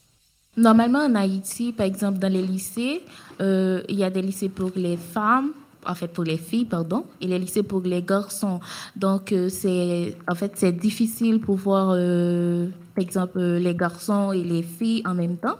Normalement, 0.56 1.00
en 1.00 1.14
Haïti, 1.14 1.72
par 1.72 1.86
exemple, 1.86 2.18
dans 2.18 2.32
les 2.32 2.42
lycées, 2.42 3.02
euh, 3.40 3.82
il 3.88 3.96
y 3.96 4.04
a 4.04 4.10
des 4.10 4.22
lycées 4.22 4.48
pour 4.48 4.70
les 4.76 4.96
femmes, 4.96 5.50
en 5.86 5.94
fait 5.94 6.08
pour 6.08 6.24
les 6.24 6.36
filles, 6.36 6.64
pardon, 6.64 7.04
et 7.20 7.26
les 7.26 7.38
lycées 7.38 7.62
pour 7.62 7.80
les 7.80 8.02
garçons. 8.02 8.60
Donc, 8.96 9.32
euh, 9.32 9.48
c'est 9.48 10.16
en 10.28 10.34
fait 10.34 10.52
c'est 10.54 10.72
difficile 10.72 11.40
pour 11.40 11.56
voir, 11.56 11.92
euh, 11.92 12.68
par 12.94 13.02
exemple, 13.02 13.38
euh, 13.38 13.58
les 13.58 13.74
garçons 13.74 14.32
et 14.32 14.42
les 14.42 14.62
filles 14.62 15.02
en 15.06 15.14
même 15.14 15.36
temps. 15.36 15.56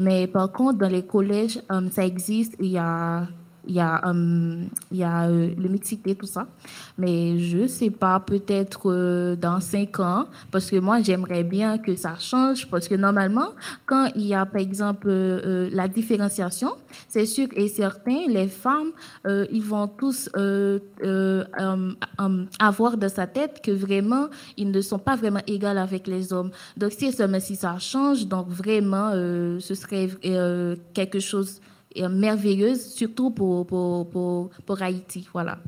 Mais 0.00 0.26
par 0.26 0.50
contre, 0.52 0.78
dans 0.78 0.88
les 0.88 1.04
collèges, 1.04 1.60
ça 1.90 2.04
existe. 2.04 2.54
Il 2.60 2.70
y 2.70 2.78
a 2.78 3.26
il 3.68 3.74
y 3.74 3.80
a, 3.80 4.00
euh, 4.06 4.64
il 4.90 4.96
y 4.96 5.04
a 5.04 5.28
euh, 5.28 5.50
le 5.56 5.68
mixité, 5.68 6.14
tout 6.14 6.26
ça. 6.26 6.46
Mais 6.96 7.38
je 7.38 7.66
sais 7.66 7.90
pas, 7.90 8.18
peut-être 8.18 8.90
euh, 8.90 9.36
dans 9.36 9.60
cinq 9.60 10.00
ans, 10.00 10.26
parce 10.50 10.70
que 10.70 10.76
moi, 10.76 11.00
j'aimerais 11.02 11.44
bien 11.44 11.78
que 11.78 11.94
ça 11.94 12.16
change, 12.18 12.66
parce 12.68 12.88
que 12.88 12.94
normalement, 12.94 13.50
quand 13.86 14.08
il 14.16 14.26
y 14.26 14.34
a, 14.34 14.46
par 14.46 14.62
exemple, 14.62 15.08
la 15.08 15.86
différenciation, 15.88 16.72
c'est 17.08 17.26
sûr 17.26 17.48
et 17.54 17.68
certain, 17.68 18.26
les 18.28 18.48
femmes, 18.48 18.92
ils 19.26 19.62
vont 19.62 19.86
tous 19.86 20.30
avoir 22.58 22.96
dans 22.96 23.08
sa 23.08 23.26
tête 23.26 23.60
que 23.62 23.70
vraiment, 23.70 24.28
ils 24.56 24.70
ne 24.70 24.80
sont 24.80 24.98
pas 24.98 25.16
vraiment 25.16 25.40
égaux 25.46 25.66
avec 25.66 26.06
les 26.06 26.32
hommes. 26.32 26.50
Donc, 26.76 26.92
si 26.92 27.12
si 27.40 27.56
ça 27.56 27.78
change, 27.78 28.26
donc 28.26 28.48
vraiment, 28.48 29.12
ce 29.12 29.74
serait 29.74 30.08
quelque 30.94 31.20
chose 31.20 31.60
merveilleuse, 32.08 32.86
surtout 32.86 33.30
pour, 33.30 33.66
pour, 33.66 34.08
pour, 34.10 34.50
pour 34.64 34.82
Haïti. 34.82 35.28
Voilà. 35.32 35.58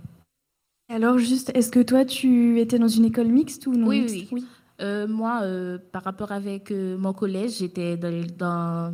Alors, 0.89 1.19
juste, 1.19 1.53
est-ce 1.55 1.71
que 1.71 1.81
toi, 1.81 2.05
tu 2.05 2.61
étais 2.61 2.79
dans 2.79 2.89
une 2.89 3.05
école 3.05 3.29
mixte 3.29 3.67
ou 3.67 3.75
non 3.75 3.87
Oui, 3.87 4.01
mixte 4.03 4.33
oui. 4.33 4.45
Euh, 4.81 5.07
moi, 5.07 5.41
euh, 5.43 5.79
par 5.93 6.03
rapport 6.05 6.33
avec 6.33 6.71
euh, 6.71 6.97
mon 6.97 7.13
collège, 7.13 7.59
j'étais 7.59 7.97
dans, 7.97 8.93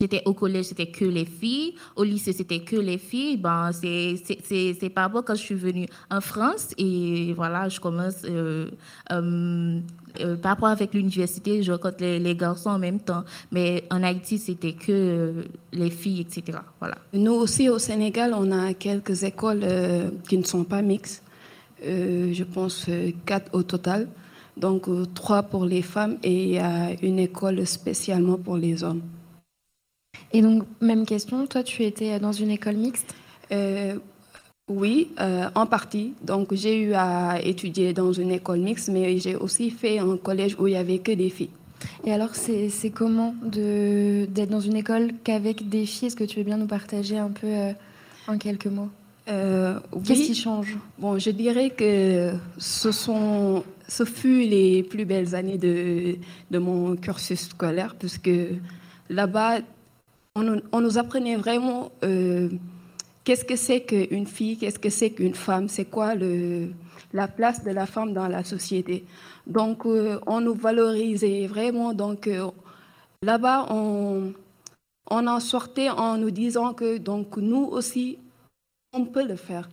j'étais 0.00 0.22
au 0.26 0.34
collège, 0.34 0.66
c'était 0.66 0.90
que 0.90 1.04
les 1.04 1.24
filles. 1.24 1.74
Au 1.96 2.04
lycée, 2.04 2.32
c'était 2.32 2.60
que 2.60 2.76
les 2.76 2.98
filles. 2.98 3.36
Ben, 3.36 3.70
c'est, 3.72 4.92
pas 4.94 5.08
bon 5.08 5.22
quand 5.22 5.34
je 5.34 5.42
suis 5.42 5.54
venue 5.54 5.86
en 6.10 6.20
France 6.20 6.72
et 6.78 7.32
voilà, 7.34 7.68
je 7.68 7.80
commence 7.80 8.22
euh, 8.24 8.70
euh, 9.12 9.80
euh, 10.20 10.36
par 10.36 10.52
rapport 10.52 10.68
avec 10.68 10.94
l'université, 10.94 11.62
je 11.62 11.72
rencontre 11.72 11.98
les, 12.00 12.18
les 12.18 12.34
garçons 12.34 12.70
en 12.70 12.78
même 12.78 13.00
temps. 13.00 13.24
Mais 13.50 13.84
en 13.90 14.02
Haïti, 14.02 14.38
c'était 14.38 14.72
que 14.72 14.92
euh, 14.92 15.42
les 15.72 15.90
filles, 15.90 16.20
etc. 16.20 16.58
Voilà. 16.80 16.98
Nous 17.12 17.32
aussi 17.32 17.68
au 17.68 17.78
Sénégal, 17.78 18.34
on 18.36 18.50
a 18.52 18.74
quelques 18.74 19.22
écoles 19.22 19.60
euh, 19.62 20.10
qui 20.28 20.38
ne 20.38 20.44
sont 20.44 20.64
pas 20.64 20.82
mixtes. 20.82 21.22
Euh, 21.84 22.32
je 22.32 22.44
pense 22.44 22.86
euh, 22.88 23.10
quatre 23.24 23.54
au 23.54 23.62
total. 23.62 24.08
Donc 24.56 24.88
euh, 24.88 25.06
trois 25.14 25.44
pour 25.44 25.64
les 25.64 25.82
femmes 25.82 26.18
et 26.22 26.58
une 27.02 27.18
école 27.18 27.64
spécialement 27.66 28.36
pour 28.36 28.56
les 28.56 28.82
hommes. 28.82 29.02
Et 30.32 30.42
donc, 30.42 30.64
même 30.80 31.06
question, 31.06 31.46
toi, 31.46 31.62
tu 31.62 31.84
étais 31.84 32.18
dans 32.18 32.32
une 32.32 32.50
école 32.50 32.76
mixte? 32.76 33.14
Euh, 33.50 33.96
Oui, 34.68 35.10
euh, 35.20 35.48
en 35.54 35.66
partie. 35.66 36.12
Donc 36.22 36.52
j'ai 36.54 36.78
eu 36.82 36.92
à 36.94 37.40
étudier 37.42 37.92
dans 37.92 38.12
une 38.12 38.30
école 38.30 38.60
mixte, 38.60 38.88
mais 38.90 39.18
j'ai 39.18 39.34
aussi 39.36 39.70
fait 39.70 39.98
un 39.98 40.16
collège 40.16 40.56
où 40.58 40.66
il 40.66 40.74
y 40.74 40.76
avait 40.76 40.98
que 40.98 41.12
des 41.12 41.30
filles. 41.30 41.50
Et 42.04 42.12
alors, 42.12 42.34
c'est 42.34 42.90
comment 42.90 43.34
d'être 43.42 44.50
dans 44.50 44.60
une 44.60 44.76
école 44.76 45.12
qu'avec 45.24 45.68
des 45.68 45.86
filles? 45.86 46.08
Est-ce 46.08 46.16
que 46.16 46.24
tu 46.24 46.38
veux 46.38 46.44
bien 46.44 46.56
nous 46.56 46.66
partager 46.66 47.16
un 47.18 47.30
peu 47.30 47.46
euh, 47.46 47.72
en 48.26 48.36
quelques 48.36 48.66
mots? 48.66 48.88
Euh, 49.28 49.78
Qu'est-ce 50.04 50.22
qui 50.26 50.34
change? 50.34 50.76
Bon, 50.98 51.18
je 51.18 51.30
dirais 51.30 51.70
que 51.70 52.32
ce 52.58 52.90
sont, 52.92 53.62
ce 53.86 54.04
fut 54.04 54.40
les 54.40 54.82
plus 54.82 55.04
belles 55.04 55.34
années 55.34 55.58
de, 55.58 56.16
de 56.50 56.58
mon 56.58 56.96
cursus 56.96 57.48
scolaire, 57.50 57.94
puisque 57.98 58.30
là-bas, 59.08 59.58
on, 60.34 60.42
nous- 60.42 60.60
on 60.72 60.80
nous 60.80 60.98
apprenait 60.98 61.36
vraiment 61.36 61.92
euh, 62.04 62.48
qu'est-ce 63.28 63.44
que 63.44 63.56
c'est 63.56 63.82
qu'une 63.82 64.26
fille, 64.26 64.56
qu'est-ce 64.56 64.78
que 64.78 64.88
c'est 64.88 65.10
qu'une 65.10 65.34
femme, 65.34 65.68
c'est 65.68 65.84
quoi 65.84 66.14
le, 66.14 66.70
la 67.12 67.28
place 67.28 67.62
de 67.62 67.70
la 67.70 67.84
femme 67.84 68.14
dans 68.14 68.26
la 68.26 68.42
société? 68.42 69.04
Donc, 69.46 69.84
euh, 69.84 70.18
on 70.26 70.40
nous 70.40 70.54
valorisait 70.54 71.46
vraiment. 71.46 71.92
Donc, 71.92 72.26
euh, 72.26 72.50
là-bas, 73.22 73.66
on, 73.68 74.32
on 75.10 75.26
en 75.26 75.40
sortait 75.40 75.90
en 75.90 76.16
nous 76.16 76.30
disant 76.30 76.72
que 76.72 76.96
donc, 76.96 77.36
nous 77.36 77.64
aussi, 77.66 78.16
on 78.94 79.04
peut 79.04 79.26
le 79.28 79.36
faire. 79.36 79.68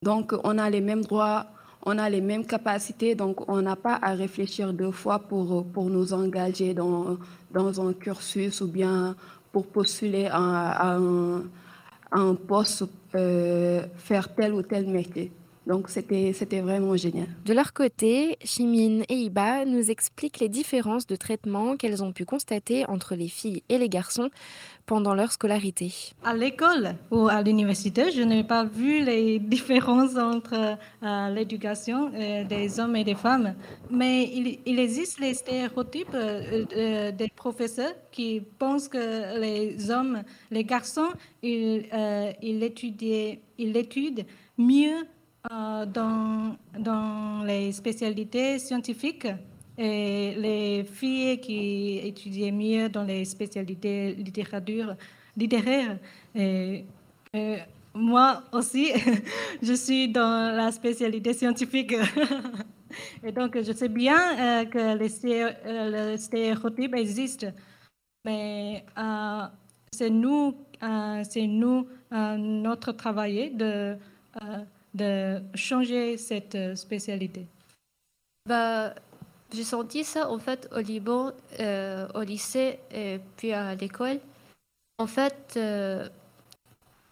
Donc, 0.00 0.32
on 0.44 0.56
a 0.56 0.70
les 0.70 0.80
mêmes 0.80 1.02
droits, 1.02 1.46
on 1.84 1.98
a 1.98 2.08
les 2.08 2.20
mêmes 2.20 2.46
capacités, 2.46 3.16
donc 3.16 3.50
on 3.50 3.60
n'a 3.60 3.74
pas 3.74 3.98
à 4.02 4.12
réfléchir 4.12 4.72
deux 4.72 4.92
fois 4.92 5.18
pour, 5.18 5.66
pour 5.66 5.90
nous 5.90 6.12
engager 6.12 6.74
dans, 6.74 7.18
dans 7.50 7.84
un 7.84 7.92
cursus 7.92 8.60
ou 8.60 8.68
bien 8.68 9.16
pour 9.50 9.66
postuler 9.66 10.26
à, 10.30 10.70
à 10.70 10.96
un, 10.96 11.42
un 12.14 12.34
poste, 12.34 12.84
euh, 13.14 13.82
faire 13.96 14.34
tel 14.34 14.54
ou 14.54 14.62
tel 14.62 14.86
métier. 14.86 15.30
Donc, 15.66 15.88
c'était 15.88 16.60
vraiment 16.60 16.94
génial. 16.94 17.26
De 17.46 17.54
leur 17.54 17.72
côté, 17.72 18.36
Chimine 18.44 19.02
et 19.08 19.14
Iba 19.14 19.64
nous 19.64 19.90
expliquent 19.90 20.38
les 20.40 20.50
différences 20.50 21.06
de 21.06 21.16
traitement 21.16 21.76
qu'elles 21.76 22.04
ont 22.04 22.12
pu 22.12 22.26
constater 22.26 22.84
entre 22.86 23.14
les 23.14 23.28
filles 23.28 23.62
et 23.70 23.78
les 23.78 23.88
garçons 23.88 24.28
pendant 24.86 25.14
leur 25.14 25.32
scolarité. 25.32 25.92
À 26.24 26.34
l'école 26.34 26.96
ou 27.10 27.28
à 27.28 27.42
l'université, 27.42 28.10
je 28.10 28.22
n'ai 28.22 28.44
pas 28.44 28.64
vu 28.64 29.02
les 29.02 29.38
différences 29.54 30.16
entre 30.16 30.76
euh, 31.02 31.28
l'éducation 31.30 32.10
euh, 32.14 32.44
des 32.44 32.80
hommes 32.80 32.96
et 32.96 33.04
des 33.04 33.14
femmes. 33.14 33.54
Mais 33.90 34.24
il, 34.24 34.78
existe 34.78 35.20
les 35.20 35.34
stéréotypes 35.34 36.14
euh, 36.14 37.12
des 37.12 37.28
professeurs 37.34 37.94
qui 38.10 38.42
pensent 38.58 38.88
que 38.88 39.38
les 39.40 39.90
hommes, 39.90 40.22
les 40.50 40.64
garçons, 40.64 41.08
ils, 41.42 41.86
ils, 42.42 42.62
étudient, 42.62 44.24
mieux 44.58 45.06
dans 45.50 46.56
les 47.44 47.72
spécialités 47.72 48.58
scientifiques 48.58 49.28
et 49.76 50.34
les 50.36 50.84
filles 50.84 51.40
qui 51.40 51.98
étudiaient 51.98 52.52
mieux 52.52 52.88
dans 52.88 53.02
les 53.02 53.24
spécialités 53.24 54.14
littérature, 54.14 54.94
littéraires. 55.36 55.98
Euh, 56.36 57.56
moi 57.94 58.42
aussi, 58.52 58.92
je 59.62 59.72
suis 59.72 60.08
dans 60.08 60.54
la 60.54 60.70
spécialité 60.70 61.32
scientifique. 61.32 61.94
Et 63.24 63.32
donc, 63.32 63.60
je 63.60 63.72
sais 63.72 63.88
bien 63.88 64.16
euh, 64.38 64.64
que 64.66 64.96
les 64.96 65.24
euh, 65.24 66.12
le 66.12 66.16
stéréotype 66.16 66.94
existe. 66.94 67.46
Mais 68.24 68.84
c'est 69.90 70.10
nous, 70.10 70.54
c'est 71.28 71.46
nous, 71.46 71.86
notre 72.10 72.92
travail 72.92 73.50
de, 73.50 73.96
de 74.94 75.42
changer 75.54 76.16
cette 76.16 76.76
spécialité. 76.76 77.46
Bah, 78.48 78.94
j'ai 79.54 79.64
senti 79.64 80.04
ça 80.04 80.30
en 80.30 80.38
fait 80.38 80.68
au 80.74 80.80
Liban, 80.80 81.32
euh, 81.60 82.08
au 82.14 82.22
lycée 82.22 82.78
et 82.90 83.20
puis 83.36 83.52
à 83.52 83.74
l'école. 83.74 84.18
En 84.98 85.06
fait, 85.06 85.54
euh, 85.56 86.08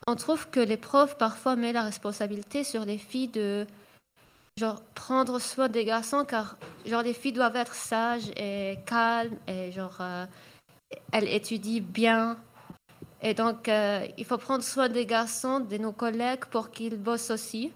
on 0.07 0.17
trouve 0.17 0.49
que 0.51 0.61
les 0.61 0.77
profs 0.77 1.17
parfois 1.17 1.57
mettent 1.57 1.75
la 1.75 1.85
responsabilité 1.85 2.65
sur 2.65 2.85
les 2.85 2.99
filles 2.99 3.29
de 3.29 3.67
genre 4.59 4.83
prendre 4.95 5.39
soin 5.39 5.69
des 5.69 5.85
garçons 5.85 6.25
car 6.27 6.59
genre 6.85 7.03
les 7.03 7.15
filles 7.15 7.33
doivent 7.33 7.57
être 7.57 7.75
sages 7.75 8.31
et 8.37 8.79
calmes 8.87 9.37
et 9.47 9.73
genre 9.73 9.97
euh, 10.01 10.27
elles 11.13 11.29
étudient 11.29 11.83
bien. 11.83 12.37
Et 13.23 13.35
donc 13.35 13.71
il 14.19 14.25
faut 14.25 14.39
prendre 14.39 14.65
soin 14.65 14.89
des 14.89 15.07
garçons 15.07 15.61
de 15.61 15.77
nos 15.79 15.93
collègues 15.93 16.45
pour 16.47 16.73
qu'ils 16.73 16.97
bossent 16.97 17.31
aussi. 17.31 17.73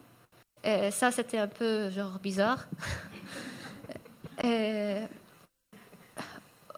Et 0.64 0.90
ça 0.90 1.12
c'était 1.12 1.38
un 1.38 1.46
peu 1.46 1.88
genre 1.90 2.18
bizarre 2.18 2.66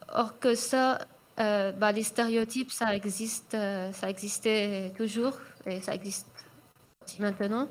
or 0.09 0.39
que 0.39 0.55
ça, 0.55 0.99
euh, 1.41 1.73
bah, 1.73 1.93
les 1.93 2.03
stéréotypes, 2.03 2.71
ça 2.73 2.95
existe, 2.95 3.55
euh, 3.55 3.93
ça 3.93 4.11
existait 4.11 4.93
toujours 4.97 5.39
et 5.67 5.81
ça 5.81 5.95
existe 5.95 6.27
aussi 7.05 7.21
maintenant. 7.23 7.69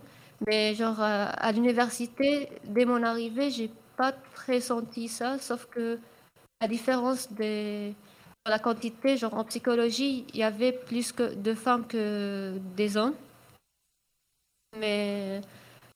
Mais 0.48 0.76
genre 0.76 1.02
euh, 1.02 1.28
à 1.32 1.52
l'université, 1.52 2.50
dès 2.66 2.86
mon 2.86 3.04
arrivée, 3.04 3.50
j'ai 3.52 3.72
pas 3.98 4.12
très 4.12 4.62
senti 4.62 5.08
ça, 5.08 5.40
sauf 5.40 5.66
que 5.68 6.00
la 6.62 6.68
différence 6.68 7.32
des 7.34 7.96
la 8.46 8.60
quantité, 8.60 9.18
genre 9.18 9.34
en 9.34 9.44
psychologie, 9.44 10.26
il 10.34 10.40
y 10.40 10.44
avait 10.44 10.72
plus 10.72 11.12
que 11.12 11.34
de 11.36 11.54
femmes 11.54 11.86
que 11.86 12.58
des 12.78 12.96
hommes. 12.96 13.14
Mais 14.78 15.42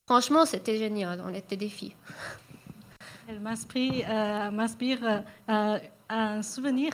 franchement, 0.07 0.45
c'était 0.45 0.77
génial, 0.77 1.21
on 1.25 1.33
était 1.33 1.57
des 1.57 1.69
filles. 1.69 1.95
Elle 3.31 3.39
m'inspire, 3.39 4.05
euh, 4.09 4.51
m'inspire, 4.51 5.23
euh, 5.49 5.79
un 6.09 6.41
souvenir 6.41 6.91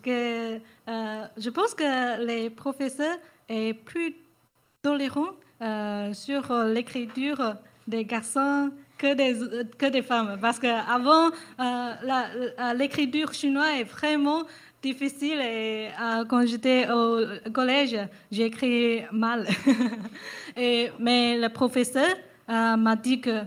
que 0.00 0.56
euh, 0.56 0.58
je 1.36 1.50
pense 1.50 1.74
que 1.74 2.24
les 2.24 2.48
professeurs 2.48 3.16
est 3.48 3.74
plus 3.74 4.14
tolérants 4.82 5.34
euh, 5.60 6.12
sur 6.12 6.52
l'écriture 6.64 7.56
des 7.88 8.04
garçons 8.04 8.70
que 8.98 9.14
des, 9.14 9.66
que 9.76 9.86
des 9.86 10.02
femmes. 10.02 10.38
Parce 10.40 10.60
qu'avant, 10.60 11.30
euh, 11.58 12.72
l'écriture 12.76 13.32
chinoise 13.32 13.80
est 13.80 13.84
vraiment 13.84 14.44
difficile 14.80 15.40
et 15.40 15.88
euh, 16.00 16.24
quand 16.24 16.46
j'étais 16.46 16.88
au 16.88 17.24
collège, 17.52 17.98
j'ai 18.30 18.44
écrit 18.44 19.02
mal. 19.10 19.48
et, 20.56 20.90
mais 21.00 21.36
le 21.36 21.48
professeur 21.48 22.14
euh, 22.48 22.76
m'a 22.76 22.94
dit 22.94 23.20
que 23.20 23.42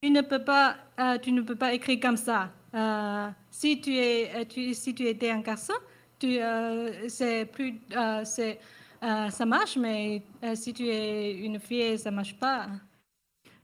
tu 0.00 0.10
ne 0.10 0.20
peux 0.20 0.44
pas, 0.44 0.76
euh, 1.00 1.18
tu 1.18 1.32
ne 1.32 1.42
peux 1.42 1.56
pas 1.56 1.72
écrire 1.74 1.98
comme 2.00 2.16
ça. 2.16 2.50
Euh, 2.74 3.28
si 3.50 3.80
tu 3.80 3.96
es, 3.96 4.30
euh, 4.36 4.72
si 4.72 4.94
tu 4.94 5.06
étais 5.06 5.30
un 5.30 5.40
garçon, 5.40 5.74
c'est 6.20 7.46
plus, 7.46 7.80
c'est, 8.24 8.58
ça 9.00 9.46
marche, 9.46 9.76
mais 9.76 10.22
si 10.54 10.72
tu 10.72 10.88
es 10.88 11.32
une 11.32 11.58
fille, 11.58 11.98
ça 11.98 12.10
marche 12.10 12.36
pas. 12.38 12.68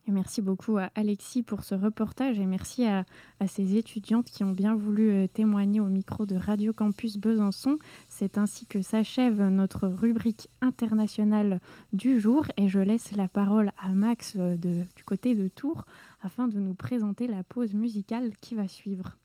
Merci 0.07 0.43
beaucoup 0.43 0.76
à 0.76 0.91
Alexis 0.95 1.43
pour 1.43 1.64
ce 1.64 1.74
reportage 1.74 2.39
et 2.39 2.45
merci 2.45 2.85
à, 2.85 3.07
à 3.41 3.47
ces 3.47 3.76
étudiantes 3.76 4.26
qui 4.26 4.45
ont 4.45 4.53
bien 4.53 4.74
voulu 4.74 5.26
témoigner 5.30 5.80
au 5.80 5.87
micro 5.87 6.26
de 6.26 6.37
Radio 6.37 6.74
Campus 6.74 7.16
Besançon. 7.16 7.78
C'est 8.07 8.37
ainsi 8.37 8.66
que 8.66 8.82
s'achève 8.82 9.43
notre 9.49 9.89
rubrique 9.89 10.49
internationale 10.61 11.59
du 11.95 12.20
jour 12.20 12.45
et 12.59 12.68
je 12.68 12.80
laisse 12.80 13.12
la 13.16 13.28
parole 13.28 13.72
à 13.82 13.89
Max 13.89 14.37
du 14.37 15.05
côté 15.07 15.35
de 15.35 15.49
Tours 15.49 15.87
afin 16.24 16.48
de 16.48 16.58
nous 16.58 16.74
présenter 16.74 17.26
la 17.26 17.44
pause 17.44 17.74
musicale 17.74 18.30
qui 18.40 18.54
va 18.54 18.66
suivre. 18.66 19.16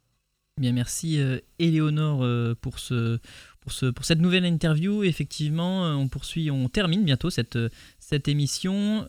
Bien, 0.59 0.73
merci 0.73 1.21
euh, 1.21 1.39
Éléonore 1.57 2.21
euh, 2.21 2.53
pour, 2.59 2.79
ce, 2.79 3.17
pour, 3.61 3.71
ce, 3.71 3.85
pour 3.85 4.03
cette 4.03 4.19
nouvelle 4.19 4.45
interview. 4.45 5.03
Effectivement, 5.03 5.85
euh, 5.85 5.93
on 5.93 6.09
poursuit, 6.09 6.51
on 6.51 6.67
termine 6.67 7.05
bientôt 7.05 7.29
cette, 7.29 7.55
euh, 7.55 7.69
émission 8.27 9.05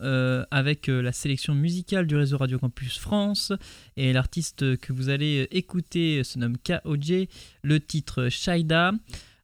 avec 0.51 0.87
la 0.87 1.11
sélection 1.11 1.55
musicale 1.55 2.05
du 2.07 2.15
réseau 2.15 2.37
Radio 2.37 2.59
Campus 2.59 2.99
France. 2.99 3.51
Et 3.97 4.13
l'artiste 4.13 4.77
que 4.77 4.93
vous 4.93 5.09
allez 5.09 5.47
écouter 5.49 6.23
se 6.23 6.37
nomme 6.37 6.55
KOJ, 6.59 7.27
le 7.63 7.79
titre 7.79 8.29
Shaida. 8.29 8.91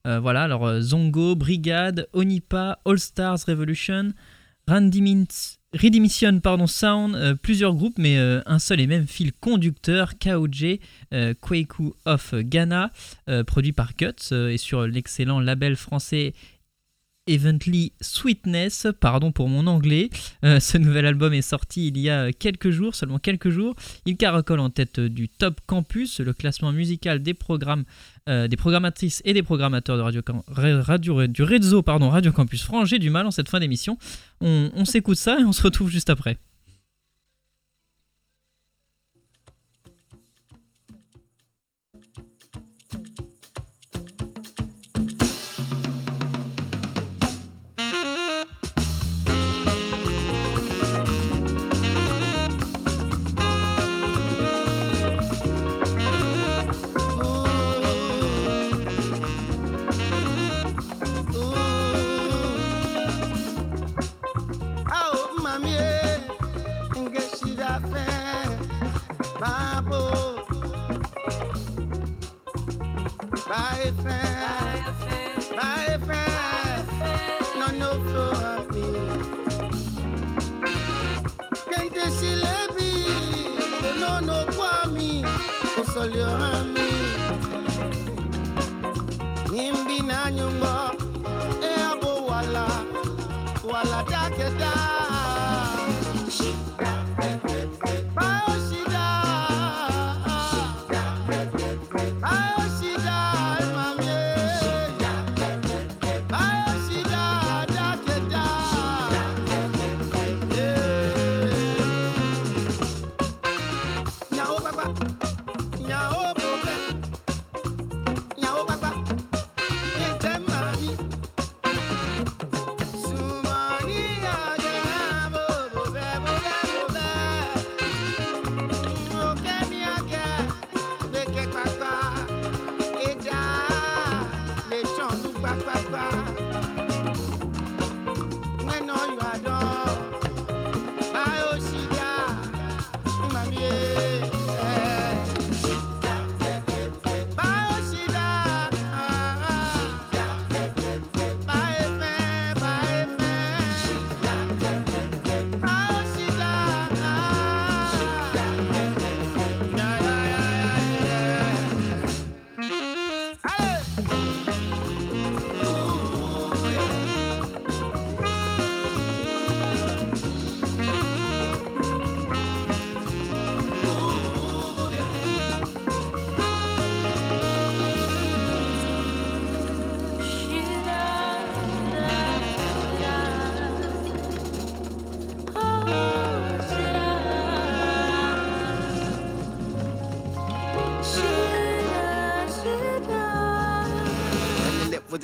Voilà, 0.05 0.43
alors 0.43 0.79
Zongo, 0.79 1.35
Brigade, 1.35 2.07
Onipa, 2.13 2.79
All 2.85 2.99
Stars 2.99 3.39
Revolution, 3.47 4.13
Randy 4.67 5.01
Mintz- 5.01 5.56
Redemption 5.73 6.39
pardon, 6.39 6.65
Sound, 6.65 7.13
euh, 7.15 7.35
plusieurs 7.35 7.75
groupes, 7.75 7.97
mais 7.97 8.17
euh, 8.17 8.41
un 8.45 8.57
seul 8.57 8.79
et 8.79 8.87
même 8.87 9.05
fil 9.05 9.33
conducteur, 9.33 10.17
KOJ, 10.17 10.79
euh, 11.13 11.33
Kwaku 11.41 11.93
of 12.05 12.33
Ghana, 12.35 12.91
produit 13.45 13.73
par 13.73 13.93
Guts 13.95 14.31
et 14.31 14.57
sur 14.57 14.87
l'excellent 14.87 15.41
label 15.41 15.75
français 15.75 16.33
Evently 17.27 17.93
Sweetness, 18.01 18.87
pardon 18.99 19.31
pour 19.31 19.49
mon 19.49 19.67
anglais. 19.67 20.09
Euh, 20.43 20.59
ce 20.59 20.77
nouvel 20.77 21.05
album 21.05 21.33
est 21.33 21.41
sorti 21.41 21.87
il 21.87 21.97
y 21.97 22.09
a 22.09 22.31
quelques 22.31 22.69
jours, 22.69 22.95
seulement 22.95 23.19
quelques 23.19 23.49
jours. 23.49 23.75
Il 24.05 24.17
caracole 24.17 24.59
en 24.59 24.69
tête 24.69 24.99
du 24.99 25.29
Top 25.29 25.61
Campus, 25.65 26.19
le 26.19 26.33
classement 26.33 26.71
musical 26.71 27.21
des 27.21 27.33
programmes, 27.33 27.83
euh, 28.29 28.47
des 28.47 28.57
programmatrices 28.57 29.21
et 29.25 29.33
des 29.33 29.43
programmateurs 29.43 29.97
de 29.97 30.21
Radio, 30.47 30.81
radio 30.81 31.27
du 31.27 31.43
réseau 31.43 31.81
pardon, 31.81 32.09
Radio 32.09 32.31
Campus 32.31 32.63
France. 32.63 32.89
J'ai 32.89 32.99
du 32.99 33.09
mal 33.09 33.25
en 33.27 33.31
cette 33.31 33.49
fin 33.49 33.59
d'émission. 33.59 33.97
On, 34.41 34.71
on 34.73 34.85
s'écoute 34.85 35.17
ça 35.17 35.39
et 35.39 35.43
on 35.43 35.51
se 35.51 35.63
retrouve 35.63 35.89
juste 35.89 36.09
après. 36.09 36.37
right 73.49 73.93
now. 74.03 74.36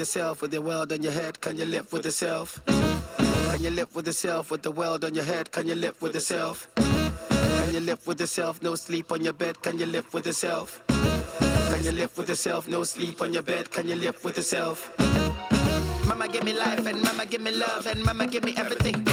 Yourself 0.04 0.42
with 0.42 0.52
the 0.52 0.62
world 0.62 0.92
on 0.92 1.02
your 1.02 1.14
head? 1.14 1.40
Can 1.40 1.58
you 1.58 1.64
live 1.64 1.94
with 1.94 2.04
yourself? 2.04 2.62
Can 2.66 3.64
you 3.64 3.70
live 3.70 3.96
with 3.96 4.06
yourself 4.06 4.52
with 4.52 4.62
the 4.62 4.72
world 4.72 5.06
on 5.06 5.16
your 5.16 5.24
head? 5.24 5.50
Can 5.50 5.66
you 5.66 5.76
live 5.76 5.96
with 6.02 6.14
yourself? 6.14 6.68
Can 6.76 7.74
you 7.74 7.80
live 7.80 8.06
with 8.06 8.20
yourself? 8.20 8.62
No 8.62 8.76
sleep 8.76 9.14
on 9.14 9.24
your 9.24 9.32
bed. 9.32 9.62
Can 9.62 9.80
you 9.80 9.86
live 9.86 10.14
with 10.14 10.26
yourself? 10.26 10.84
Can 10.90 11.84
you 11.86 11.94
live 11.94 12.18
with 12.18 12.28
yourself? 12.28 12.68
No 12.68 12.84
sleep 12.84 13.22
on 13.22 13.32
your 13.32 13.44
bed. 13.44 13.72
Can 13.72 13.88
you 13.88 13.96
live 13.96 14.22
with 14.26 14.36
yourself? 14.36 14.92
Mama 16.06 16.28
give 16.28 16.44
me 16.44 16.52
life 16.52 16.86
and 16.86 17.02
mama 17.02 17.26
give 17.26 17.40
me 17.40 17.52
love 17.52 17.88
and 17.88 18.04
mama 18.04 18.28
give 18.28 18.44
me 18.44 18.54
everything. 18.58 19.06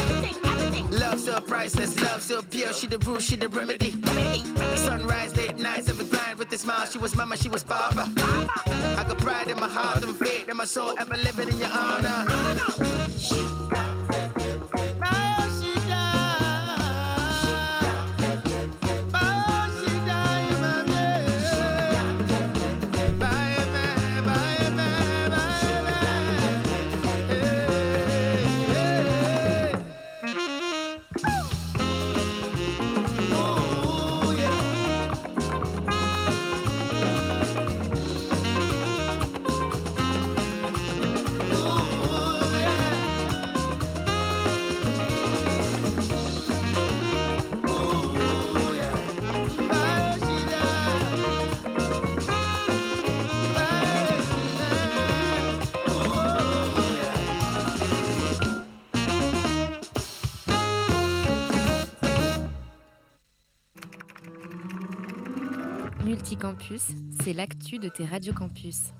Love 0.91 1.20
so 1.20 1.41
priceless, 1.41 2.03
love 2.03 2.20
so 2.20 2.43
pure. 2.43 2.72
She 2.72 2.88
the 2.88 2.99
rule, 2.99 3.20
she 3.20 3.36
the 3.36 3.49
remedy. 3.49 3.93
Sunrise, 4.74 5.36
late 5.36 5.57
nights, 5.57 5.88
every 5.88 6.07
with 6.51 6.61
a 6.61 6.62
smile. 6.62 6.86
She 6.86 6.98
was 6.98 7.14
mama, 7.14 7.36
she 7.36 7.48
was 7.48 7.62
papa. 7.62 8.11
I 8.16 9.05
got 9.07 9.18
pride 9.18 9.48
in 9.48 9.59
my 9.59 9.68
heart 9.68 10.03
and 10.03 10.16
faith 10.16 10.48
in 10.48 10.57
my 10.57 10.64
soul, 10.64 10.94
ever 10.98 11.16
living 11.16 11.48
in 11.48 11.59
your 11.59 11.70
honor. 11.72 13.89
C'est 66.79 67.33
l'actu 67.33 67.79
de 67.79 67.89
tes 67.89 68.05
radiocampus. 68.05 68.93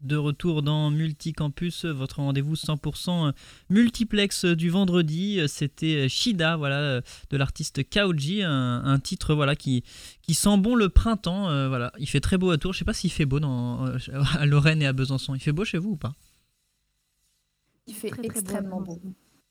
De 0.00 0.16
retour 0.16 0.62
dans 0.62 0.90
Multicampus, 0.90 1.84
votre 1.84 2.20
rendez-vous 2.20 2.54
100% 2.54 3.32
multiplex 3.68 4.46
du 4.46 4.70
vendredi. 4.70 5.40
C'était 5.46 6.08
Shida, 6.08 6.56
voilà, 6.56 7.02
de 7.02 7.36
l'artiste 7.36 7.86
Kaoji, 7.88 8.42
un, 8.42 8.82
un 8.82 8.98
titre 8.98 9.34
voilà 9.34 9.54
qui, 9.54 9.84
qui 10.22 10.32
sent 10.34 10.56
bon 10.56 10.74
le 10.74 10.88
printemps. 10.88 11.50
euh, 11.50 11.68
voilà, 11.68 11.92
il 11.98 12.08
fait 12.08 12.20
très 12.20 12.38
beau 12.38 12.50
à 12.50 12.56
Tours. 12.56 12.72
Je 12.72 12.78
sais 12.78 12.84
pas 12.86 12.94
s'il 12.94 13.12
fait 13.12 13.26
beau 13.26 13.40
dans, 13.40 13.86
euh, 13.86 13.98
à 14.38 14.46
Lorraine 14.46 14.80
et 14.80 14.86
à 14.86 14.94
Besançon. 14.94 15.34
Il 15.34 15.40
fait 15.40 15.52
beau 15.52 15.64
chez 15.66 15.78
vous 15.78 15.90
ou 15.90 15.96
pas? 15.96 16.14
Il 17.86 17.94
fait 17.94 18.08
Très, 18.08 18.22
très 18.22 18.28
beau, 18.28 18.38
extrêmement 18.40 18.80
beau. 18.80 19.00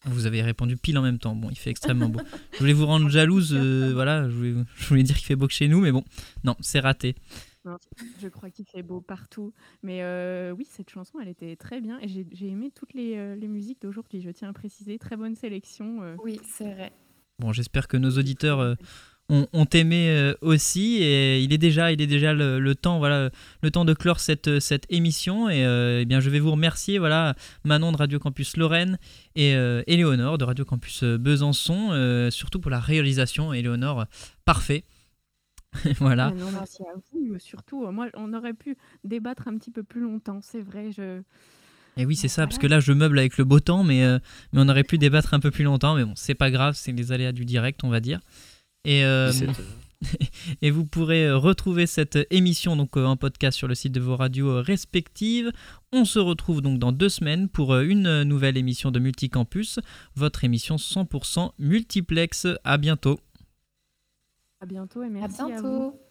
Vous 0.06 0.26
avez 0.26 0.42
répondu 0.42 0.78
pile 0.78 0.98
en 0.98 1.02
même 1.02 1.20
temps. 1.20 1.36
Bon, 1.36 1.50
il 1.50 1.58
fait 1.58 1.70
extrêmement 1.70 2.08
beau. 2.10 2.22
Je 2.54 2.60
voulais 2.60 2.74
vous 2.74 2.86
rendre 2.86 3.10
jalouse, 3.10 3.54
euh, 3.54 3.92
voilà. 3.94 4.30
Je 4.30 4.36
voulais, 4.36 4.54
je 4.78 4.88
voulais 4.88 5.04
dire 5.04 5.16
qu'il 5.18 5.26
fait 5.26 5.36
beau 5.36 5.48
que 5.48 5.54
chez 5.54 5.68
nous, 5.68 5.82
mais 5.82 5.92
bon, 5.92 6.04
non, 6.44 6.56
c'est 6.62 6.80
raté. 6.80 7.16
Non, 7.66 7.78
je 8.22 8.30
crois 8.30 8.50
qu'il 8.50 8.66
fait 8.66 8.82
beau 8.82 9.02
partout. 9.02 9.54
Mais 9.84 10.02
euh, 10.02 10.54
oui, 10.58 10.66
cette 10.70 10.90
chanson, 10.90 11.20
elle 11.22 11.28
était 11.28 11.58
très 11.58 11.82
bien. 11.82 12.00
Et 12.00 12.08
j'ai 12.08 12.26
j'ai 12.32 12.48
aimé 12.48 12.72
toutes 12.74 12.94
les, 12.94 13.18
euh, 13.18 13.36
les 13.36 13.50
musiques 13.50 13.82
d'aujourd'hui, 13.82 14.22
je 14.22 14.30
tiens 14.30 14.50
à 14.50 14.54
préciser. 14.54 14.98
Très 14.98 15.18
bonne 15.18 15.36
sélection. 15.36 16.02
euh. 16.02 16.16
Oui, 16.24 16.40
c'est 16.58 16.74
vrai. 16.74 16.94
Bon, 17.40 17.52
j'espère 17.52 17.88
que 17.90 17.98
nos 17.98 18.12
auditeurs 18.18 18.78
ont, 19.30 19.48
ont 19.54 19.66
aimé 19.66 20.10
euh, 20.10 20.34
aussi. 20.42 20.98
Et 21.02 21.42
il 21.42 21.54
est 21.54 21.58
déjà, 21.58 21.92
il 21.92 22.02
est 22.02 22.08
déjà 22.08 22.34
le, 22.34 22.60
le 22.60 22.76
temps, 22.76 23.00
voilà, 23.00 23.30
le 23.62 23.72
temps 23.72 23.86
de 23.86 23.94
clore 23.94 24.20
cette, 24.20 24.60
cette 24.60 24.86
émission. 24.90 25.50
Et 25.50 25.66
euh, 25.66 26.02
eh 26.02 26.06
bien, 26.06 26.20
je 26.20 26.30
vais 26.30 26.40
vous 26.40 26.52
remercier, 26.52 27.00
voilà, 27.00 27.36
Manon 27.64 27.92
de 27.92 27.98
Radio 27.98 28.20
Campus 28.20 28.58
Lorraine 28.58 28.98
et 29.36 29.56
euh, 29.56 29.84
Éléonore 29.88 30.38
de 30.38 30.44
Radio 30.44 30.66
Campus 30.66 31.04
euh, 31.04 31.18
Besançon, 31.18 31.90
euh, 31.92 32.30
surtout 32.30 32.60
pour 32.60 32.72
la 32.72 32.80
réalisation. 32.80 33.54
Éléonore, 33.54 34.06
parfait. 34.44 34.84
voilà. 36.00 36.34
Ah 36.34 36.38
non, 36.38 36.52
merci 36.52 36.84
à 36.84 36.96
vous. 37.14 37.38
Surtout, 37.40 37.90
moi, 37.92 38.08
on 38.16 38.34
aurait 38.34 38.54
pu 38.54 38.76
débattre 39.04 39.48
un 39.48 39.58
petit 39.58 39.72
peu 39.72 39.84
plus 39.84 40.02
longtemps, 40.02 40.40
c'est 40.42 40.62
vrai. 40.62 40.92
Je... 40.92 41.22
Et 41.96 42.06
oui, 42.06 42.16
c'est 42.16 42.28
ça, 42.28 42.48
parce 42.48 42.58
que 42.58 42.68
là, 42.68 42.80
je 42.80 42.92
meuble 42.92 43.20
avec 43.20 43.38
le 43.38 43.46
beau 43.46 43.60
temps, 43.60 43.84
mais, 43.84 44.04
mais 44.52 44.62
on 44.62 44.68
aurait 44.68 44.84
pu 44.84 44.98
débattre 44.98 45.34
un 45.34 45.40
peu 45.40 45.52
plus 45.52 45.64
longtemps. 45.64 45.96
Mais 45.96 46.06
bon, 46.06 46.14
c'est 46.16 46.34
pas 46.34 46.50
grave, 46.50 46.74
c'est 46.76 46.92
les 46.92 47.12
aléas 47.12 47.32
du 47.32 47.46
direct, 47.46 47.84
on 47.84 47.90
va 47.90 48.00
dire. 48.00 48.20
Et, 48.86 49.04
euh, 49.04 49.32
17 49.32 49.50
et 50.62 50.72
vous 50.72 50.86
pourrez 50.86 51.28
euh, 51.28 51.38
retrouver 51.38 51.86
cette 51.86 52.18
émission 52.32 52.78
donc 52.78 52.96
euh, 52.96 53.06
en 53.06 53.18
podcast 53.18 53.58
sur 53.58 53.68
le 53.68 53.76
site 53.76 53.92
de 53.92 54.00
vos 54.00 54.16
radios 54.16 54.62
respectives. 54.62 55.52
On 55.92 56.06
se 56.06 56.20
retrouve 56.20 56.62
donc 56.62 56.80
dans 56.80 56.94
deux 56.94 57.10
semaines 57.10 57.50
pour 57.50 57.76
une 57.78 58.24
nouvelle 58.24 58.56
émission 58.56 58.92
de 58.92 59.00
Multicampus, 59.00 59.80
votre 60.16 60.44
émission 60.46 60.78
100% 60.78 61.52
multiplex. 61.60 62.48
À 62.64 62.78
bientôt. 62.78 63.20
À 64.62 64.66
bientôt 64.66 65.04
et 65.04 65.10
merci 65.10 65.42
À 65.42 65.46
à 65.46 65.48
bientôt. 65.48 65.68
vous. 65.68 66.09